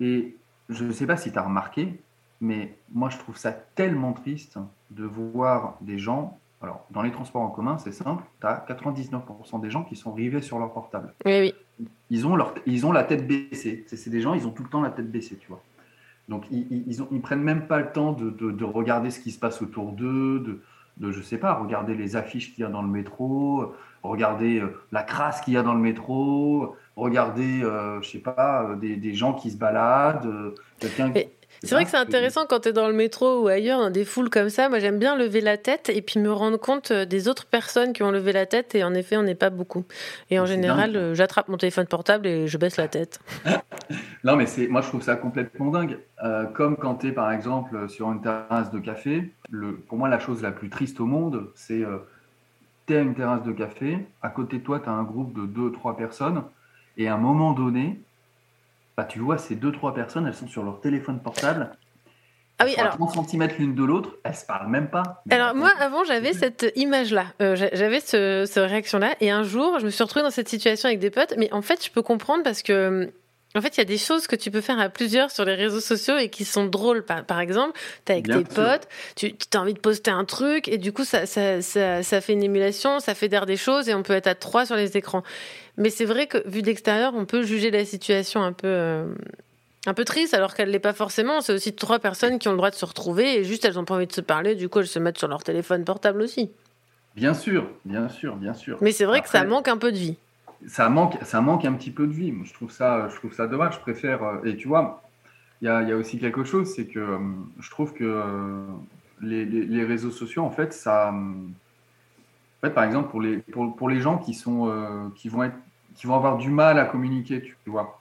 [0.00, 0.34] Et
[0.70, 2.00] je ne sais pas si tu as remarqué,
[2.40, 4.56] mais moi, je trouve ça tellement triste
[4.90, 6.38] de voir des gens.
[6.62, 10.14] Alors, dans les transports en commun, c'est simple, tu as 99% des gens qui sont
[10.14, 11.12] rivés sur leur portable.
[11.26, 11.86] Oui, oui.
[12.08, 13.84] Ils ont, leur, ils ont la tête baissée.
[13.86, 15.60] C'est c'est des gens, ils ont tout le temps la tête baissée, tu vois.
[16.28, 19.38] Donc, ils, ils, prennent même pas le temps de, de, de regarder ce qui se
[19.38, 20.60] passe autour d'eux, de,
[20.98, 23.72] de, je sais pas, regarder les affiches qu'il y a dans le métro,
[24.02, 28.64] regarder euh, la crasse qu'il y a dans le métro, regarder, euh, je sais pas,
[28.64, 31.12] euh, des, des gens qui se baladent, quelqu'un
[31.62, 34.04] C'est vrai que c'est intéressant quand tu es dans le métro ou ailleurs, dans des
[34.04, 34.68] foules comme ça.
[34.68, 37.92] Moi, j'aime bien lever la tête et puis me rendre compte euh, des autres personnes
[37.92, 38.74] qui ont levé la tête.
[38.74, 39.84] Et en effet, on n'est pas beaucoup.
[40.30, 43.20] Et en général, euh, j'attrape mon téléphone portable et je baisse la tête.
[44.24, 45.98] Non, mais c'est, moi, je trouve ça complètement dingue.
[46.24, 50.08] Euh, comme quand tu es, par exemple, sur une terrasse de café, le, pour moi,
[50.08, 51.98] la chose la plus triste au monde, c'est euh,
[52.86, 55.34] tu es à une terrasse de café, à côté de toi, tu as un groupe
[55.34, 56.42] de deux, trois personnes,
[56.96, 58.00] et à un moment donné,
[58.98, 61.70] bah, tu vois, ces deux, trois personnes, elles sont sur leur téléphone portable.
[62.58, 65.22] Ah oui, alors- 30 cm l'une de l'autre, elles se parlent même pas.
[65.30, 69.78] Alors moi, avant, j'avais cette image-là, Euh, j'a- j'avais ce, cette réaction-là, et un jour,
[69.78, 71.34] je me suis retrouvée dans cette situation avec des potes.
[71.38, 73.12] Mais en fait, je peux comprendre parce que,
[73.54, 75.54] en fait, il y a des choses que tu peux faire à plusieurs sur les
[75.54, 77.04] réseaux sociaux et qui sont drôles.
[77.04, 78.64] Par, par exemple, t'es avec Bien tes sûr.
[78.64, 82.20] potes, tu as envie de poster un truc, et du coup, ça, ça, ça, ça
[82.20, 84.96] fait une émulation, ça fédère des choses, et on peut être à trois sur les
[84.96, 85.22] écrans.
[85.78, 88.66] Mais c'est vrai que vu d'extérieur, on peut juger la situation un peu.
[88.68, 89.06] euh,
[89.86, 91.40] un peu triste alors qu'elle l'est pas forcément.
[91.40, 93.84] C'est aussi trois personnes qui ont le droit de se retrouver et juste elles ont
[93.86, 96.50] pas envie de se parler, du coup elles se mettent sur leur téléphone portable aussi.
[97.16, 98.76] Bien sûr, bien sûr, bien sûr.
[98.82, 100.16] Mais c'est vrai que ça manque un peu de vie.
[100.66, 102.32] ça manque, ça manque un petit peu de vie.
[102.32, 103.76] Moi, Je trouve ça, je trouve ça dommage.
[103.76, 104.22] Je préfère.
[104.24, 105.02] euh, Et tu vois,
[105.62, 107.18] il y a, il y a aussi quelque chose, c'est que euh,
[107.60, 108.22] je trouve que
[109.22, 111.12] les, les- les réseaux sociaux, en fait, ça.
[111.12, 115.44] En fait, par exemple, pour les, pour, pour les gens qui sont, euh, qui vont
[115.44, 115.56] être,
[115.98, 118.00] qui vont avoir du mal à communiquer, tu vois,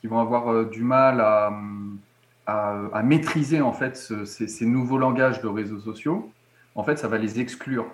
[0.00, 1.52] qui vont avoir euh, du mal à,
[2.46, 6.30] à, à maîtriser en fait ce- ces, ces nouveaux langages de réseaux sociaux,
[6.74, 7.86] en fait, ça va les exclure.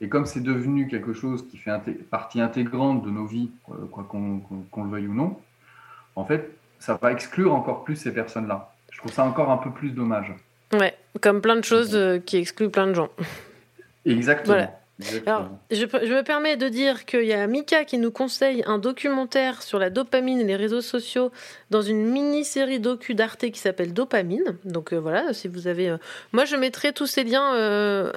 [0.00, 1.72] Et comme c'est devenu quelque chose qui fait
[2.08, 5.36] partie intégrante de nos vies, euh, quoi qu'on le veuille ou non,
[6.14, 6.48] en fait,
[6.78, 8.72] ça va exclure encore plus ces personnes-là.
[8.92, 10.32] Je trouve ça encore un peu plus dommage.
[10.72, 13.08] Ouais, comme plein de choses euh, qui excluent plein de gens.
[14.06, 14.54] Exactement.
[14.54, 14.80] Voilà.
[15.26, 19.62] Alors, je, me permets de dire qu'il y a Mika qui nous conseille un documentaire
[19.62, 21.30] sur la dopamine et les réseaux sociaux
[21.70, 24.56] dans une mini-série docu d'Arte qui s'appelle Dopamine.
[24.64, 25.90] Donc euh, voilà, si vous avez...
[25.90, 25.96] euh,
[26.32, 28.10] Moi, je mettrai tous ces liens euh,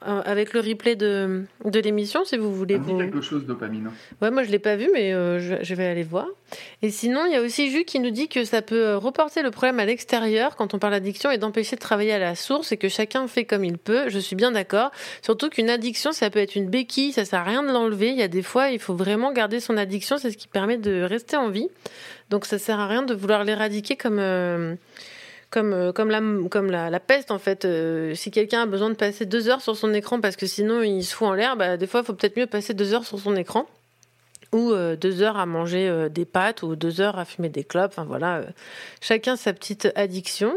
[0.00, 2.78] avec le replay de, de l'émission, si vous voulez.
[2.78, 3.90] Dit vous- quelque chose, dopamine.
[4.20, 6.26] Ouais, moi je l'ai pas vu, mais je, je vais aller voir.
[6.82, 9.50] Et sinon, il y a aussi Jus qui nous dit que ça peut reporter le
[9.50, 12.76] problème à l'extérieur quand on parle d'addiction et d'empêcher de travailler à la source et
[12.76, 14.08] que chacun fait comme il peut.
[14.08, 14.90] Je suis bien d'accord.
[15.22, 18.10] Surtout qu'une addiction, ça peut être une béquille, ça sert à rien de l'enlever.
[18.10, 20.76] Il y a des fois, il faut vraiment garder son addiction, c'est ce qui permet
[20.76, 21.68] de rester en vie.
[22.34, 24.18] Donc ça sert à rien de vouloir l'éradiquer comme.
[24.18, 24.74] euh,
[25.50, 27.64] comme, euh, comme, la, comme la, peste en fait.
[27.64, 30.82] Euh, si quelqu'un a besoin de passer deux heures sur son écran parce que sinon
[30.82, 33.04] il se fout en l'air, bah, des fois il faut peut-être mieux passer deux heures
[33.04, 33.66] sur son écran
[34.54, 37.64] ou euh, deux heures à manger euh, des pâtes ou deux heures à fumer des
[37.64, 37.90] clopes.
[37.92, 38.44] Enfin voilà, euh,
[39.02, 40.54] chacun sa petite addiction.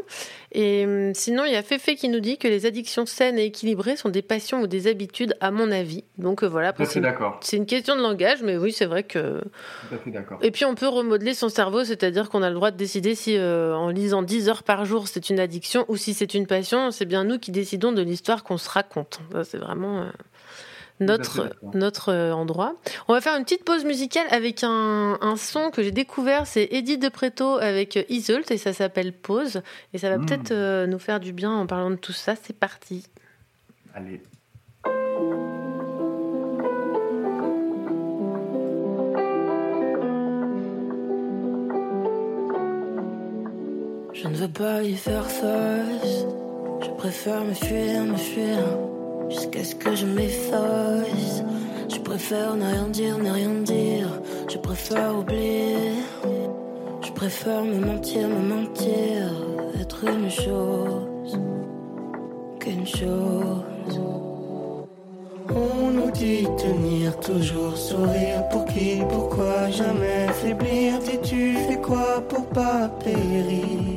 [0.53, 3.45] Et hum, sinon, il y a Féfé qui nous dit que les addictions saines et
[3.45, 6.03] équilibrées sont des passions ou des habitudes, à mon avis.
[6.17, 7.05] Donc voilà, c'est une-
[7.57, 9.41] une question de langage, mais oui, c'est vrai que.
[10.41, 13.35] Et puis on peut remodeler son cerveau, c'est-à-dire qu'on a le droit de décider si
[13.37, 16.91] euh, en lisant 10 heures par jour c'est une addiction ou si c'est une passion.
[16.91, 19.19] C'est bien nous qui décidons de l'histoire qu'on se raconte.
[19.43, 20.05] C'est vraiment euh,
[20.99, 22.75] notre, notre euh, endroit.
[23.07, 26.47] On va faire une petite pause musicale avec un, un son que j'ai découvert.
[26.47, 29.61] C'est Eddie De Preto avec Isolt et ça s'appelle Pause.
[29.93, 30.25] Et ça va Mm.
[30.25, 32.35] peut-être euh, nous faire du bien en parlant de tout ça.
[32.41, 33.05] C'est parti.
[33.93, 34.21] Allez.
[44.13, 46.25] Je ne veux pas y faire face.
[46.81, 48.57] Je préfère me fuir, me fuir.
[49.29, 51.43] Jusqu'à ce que je m'efface.
[51.89, 54.07] Je préfère ne rien dire, ne rien dire.
[54.49, 55.93] Je préfère oublier.
[57.01, 59.33] Je préfère me mentir, me mentir.
[59.79, 61.39] Être une chose
[62.59, 63.99] qu'une chose.
[65.49, 68.47] On nous dit tenir, toujours sourire.
[68.49, 70.99] Pour qui, pourquoi jamais faiblir?
[70.99, 73.96] Dis-tu fais quoi pour pas périr?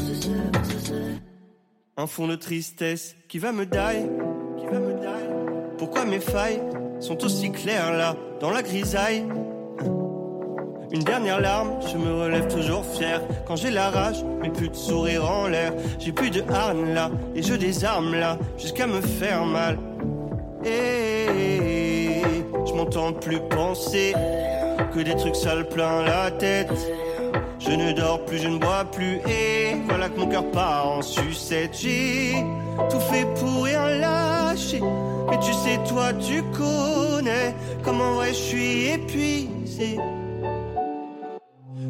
[1.97, 4.07] Un fond de tristesse qui va me die,
[4.57, 5.77] qui va me die.
[5.77, 6.61] Pourquoi mes failles
[7.01, 9.25] sont aussi claires là, dans la grisaille?
[10.93, 13.21] Une dernière larme, je me relève toujours fier.
[13.45, 15.73] Quand j'ai la rage, mais plus de sourire en l'air.
[15.99, 19.77] J'ai plus de harne là, et je désarme là, jusqu'à me faire mal.
[20.63, 22.21] Et
[22.65, 24.13] je m'entends plus penser
[24.93, 26.71] que des trucs sales plein la tête.
[27.63, 31.01] Je ne dors plus, je ne bois plus, et voilà que mon cœur part en
[31.03, 31.77] sucette.
[31.79, 32.33] J'ai
[32.89, 34.81] tout fait pour rien lâcher.
[35.29, 39.99] Mais tu sais, toi, tu connais comment vrai je suis épuisé.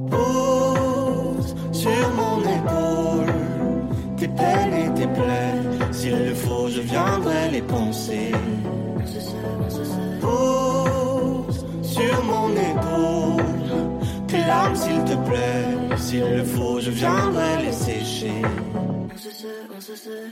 [0.10, 3.34] Pose sur mon épaule
[4.18, 5.92] tes peines et tes plaies.
[5.92, 8.32] S'il le faut, je viendrai les penser.
[10.20, 12.71] Pose sur mon épaule
[14.74, 15.98] s'il te plaît.
[15.98, 18.42] S'il le faut, je viendrai les sécher.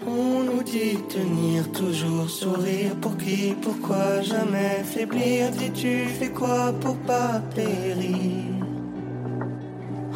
[0.07, 2.95] On nous dit tenir, toujours sourire.
[3.01, 5.51] Pour qui, pourquoi jamais faiblir?
[5.51, 8.45] Dis-tu fais quoi pour pas périr?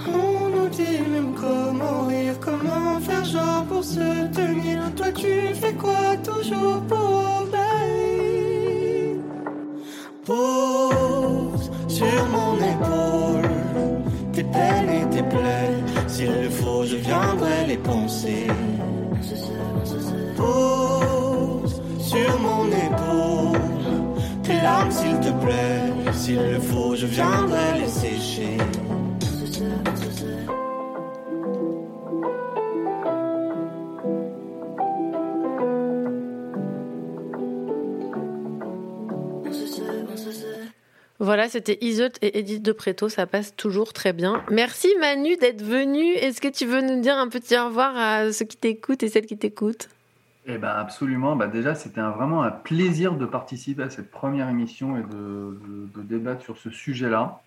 [0.08, 4.80] On nous dit même comment rire, comment faire genre pour se tenir.
[4.96, 7.10] Toi tu fais quoi toujours pour
[7.42, 9.18] obéir?
[10.26, 13.53] Pose sur mon épaule
[14.34, 15.78] tes peines et tes plaies.
[16.08, 18.48] S'il le faut, je viendrai les penser.
[20.36, 23.58] Pose sur mon épaule
[24.44, 26.14] tes larmes, s'il te plaît.
[26.14, 28.58] S'il le faut, je viendrai les sécher.
[41.34, 44.44] Voilà, c'était Isolt et Edith de Preto, ça passe toujours très bien.
[44.52, 46.04] Merci Manu d'être venu.
[46.14, 49.10] Est-ce que tu veux nous dire un petit au revoir à ceux qui t'écoutent et
[49.10, 49.90] celles qui t'écoutent?
[50.46, 51.36] Eh ben absolument.
[51.36, 55.90] Bah déjà, c'était vraiment un plaisir de participer à cette première émission et de, de-
[55.96, 57.42] de débattre sur ce sujet-là.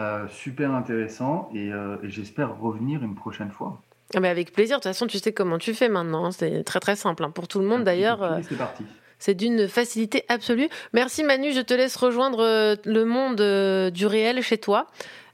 [0.00, 3.80] Euh, super intéressant et, euh, et j'espère revenir une prochaine fois.
[4.16, 6.32] Ah bah Avec plaisir, de toute façon tu sais comment tu fais maintenant, hein.
[6.32, 7.30] c'est très très simple hein.
[7.30, 8.24] pour tout le monde d'ailleurs.
[8.24, 8.82] euh, c'est parti.
[9.18, 10.68] C'est d'une facilité absolue.
[10.92, 14.86] Merci Manu, je te laisse rejoindre euh, le monde euh, du réel chez toi.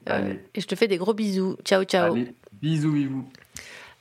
[0.09, 1.55] Euh, et je te fais des gros bisous.
[1.63, 2.13] Ciao, ciao.
[2.13, 3.25] Allez, bisous, bisous.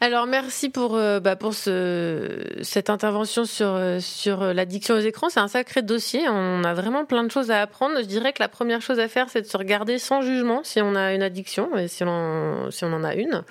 [0.04, 5.00] Alors merci pour, euh, bah, pour ce, cette intervention sur, euh, sur euh, l'addiction aux
[5.00, 5.30] écrans.
[5.30, 6.28] C'est un sacré dossier.
[6.28, 7.94] On a vraiment plein de choses à apprendre.
[7.96, 10.82] Je dirais que la première chose à faire, c'est de se regarder sans jugement si
[10.82, 13.44] on a une addiction et si on, si on en a une.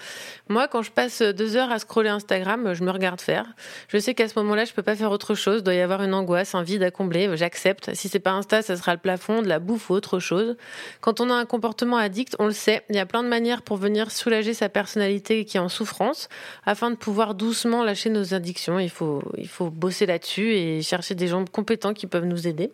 [0.48, 3.48] Moi, quand je passe deux heures à scroller Instagram, je me regarde faire.
[3.88, 5.62] Je sais qu'à ce moment-là, je peux pas faire autre chose.
[5.62, 7.36] Il doit y avoir une angoisse, un vide à combler.
[7.36, 7.96] J'accepte.
[7.96, 10.56] Si c'est pas Insta, ça sera le plafond, de la bouffe ou autre chose.
[11.02, 12.84] Quand on a un comportement addict, on le sait.
[12.92, 16.30] Il y a plein de manières pour venir soulager sa personnalité qui est en souffrance
[16.66, 18.80] afin de pouvoir doucement lâcher nos addictions.
[18.80, 22.72] Il faut, il faut bosser là-dessus et chercher des gens compétents qui peuvent nous aider.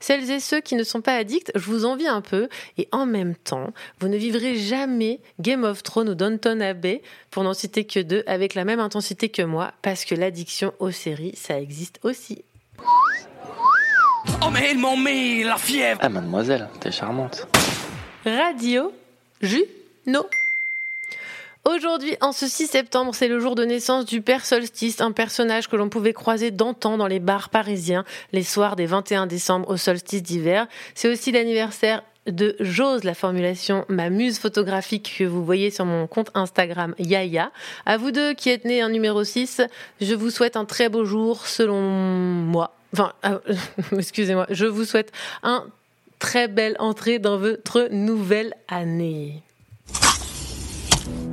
[0.00, 2.48] Celles et ceux qui ne sont pas addicts, je vous envie un peu
[2.78, 7.42] et en même temps, vous ne vivrez jamais Game of Thrones ou Downton Abbey, pour
[7.42, 11.34] n'en citer que deux, avec la même intensité que moi, parce que l'addiction aux séries,
[11.36, 12.42] ça existe aussi.
[14.42, 17.46] Oh mais ils m'ont mis la fièvre Ah, mademoiselle, t'es charmante.
[18.24, 18.92] Radio
[19.40, 20.26] Juno.
[21.66, 25.66] Aujourd'hui, en ce 6 septembre, c'est le jour de naissance du Père Solstice, un personnage
[25.66, 29.76] que l'on pouvait croiser d'antan dans les bars parisiens, les soirs des 21 décembre au
[29.76, 30.68] solstice d'hiver.
[30.94, 36.06] C'est aussi l'anniversaire de J'ose la formulation ma muse photographique que vous voyez sur mon
[36.06, 37.50] compte Instagram Yaya.
[37.84, 39.60] À vous deux qui êtes nés un numéro 6,
[40.00, 42.76] je vous souhaite un très beau jour selon moi.
[42.92, 43.40] Enfin, euh,
[43.98, 45.10] excusez-moi, je vous souhaite
[45.42, 45.66] un
[46.20, 49.42] très belle entrée dans votre nouvelle année.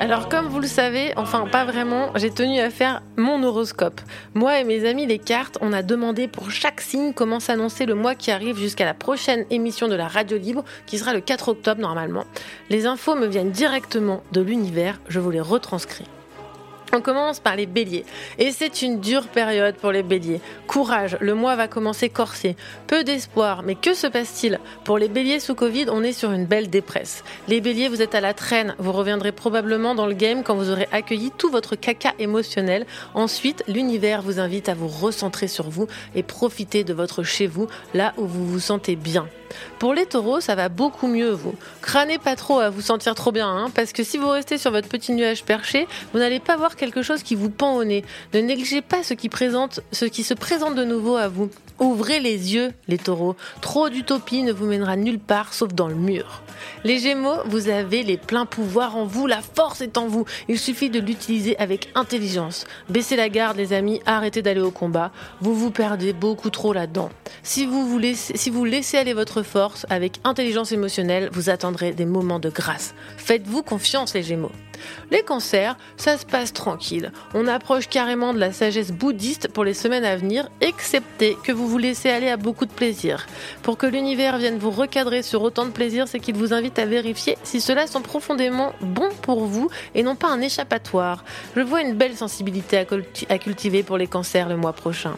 [0.00, 4.00] Alors comme vous le savez, enfin pas vraiment, j'ai tenu à faire mon horoscope.
[4.34, 7.94] Moi et mes amis les cartes, on a demandé pour chaque signe comment s'annoncer le
[7.94, 11.48] mois qui arrive jusqu'à la prochaine émission de la radio libre qui sera le 4
[11.48, 12.24] octobre normalement.
[12.70, 16.06] Les infos me viennent directement de l'univers, je vous les retranscris.
[16.92, 18.04] On commence par les béliers.
[18.38, 20.40] Et c'est une dure période pour les béliers.
[20.66, 22.56] Courage, le mois va commencer corsé.
[22.86, 24.60] Peu d'espoir, mais que se passe-t-il?
[24.84, 27.24] Pour les béliers sous Covid, on est sur une belle dépresse.
[27.48, 28.74] Les béliers, vous êtes à la traîne.
[28.78, 32.86] Vous reviendrez probablement dans le game quand vous aurez accueilli tout votre caca émotionnel.
[33.14, 37.66] Ensuite, l'univers vous invite à vous recentrer sur vous et profiter de votre chez vous,
[37.94, 39.26] là où vous vous sentez bien.
[39.78, 41.54] Pour les taureaux, ça va beaucoup mieux, vous.
[41.82, 44.70] Crânez pas trop à vous sentir trop bien, hein, parce que si vous restez sur
[44.70, 48.04] votre petit nuage perché, vous n'allez pas voir quelque chose qui vous pend au nez.
[48.34, 51.50] Ne négligez pas ce qui, se présente de nouveau à vous.
[51.78, 53.36] Ouvrez les yeux, les taureaux.
[53.60, 56.42] Trop d'utopie ne vous mènera nulle part sauf dans le mur.
[56.84, 60.24] Les gémeaux, vous avez les pleins pouvoirs en vous, la force est en vous.
[60.48, 62.64] Il suffit de l'utiliser avec intelligence.
[62.88, 65.10] Baissez la garde, les amis, arrêtez d'aller au combat.
[65.40, 67.10] Vous vous perdez beaucoup trop là-dedans.
[67.42, 72.38] Si vous, si vous laissez aller votre force avec intelligence émotionnelle, vous attendrez des moments
[72.38, 72.94] de grâce.
[73.16, 74.52] Faites-vous confiance, les gémeaux.
[75.10, 77.12] Les cancers, ça se passe tranquille.
[77.34, 81.68] On approche carrément de la sagesse bouddhiste pour les semaines à venir, excepté que vous
[81.68, 83.26] vous laissez aller à beaucoup de plaisir.
[83.62, 86.86] Pour que l'univers vienne vous recadrer sur autant de plaisir, c'est qu'il vous invite à
[86.86, 91.24] vérifier si ceux-là sont profondément bons pour vous et non pas un échappatoire.
[91.54, 92.84] Je vois une belle sensibilité
[93.28, 95.16] à cultiver pour les cancers le mois prochain.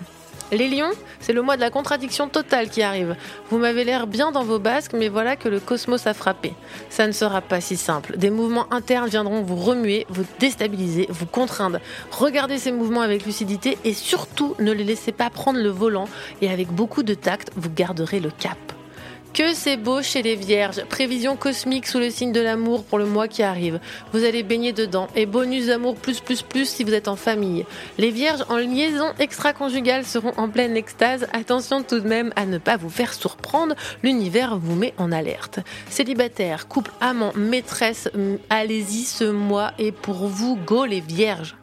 [0.51, 3.16] Les lions, c'est le mois de la contradiction totale qui arrive.
[3.51, 6.55] Vous m'avez l'air bien dans vos basques, mais voilà que le cosmos a frappé.
[6.89, 8.16] Ça ne sera pas si simple.
[8.16, 11.81] Des mouvements internes viendront vous remuer, vous déstabiliser, vous contraindre.
[12.11, 16.09] Regardez ces mouvements avec lucidité et surtout ne les laissez pas prendre le volant
[16.41, 18.57] et avec beaucoup de tact, vous garderez le cap.
[19.39, 20.85] Que c'est beau chez les vierges.
[20.86, 23.78] Prévision cosmique sous le signe de l'amour pour le mois qui arrive.
[24.12, 25.06] Vous allez baigner dedans.
[25.15, 27.65] Et bonus d'amour plus plus plus si vous êtes en famille.
[27.98, 31.28] Les vierges en liaison extra-conjugale seront en pleine extase.
[31.32, 33.77] Attention tout de même à ne pas vous faire surprendre.
[34.02, 35.60] L'univers vous met en alerte.
[35.89, 39.70] Célibataire, couple, amant, maîtresse, hum, allez-y ce mois.
[39.78, 41.55] Et pour vous, go les vierges.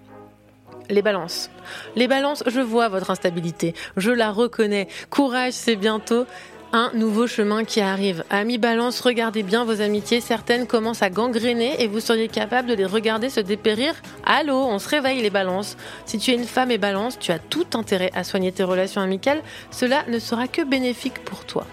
[0.90, 1.50] Les balances.
[1.96, 3.74] Les balances, je vois votre instabilité.
[3.98, 4.88] Je la reconnais.
[5.10, 6.26] Courage, c'est bientôt
[6.74, 8.24] un nouveau chemin qui arrive.
[8.30, 10.22] Amis balance, regardez bien vos amitiés.
[10.22, 13.94] Certaines commencent à gangréner et vous seriez capable de les regarder se dépérir.
[14.26, 15.78] Allô, on se réveille les balances.
[16.06, 19.02] Si tu es une femme et balance, tu as tout intérêt à soigner tes relations
[19.02, 19.42] amicales.
[19.72, 21.66] Cela ne sera que bénéfique pour toi.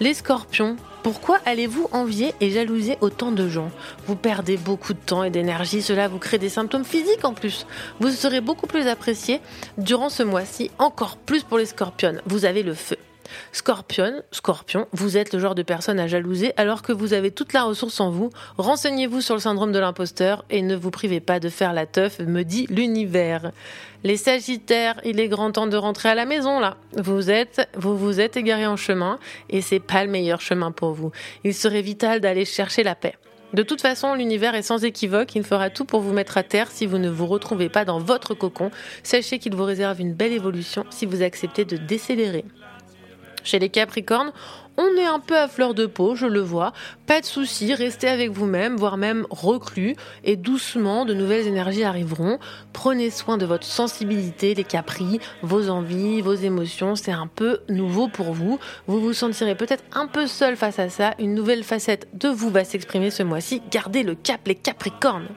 [0.00, 3.70] Les scorpions, pourquoi allez-vous envier et jalouser autant de gens?
[4.06, 7.66] Vous perdez beaucoup de temps et d'énergie, cela vous crée des symptômes physiques en plus.
[8.00, 9.40] Vous serez beaucoup plus apprécié
[9.78, 12.20] durant ce mois-ci, encore plus pour les scorpions.
[12.26, 12.96] Vous avez le feu.
[13.52, 17.52] Scorpion, Scorpion, vous êtes le genre de personne à jalouser alors que vous avez toute
[17.52, 18.30] la ressource en vous.
[18.58, 22.18] Renseignez-vous sur le syndrome de l'imposteur et ne vous privez pas de faire la teuf,
[22.20, 23.52] me dit l'univers.
[24.04, 26.76] Les Sagittaires, il est grand temps de rentrer à la maison là.
[26.96, 29.18] Vous êtes, vous vous êtes égaré en chemin
[29.50, 31.10] et c'est pas le meilleur chemin pour vous.
[31.44, 33.14] Il serait vital d'aller chercher la paix.
[33.52, 36.70] De toute façon, l'univers est sans équivoque, il fera tout pour vous mettre à terre
[36.70, 38.70] si vous ne vous retrouvez pas dans votre cocon.
[39.02, 42.44] Sachez qu'il vous réserve une belle évolution si vous acceptez de décélérer.
[43.46, 44.32] Chez les Capricornes,
[44.76, 46.72] on est un peu à fleur de peau, je le vois.
[47.06, 49.94] Pas de souci, restez avec vous-même, voire même reclus,
[50.24, 52.40] et doucement, de nouvelles énergies arriveront.
[52.72, 56.96] Prenez soin de votre sensibilité, les capris, vos envies, vos émotions.
[56.96, 58.58] C'est un peu nouveau pour vous.
[58.88, 61.14] Vous vous sentirez peut-être un peu seul face à ça.
[61.20, 63.62] Une nouvelle facette de vous va s'exprimer ce mois-ci.
[63.70, 65.28] Gardez le cap, les Capricornes.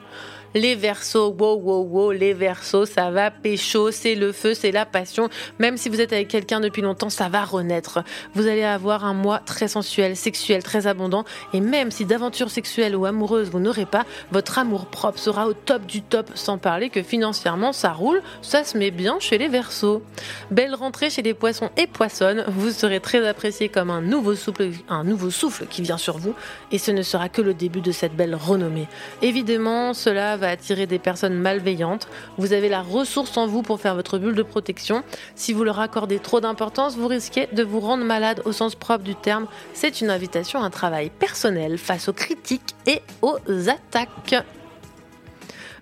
[0.54, 4.84] Les versos, wow, wow, wow, les versos, ça va pécho, c'est le feu, c'est la
[4.84, 5.28] passion.
[5.60, 8.00] Même si vous êtes avec quelqu'un depuis longtemps, ça va renaître.
[8.34, 11.24] Vous allez avoir un mois très sensuel, sexuel, très abondant.
[11.52, 15.52] Et même si d'aventure sexuelle ou amoureuse vous n'aurez pas, votre amour propre sera au
[15.52, 16.30] top du top.
[16.34, 20.02] Sans parler que financièrement, ça roule, ça se met bien chez les versos.
[20.50, 22.44] Belle rentrée chez les poissons et poissonnes.
[22.48, 26.34] Vous serez très apprécié comme un nouveau souffle, un nouveau souffle qui vient sur vous.
[26.72, 28.88] Et ce ne sera que le début de cette belle renommée.
[29.22, 32.08] Évidemment, cela va attirer des personnes malveillantes.
[32.38, 35.04] Vous avez la ressource en vous pour faire votre bulle de protection.
[35.36, 39.04] Si vous leur accordez trop d'importance, vous risquez de vous rendre malade au sens propre
[39.04, 39.46] du terme.
[39.74, 43.38] C'est une invitation à un travail personnel face aux critiques et aux
[43.68, 44.44] attaques.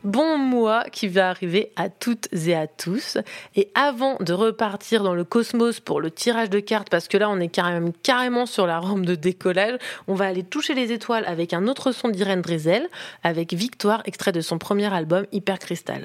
[0.04, 3.18] Bon mois qui va arriver à toutes et à tous.
[3.56, 7.28] Et avant de repartir dans le cosmos pour le tirage de cartes, parce que là
[7.30, 11.24] on est carrément, carrément sur la rampe de décollage, on va aller toucher les étoiles
[11.26, 12.88] avec un autre son d'Irène Drezel,
[13.22, 16.02] avec Victoire, extrait de son premier album Hyper Crystal.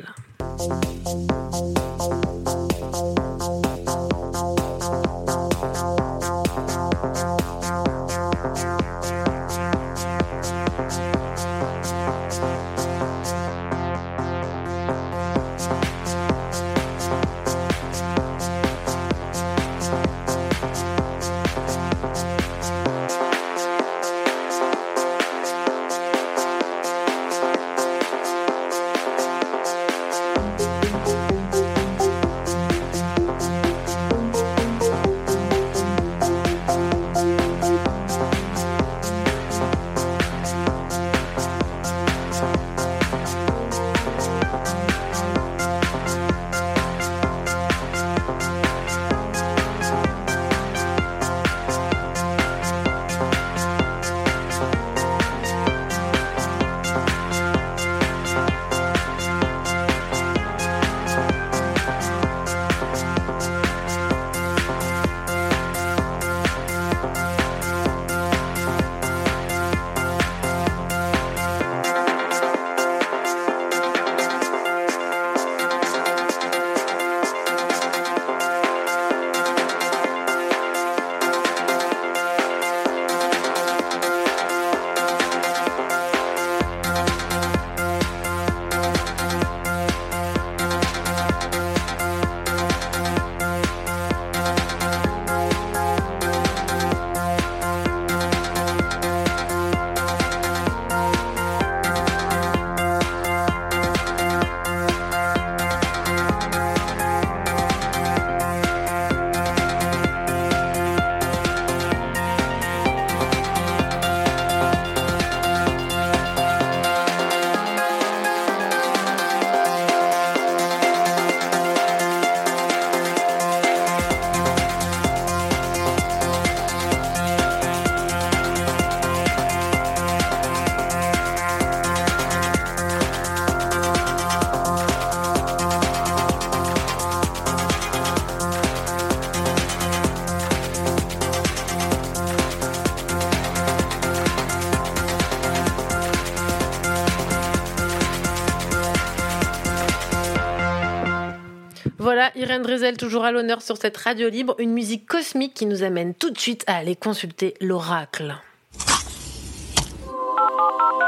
[152.44, 156.14] Irène Drezel toujours à l'honneur sur cette radio libre, une musique cosmique qui nous amène
[156.14, 158.36] tout de suite à aller consulter l'oracle.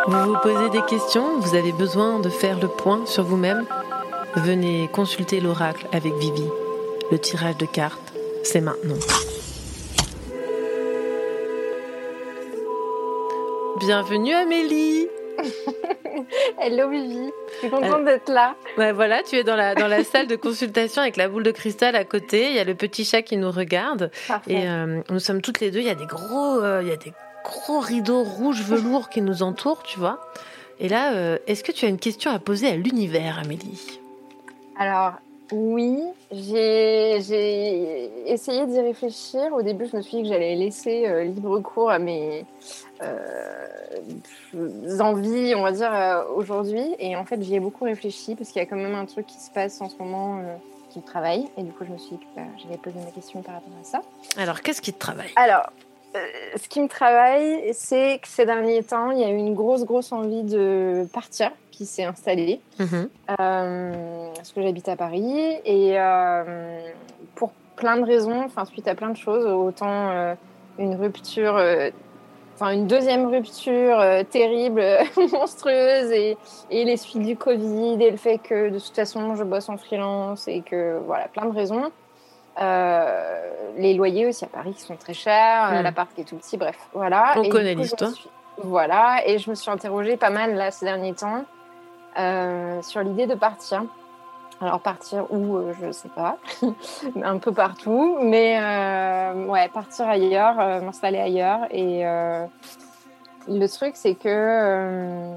[0.07, 3.65] Vous vous posez des questions Vous avez besoin de faire le point sur vous-même?
[4.37, 6.45] Venez consulter l'oracle avec Vivi.
[7.11, 8.13] Le tirage de cartes,
[8.43, 8.95] c'est maintenant.
[13.81, 15.09] Bienvenue Amélie
[16.61, 18.55] Hello Vivi, je suis contente d'être là.
[18.77, 21.51] Ouais, voilà, tu es dans la, dans la salle de consultation avec la boule de
[21.51, 22.49] cristal à côté.
[22.49, 24.11] Il y a le petit chat qui nous regarde.
[24.27, 24.53] Parfait.
[24.53, 25.79] Et euh, nous sommes toutes les deux.
[25.79, 27.13] Il y a des gros, euh, il y a des
[27.43, 30.19] gros rideaux rouges velours qui nous entourent, tu vois.
[30.79, 33.99] Et là, euh, est-ce que tu as une question à poser à l'univers, Amélie?
[34.77, 35.13] Alors,
[35.51, 35.99] oui,
[36.31, 37.15] j'ai
[38.27, 39.53] essayé d'y réfléchir.
[39.53, 42.45] Au début, je me suis dit que j'allais laisser euh, libre cours à mes
[43.01, 46.95] euh, envies, on va dire, euh, aujourd'hui.
[46.99, 49.25] Et en fait, j'y ai beaucoup réfléchi parce qu'il y a quand même un truc
[49.25, 50.55] qui se passe en ce moment euh,
[50.89, 51.47] qui me travaille.
[51.57, 53.73] Et du coup, je me suis dit que bah, j'allais poser ma question par rapport
[53.79, 54.01] à ça.
[54.37, 55.31] Alors, qu'est-ce qui te travaille?
[55.35, 55.69] Alors,
[56.15, 56.19] euh,
[56.55, 59.83] ce qui me travaille, c'est que ces derniers temps, il y a eu une grosse,
[59.83, 62.61] grosse envie de partir qui s'est installée.
[62.79, 63.09] Mhm.
[63.27, 65.97] Parce que j'habite à Paris et
[67.35, 70.35] pour plein de raisons, enfin suite à plein de choses, autant
[70.77, 71.59] une rupture,
[72.55, 74.81] enfin une deuxième rupture euh, terrible,
[75.31, 76.37] monstrueuse et,
[76.71, 79.77] et les suites du Covid et le fait que de toute façon je bosse en
[79.77, 81.91] freelance et que voilà plein de raisons.
[82.61, 85.81] Euh, les loyers aussi à Paris qui sont très chers, Mm.
[85.83, 87.33] l'appart qui est tout petit, bref, voilà.
[87.35, 88.11] On Et connaît l'histoire.
[88.11, 88.29] suis-
[88.63, 91.43] Voilà, et je me suis interrogée pas mal là ces derniers temps
[92.17, 93.83] euh, sur l'idée de partir.
[94.61, 96.37] Alors partir où, euh, je sais pas,
[97.23, 101.67] un peu partout, mais euh, ouais, partir ailleurs, euh, m'installer ailleurs.
[101.71, 102.03] Et
[103.47, 105.35] le truc, c'est que,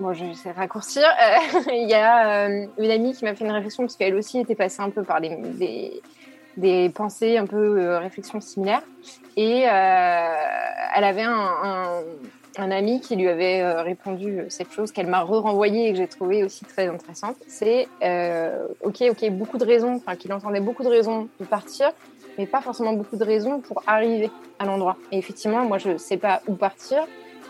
[0.00, 1.04] bon, je vais raccourcir,
[1.72, 4.80] il y a une amie qui m'a fait une réflexion, parce qu'elle aussi était passée
[4.80, 6.00] un peu par des,
[6.56, 8.82] des, pensées, un peu réflexions similaires.
[9.36, 12.00] Et elle avait un,
[12.58, 16.08] un ami qui lui avait euh, répondu cette chose qu'elle m'a re-renvoyée et que j'ai
[16.08, 17.36] trouvé aussi très intéressante.
[17.46, 21.90] C'est euh, ok, ok, beaucoup de raisons, enfin qu'il entendait beaucoup de raisons de partir,
[22.38, 24.96] mais pas forcément beaucoup de raisons pour arriver à l'endroit.
[25.12, 27.06] Et effectivement, moi je sais pas où partir.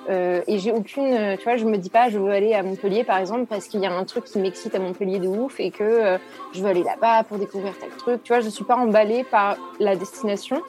[0.08, 2.62] euh, et j'ai aucune, euh, tu vois, je me dis pas, je veux aller à
[2.62, 5.58] Montpellier par exemple parce qu'il y a un truc qui m'excite à Montpellier de ouf
[5.58, 6.18] et que euh,
[6.52, 8.22] je veux aller là-bas pour découvrir tel truc.
[8.22, 10.62] Tu vois, je suis pas emballée par la destination.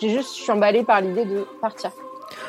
[0.00, 1.90] J'ai juste, je suis emballée par l'idée de partir.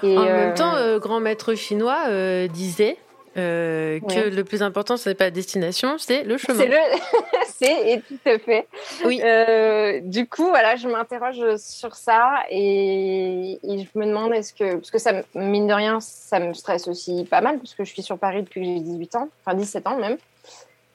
[0.04, 2.98] Et, en euh, même temps, euh, grand maître chinois euh, disait
[3.38, 4.30] euh, que Ouais.
[4.30, 6.60] le plus important, ce n'est pas la destination, c'est le chemin.
[6.60, 6.76] C'est le,
[7.48, 8.68] c'est et tout à fait.
[9.06, 9.22] Oui.
[9.24, 14.76] Euh, du coup, voilà, je m'interroge sur ça et, et je me demande est-ce que,
[14.76, 17.92] parce que ça, mine de rien, ça me stresse aussi pas mal parce que je
[17.94, 20.18] suis sur Paris depuis que j'ai 18 ans, enfin 17 ans même.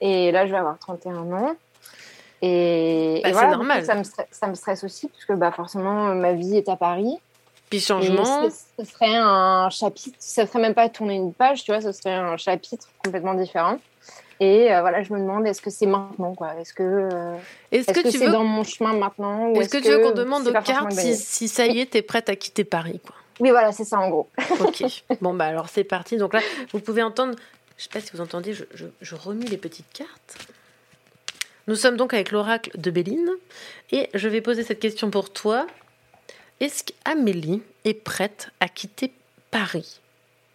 [0.02, 1.56] Et là, je vais avoir 31 ans.
[2.42, 3.80] Et, Bah, et voilà, normal.
[3.80, 6.68] coup, ça me, stresse, ça me stresse aussi parce que bah, forcément, ma vie est
[6.68, 7.18] à Paris.
[7.70, 8.48] Puis changement.
[8.50, 11.92] Ce, ce serait un chapitre, ça serait même pas tourner une page, tu vois, ce
[11.92, 13.78] serait un chapitre complètement différent.
[14.38, 16.54] Et euh, voilà, je me demande, est-ce que c'est maintenant, quoi?
[16.60, 17.36] Est-ce que, euh,
[17.72, 20.46] Est-ce que tu c'est veux- dans mon chemin maintenant Est-ce que tu veux qu'on demande
[20.46, 23.16] aux cartes si, ça y est, t'es prête à quitter Paris quoi?
[23.40, 24.28] Oui, voilà, c'est ça en gros.
[24.60, 24.82] Ok.
[25.20, 26.16] bon, bah alors c'est parti.
[26.18, 26.40] Donc là,
[26.72, 27.34] vous pouvez entendre,
[27.78, 30.36] je sais pas si vous entendez, je, je, je remue les petites cartes.
[31.66, 33.28] Nous sommes donc avec l'oracle de Béline
[33.90, 35.66] et je vais poser cette question pour toi.
[36.60, 39.12] Est-ce qu'Amélie est prête à quitter
[39.50, 40.00] Paris?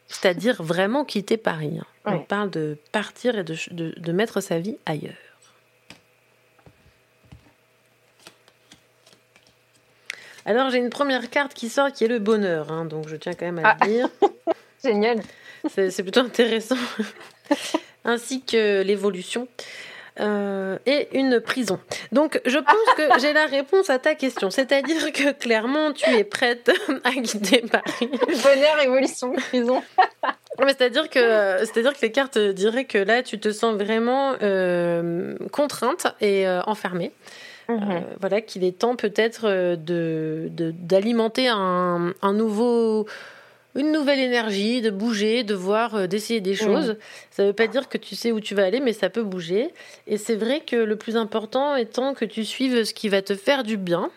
[0.07, 1.77] C'est-à-dire vraiment quitter Paris.
[1.79, 1.85] hein.
[2.05, 5.13] On parle de partir et de, de, de mettre sa vie ailleurs.
[10.45, 13.33] Alors j'ai une première carte qui sort qui est le bonheur, hein, donc je tiens
[13.33, 13.85] quand même à Ah.
[13.85, 14.09] le dire.
[14.83, 15.21] Génial.
[15.69, 16.75] C'est plutôt intéressant.
[18.05, 19.47] Ainsi que l'évolution.
[20.21, 21.79] Euh, et une prison.
[22.11, 24.49] Donc, je pense que j'ai la réponse à ta question.
[24.51, 26.71] C'est-à-dire que clairement, tu es prête
[27.03, 28.09] à quitter Paris.
[28.43, 29.81] Bonheur, évolution, prison.
[30.67, 31.19] C'est-à-dire que,
[31.59, 36.61] c'est-à-dire que les cartes diraient que là, tu te sens vraiment euh, contrainte et euh,
[36.67, 37.11] enfermée.
[37.69, 37.75] Euh,
[38.19, 43.07] voilà, qu'il est temps peut-être de, de- d'alimenter un, un nouveau,
[43.75, 46.89] une nouvelle énergie, de bouger, de voir, euh, d'essayer des choses.
[46.89, 46.97] Mhm.
[47.31, 49.23] Ça ne veut pas dire que tu sais où tu vas aller, mais ça peut
[49.23, 49.69] bouger.
[50.07, 53.35] Et c'est vrai que le plus important étant que tu suives ce qui va te
[53.35, 54.09] faire du bien.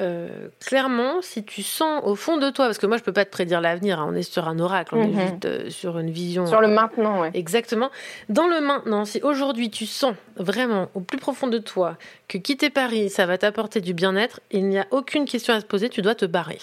[0.00, 3.26] Euh, clairement, si tu sens au fond de toi, parce que moi je peux pas
[3.26, 6.10] te prédire l'avenir, hein, on est sur un oracle, on est juste euh, sur une
[6.10, 6.46] vision.
[6.46, 7.30] Sur le maintenant, ouais.
[7.34, 7.90] Exactement.
[8.30, 11.98] Dans le maintenant, si aujourd'hui tu sens vraiment au plus profond de toi
[12.28, 15.66] que quitter Paris, ça va t'apporter du bien-être, il n'y a aucune question à se
[15.66, 16.58] poser, tu dois te barrer.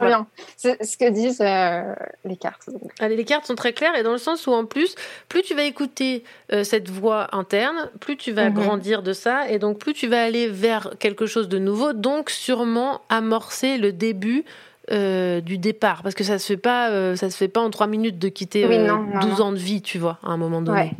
[0.00, 0.26] Bien.
[0.56, 1.94] C'est ce que disent euh,
[2.24, 2.68] les cartes.
[2.98, 4.94] Allez, les cartes sont très claires et dans le sens où en plus,
[5.28, 8.54] plus tu vas écouter euh, cette voix interne, plus tu vas Mhm.
[8.54, 12.30] grandir de ça et donc plus tu vas aller vers quelque chose de nouveau, donc
[12.30, 14.44] sûrement amorcer le début
[14.90, 17.86] euh, du départ parce que ça se fait pas ça se fait pas en trois
[17.86, 19.44] minutes de quitter Oui, euh, non, non, 12 non.
[19.46, 20.78] ans de vie, tu vois, à un moment donné.
[20.80, 20.90] Ouais.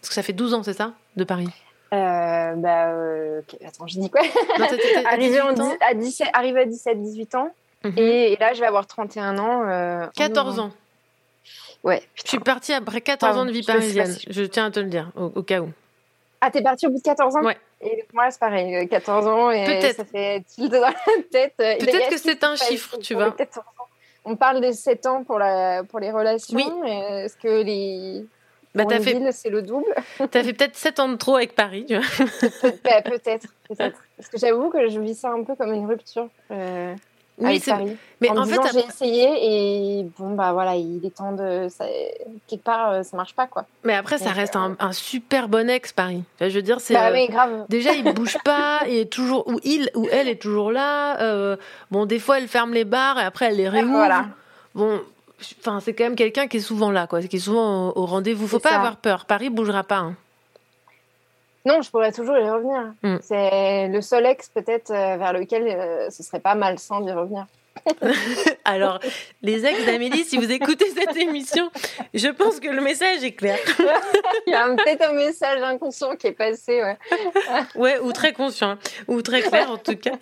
[0.00, 1.48] Parce que ça fait 12 ans, c'est ça, de Paris?
[1.92, 2.54] Bah,
[3.66, 4.22] attends, j'ai dit quoi?
[4.58, 5.76] Non, à Arrivé en 18 ans?
[5.88, 7.50] à 17, arrivé à 17, 18 ans.
[7.84, 7.94] Mhm.
[7.98, 9.62] et, et là, je vais avoir 31 ans.
[9.68, 10.72] euh, en 14 novembre.
[10.72, 10.76] ans.
[11.84, 12.02] Ouais.
[12.14, 14.06] Je suis partie après 14 Pardon, ans de vie je parisienne.
[14.12, 15.70] si- Je tiens à te le dire, au, au cas où.
[16.40, 17.42] Ah, t'es partie au bout de 14 ans?
[17.42, 17.56] Ouais.
[17.82, 20.94] Et moi, c'est pareil, euh, 14 ans, et ça fait tilt dans la
[21.30, 21.54] tête.
[21.58, 23.32] Et Peut-être que c'est un chiffre, tu vois.
[23.32, 23.84] 14 ans.
[24.24, 26.56] On parle des 7 ans pour, la, pour les relations.
[26.56, 26.64] Oui.
[26.88, 28.24] Est-ce que les.
[28.74, 29.94] Bah, t'as fait- c'est le double?
[30.30, 32.06] T'as fait peut-être 7 ans de trop avec Paris, tu vois.
[32.82, 33.10] Peut-être,
[33.68, 33.98] peut-être.
[34.16, 36.28] Parce que j'avoue que je vis ça un peu comme une rupture.
[36.50, 36.94] euh,
[37.38, 37.96] Oui, Paris.
[38.20, 41.84] mais en, fait, j'ai essayé et bon bah voilà il est temps de ça...
[42.46, 45.68] quelque part euh, ça marche pas quoi Mais après, ça reste un, un super bon
[45.68, 46.22] ex, Paris.
[46.40, 46.94] Je veux dire, c'est.
[46.94, 47.66] Bah euh, oui, grave.
[47.68, 49.48] Déjà, il bouge pas, il est toujours.
[49.48, 51.20] Ou il ou elle est toujours là.
[51.22, 51.56] euh,
[51.90, 53.94] bon, des fois, elle ferme les bars et après, elle les réouvre.
[53.94, 54.26] voilà.
[54.74, 55.00] Bon.
[55.58, 58.46] Enfin, c'est quand même quelqu'un qui est souvent là, quoi, qui est souvent au, rendez-vous.
[58.46, 58.76] Faut pas ça.
[58.76, 59.26] avoir peur.
[59.26, 59.98] Paris bougera pas.
[59.98, 60.14] hein.
[61.64, 63.16] Non je pourrais toujours y revenir Mm.
[63.22, 67.46] c'est le seul ex peut-être euh, vers lequel euh, ce serait pas malsain d'y revenir
[68.64, 68.98] Alors,
[69.42, 71.70] les ex d'Amélie, si vous écoutez cette émission,
[72.12, 73.58] je pense que le message est clair.
[74.46, 76.98] il y a peut-être un message inconscient qui est passé ouais
[77.74, 78.78] Ouais, ou très conscient, hein.
[79.08, 80.12] ou très clair en tout cas.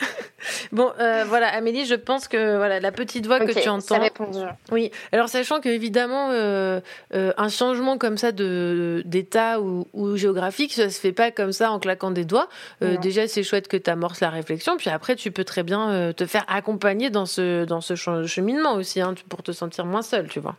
[0.72, 4.00] Bon, euh, voilà, Amélie, je pense que voilà la petite voix que tu entends.
[4.00, 4.38] répondu.
[4.70, 4.90] Oui.
[5.12, 6.80] Alors sachant que évidemment euh,
[7.14, 11.52] euh, un changement comme ça de d'état ou, ou géographique, ça se fait pas comme
[11.52, 12.48] ça en claquant des doigts.
[12.80, 16.26] Déjà, c'est chouette que tu amorces la réflexion, puis après tu peux très bien te
[16.26, 20.28] faire accompagner dans ce dans ce ch- cheminement aussi, hein, pour te sentir moins seule,
[20.28, 20.56] tu vois.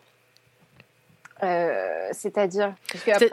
[1.42, 2.74] Euh, c'est-à-dire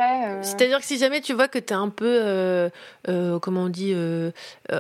[0.01, 2.68] euh, C'est-à-dire que si jamais tu vois que tu es un peu, euh,
[3.40, 3.94] comment on dit,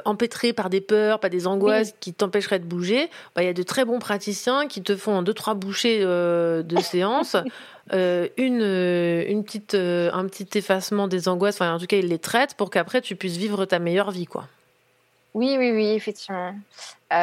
[0.04, 3.52] empêtré par des peurs, par des angoisses qui t'empêcheraient de bouger, bah, il y a
[3.52, 7.36] de très bons praticiens qui te font en deux, trois bouchées de séance.
[7.92, 8.62] euh, une,
[9.28, 12.54] une petite, euh, un petit effacement des angoisses, enfin en tout cas ils les traitent
[12.54, 14.46] pour qu'après tu puisses vivre ta meilleure vie quoi.
[15.34, 16.52] Oui, oui, oui, effectivement.
[17.12, 17.14] Euh,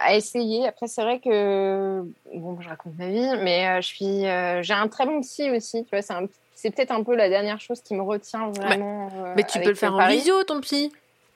[0.00, 0.66] à essayer.
[0.66, 2.02] Après, c'est vrai que
[2.34, 5.50] bon, je raconte ma vie, mais euh, je suis, euh, j'ai un très bon psy
[5.50, 5.84] aussi.
[5.84, 9.08] Tu vois, c'est un- c'est peut-être un peu la dernière chose qui me retient vraiment.
[9.24, 10.92] euh, Mais tu peux le faire en visio ton psy?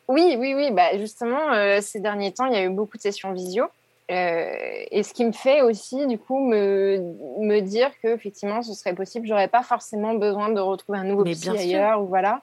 [0.08, 0.70] Oui, oui, oui.
[0.70, 3.64] Bah, justement, ces derniers temps, il y a eu beaucoup de sessions visio.
[4.08, 6.98] Et ce qui me fait aussi, du coup, me,
[7.40, 9.26] me dire que effectivement, ce serait possible.
[9.26, 12.40] J'aurais pas forcément besoin de retrouver un nouveau Mais psy ailleurs ou voilà.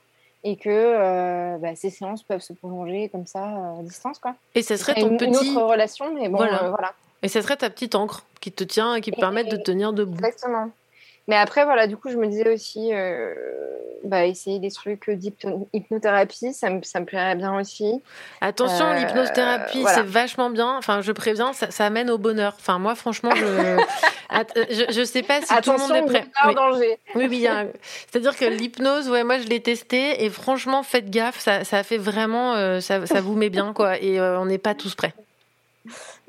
[0.48, 4.36] Et que euh, bah, ces séances peuvent se prolonger comme ça euh, à distance, quoi.
[4.54, 5.50] Et ça serait ton une, une petit.
[5.58, 6.66] autre relation, mais bon, Voilà.
[6.66, 6.94] euh, voilà.
[7.24, 9.92] Et ça serait ta petite encre qui te tient et qui te permet de tenir
[9.92, 10.14] debout.
[10.24, 10.70] Exactement.
[11.27, 13.34] Mais après, voilà, du coup, je me disais aussi, euh,
[14.03, 17.99] bah, essayer des trucs d'hypnothérapie, ça me, ça me plairait bien aussi.
[18.41, 19.95] Attention, Euh, l'hypnothérapie, voilà.
[19.95, 20.77] c'est vachement bien.
[20.77, 22.53] Enfin, je préviens, ça, ça amène au bonheur.
[22.60, 23.77] Enfin, moi, franchement, je, euh,
[24.69, 26.26] je, je sais pas si tout le monde Attention, est prêt.
[26.47, 26.53] Oui.
[26.56, 26.99] danger.
[27.15, 27.47] Oui, oui,
[28.11, 31.97] c'est-à-dire que l'hypnose, ouais, moi, je l'ai testé et franchement, faites gaffe, ça, ça fait
[31.97, 33.99] vraiment, euh, ça, ça vous met bien, quoi.
[33.99, 35.14] Et euh, on n'est pas tous prêts.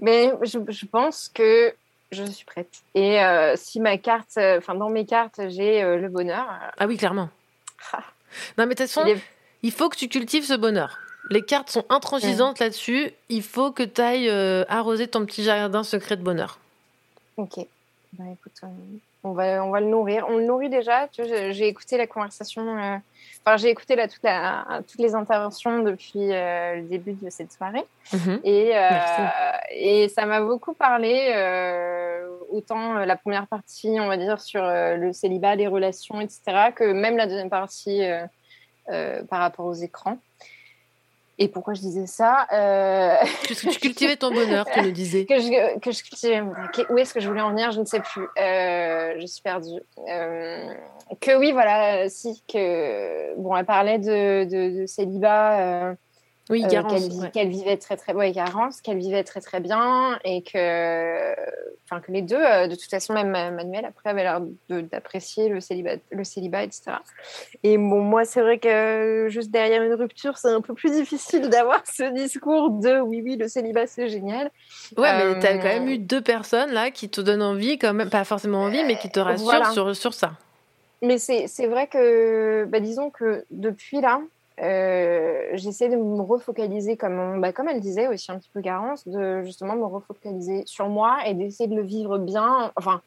[0.01, 1.75] Mais je, je pense que
[2.13, 2.69] je suis prête.
[2.95, 6.47] Et euh, si ma carte, euh, enfin, dans mes cartes, j'ai euh, le bonheur.
[6.79, 7.29] Ah oui, clairement.
[8.59, 9.23] Non, mais de toute façon, Il est-
[9.63, 10.99] il faut que tu cultives ce bonheur.
[11.31, 13.11] Les cartes sont intransigeantes là-dessus.
[13.31, 14.29] Il faut que tu ailles
[14.69, 16.59] arroser ton petit jardin secret de bonheur.
[17.37, 17.59] Ok.
[18.13, 18.53] Bah, écoute,
[19.27, 20.27] on va, on va le nourrir.
[20.29, 21.09] On le nourrit déjà.
[21.13, 22.63] J'ai- écouté la conversation.
[22.79, 22.97] euh,
[23.45, 27.53] Enfin, j'ai écouté là, toute la, toutes les interventions depuis euh, le début de cette
[27.53, 27.85] soirée.
[28.13, 28.41] Mhm.
[28.43, 28.89] Et, euh,
[29.71, 31.15] et ça m'a beaucoup parlé,
[32.51, 37.17] autant la première partie, on va dire, sur le célibat, les relations, etc., que même
[37.17, 38.03] la deuxième partie
[38.87, 40.19] par rapport aux écrans.
[41.39, 43.17] Et pourquoi je disais ça euh...
[43.49, 45.25] Parce que tu cultivais ton bonheur, tu nous disais.
[45.29, 46.43] que je, que je cultivais.
[46.89, 48.27] Où est-ce que je voulais en venir Je ne sais plus.
[48.39, 49.81] Euh, je suis perdue.
[50.09, 50.73] Euh,
[51.21, 53.35] que oui, voilà, si, que.
[53.37, 55.97] Bon, elle parlait de, de, de célibat.
[56.51, 57.51] Euh, Oui, euh, qu'elle ouais.
[57.51, 61.33] vivait très très ouais, Garance, qu'elle vivait très très bien et que
[61.85, 65.49] enfin que les deux euh, de toute façon même euh, Manuel après avait l'air d'apprécier
[65.49, 66.83] le célibat le célibat etc
[67.63, 71.49] et bon moi c'est vrai que juste derrière une rupture c'est un peu plus difficile
[71.49, 74.51] d'avoir ce discours de oui oui le célibat c'est génial
[74.97, 77.93] Ouais, mais Euh, t'as quand même eu deux personnes là qui te donnent envie, quand
[77.93, 79.71] même, pas forcément envie, mais qui te rassurent voilà.
[79.73, 80.33] sur, sur ça.
[81.03, 84.21] Mais c'est c'est vrai que, bah, disons que depuis là,
[84.63, 89.07] euh, j'essaie de me refocaliser, comme, bah, comme elle disait aussi un petit peu Garance,
[89.07, 93.03] de justement me refocaliser sur moi et d'essayer de le vivre bien, enfin,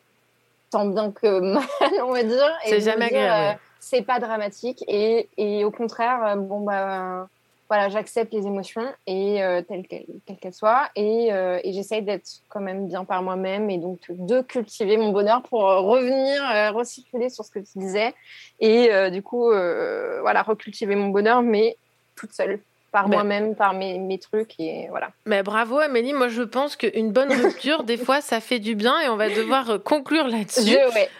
[0.69, 1.63] tant bien que mal,
[2.03, 2.51] on va dire.
[2.65, 7.27] C'est jamais dire, agréable, euh, c'est pas dramatique et, et au contraire, euh, bon, bah.
[7.69, 12.61] Voilà, j'accepte les émotions et euh, telles qu'elles soient et, euh, et j'essaye d'être quand
[12.61, 17.45] même bien par moi-même et donc de cultiver mon bonheur pour euh, revenir recirculer sur
[17.45, 18.15] ce que tu disais
[18.59, 21.77] et du coup voilà recultiver mon bonheur mais
[22.15, 22.59] toute seule
[22.91, 25.09] par Mais- moi-même, par mes, mes trucs et voilà.
[25.25, 28.99] Mais bravo Amélie, moi je pense qu'une bonne rupture, des fois ça fait du bien
[29.01, 30.75] et on va devoir euh, conclure là-dessus.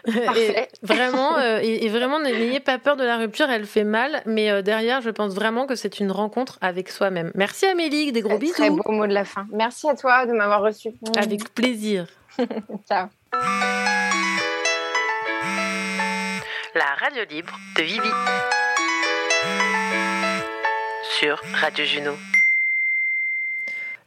[0.05, 0.67] Et parfait.
[0.83, 4.49] vraiment, euh, et, et vraiment n'ayez pas peur de la rupture, elle fait mal, mais
[4.49, 7.31] euh, derrière je pense vraiment que c'est une rencontre avec soi-même.
[7.35, 8.53] Merci Amélie, des gros bisous.
[8.53, 9.45] Très beau mot de la fin.
[9.51, 10.89] Merci à toi de m'avoir reçu.
[11.17, 12.05] Avec plaisir.
[12.87, 13.07] Ciao.
[16.75, 18.09] La radio libre de Vivi.
[21.19, 22.38] Sur Radio Juno.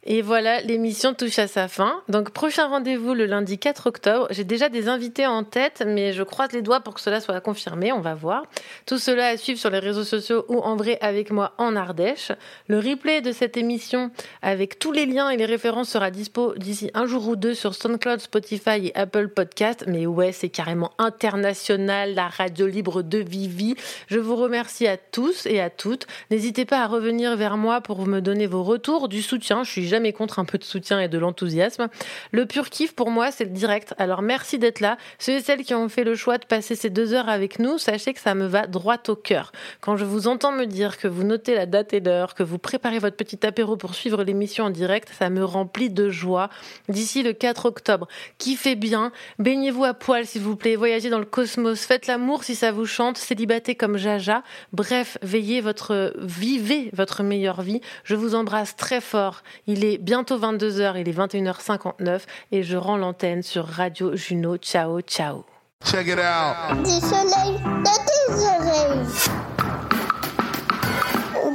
[0.05, 2.01] Et voilà, l'émission touche à sa fin.
[2.09, 4.27] Donc, prochain rendez-vous le lundi 4 octobre.
[4.31, 7.39] J'ai déjà des invités en tête, mais je croise les doigts pour que cela soit
[7.39, 7.93] confirmé.
[7.93, 8.43] On va voir.
[8.85, 12.33] Tout cela à suivre sur les réseaux sociaux ou en vrai avec moi en Ardèche.
[12.67, 14.11] Le replay de cette émission
[14.41, 17.73] avec tous les liens et les références sera dispo d'ici un jour ou deux sur
[17.73, 19.85] SoundCloud, Spotify et Apple Podcast.
[19.87, 23.75] Mais ouais, c'est carrément international, la radio libre de Vivi.
[24.07, 26.07] Je vous remercie à tous et à toutes.
[26.29, 29.63] N'hésitez pas à revenir vers moi pour me donner vos retours, du soutien.
[29.63, 31.87] Je suis jamais contre un peu de soutien et de l'enthousiasme.
[32.31, 33.93] Le pur kiff pour moi, c'est le direct.
[33.99, 34.97] Alors merci d'être là.
[35.19, 37.77] Ceux et celles qui ont fait le choix de passer ces deux heures avec nous,
[37.77, 39.51] sachez que ça me va droit au cœur.
[39.81, 42.57] Quand je vous entends me dire que vous notez la date et l'heure, que vous
[42.57, 46.49] préparez votre petit apéro pour suivre l'émission en direct, ça me remplit de joie.
[46.89, 48.07] D'ici le 4 octobre,
[48.39, 52.55] kiffez bien, baignez-vous à poil s'il vous plaît, voyagez dans le cosmos, faites l'amour si
[52.55, 54.41] ça vous chante, célibaté comme Jaja.
[54.71, 57.81] Bref, veillez votre, vivez votre meilleure vie.
[58.05, 59.43] Je vous embrasse très fort.
[59.67, 64.57] Il est bientôt 22h, il est 21h59 et je rends l'antenne sur Radio Juno.
[64.57, 65.45] Ciao, ciao.
[65.83, 66.77] Check it out.
[66.83, 69.05] Du soleil dans tes oreilles.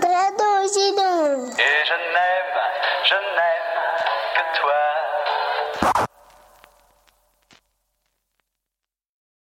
[0.00, 1.46] Grado Gino.
[1.58, 2.56] Et je n'aime,
[3.04, 3.68] je n'aime
[4.34, 4.80] que toi.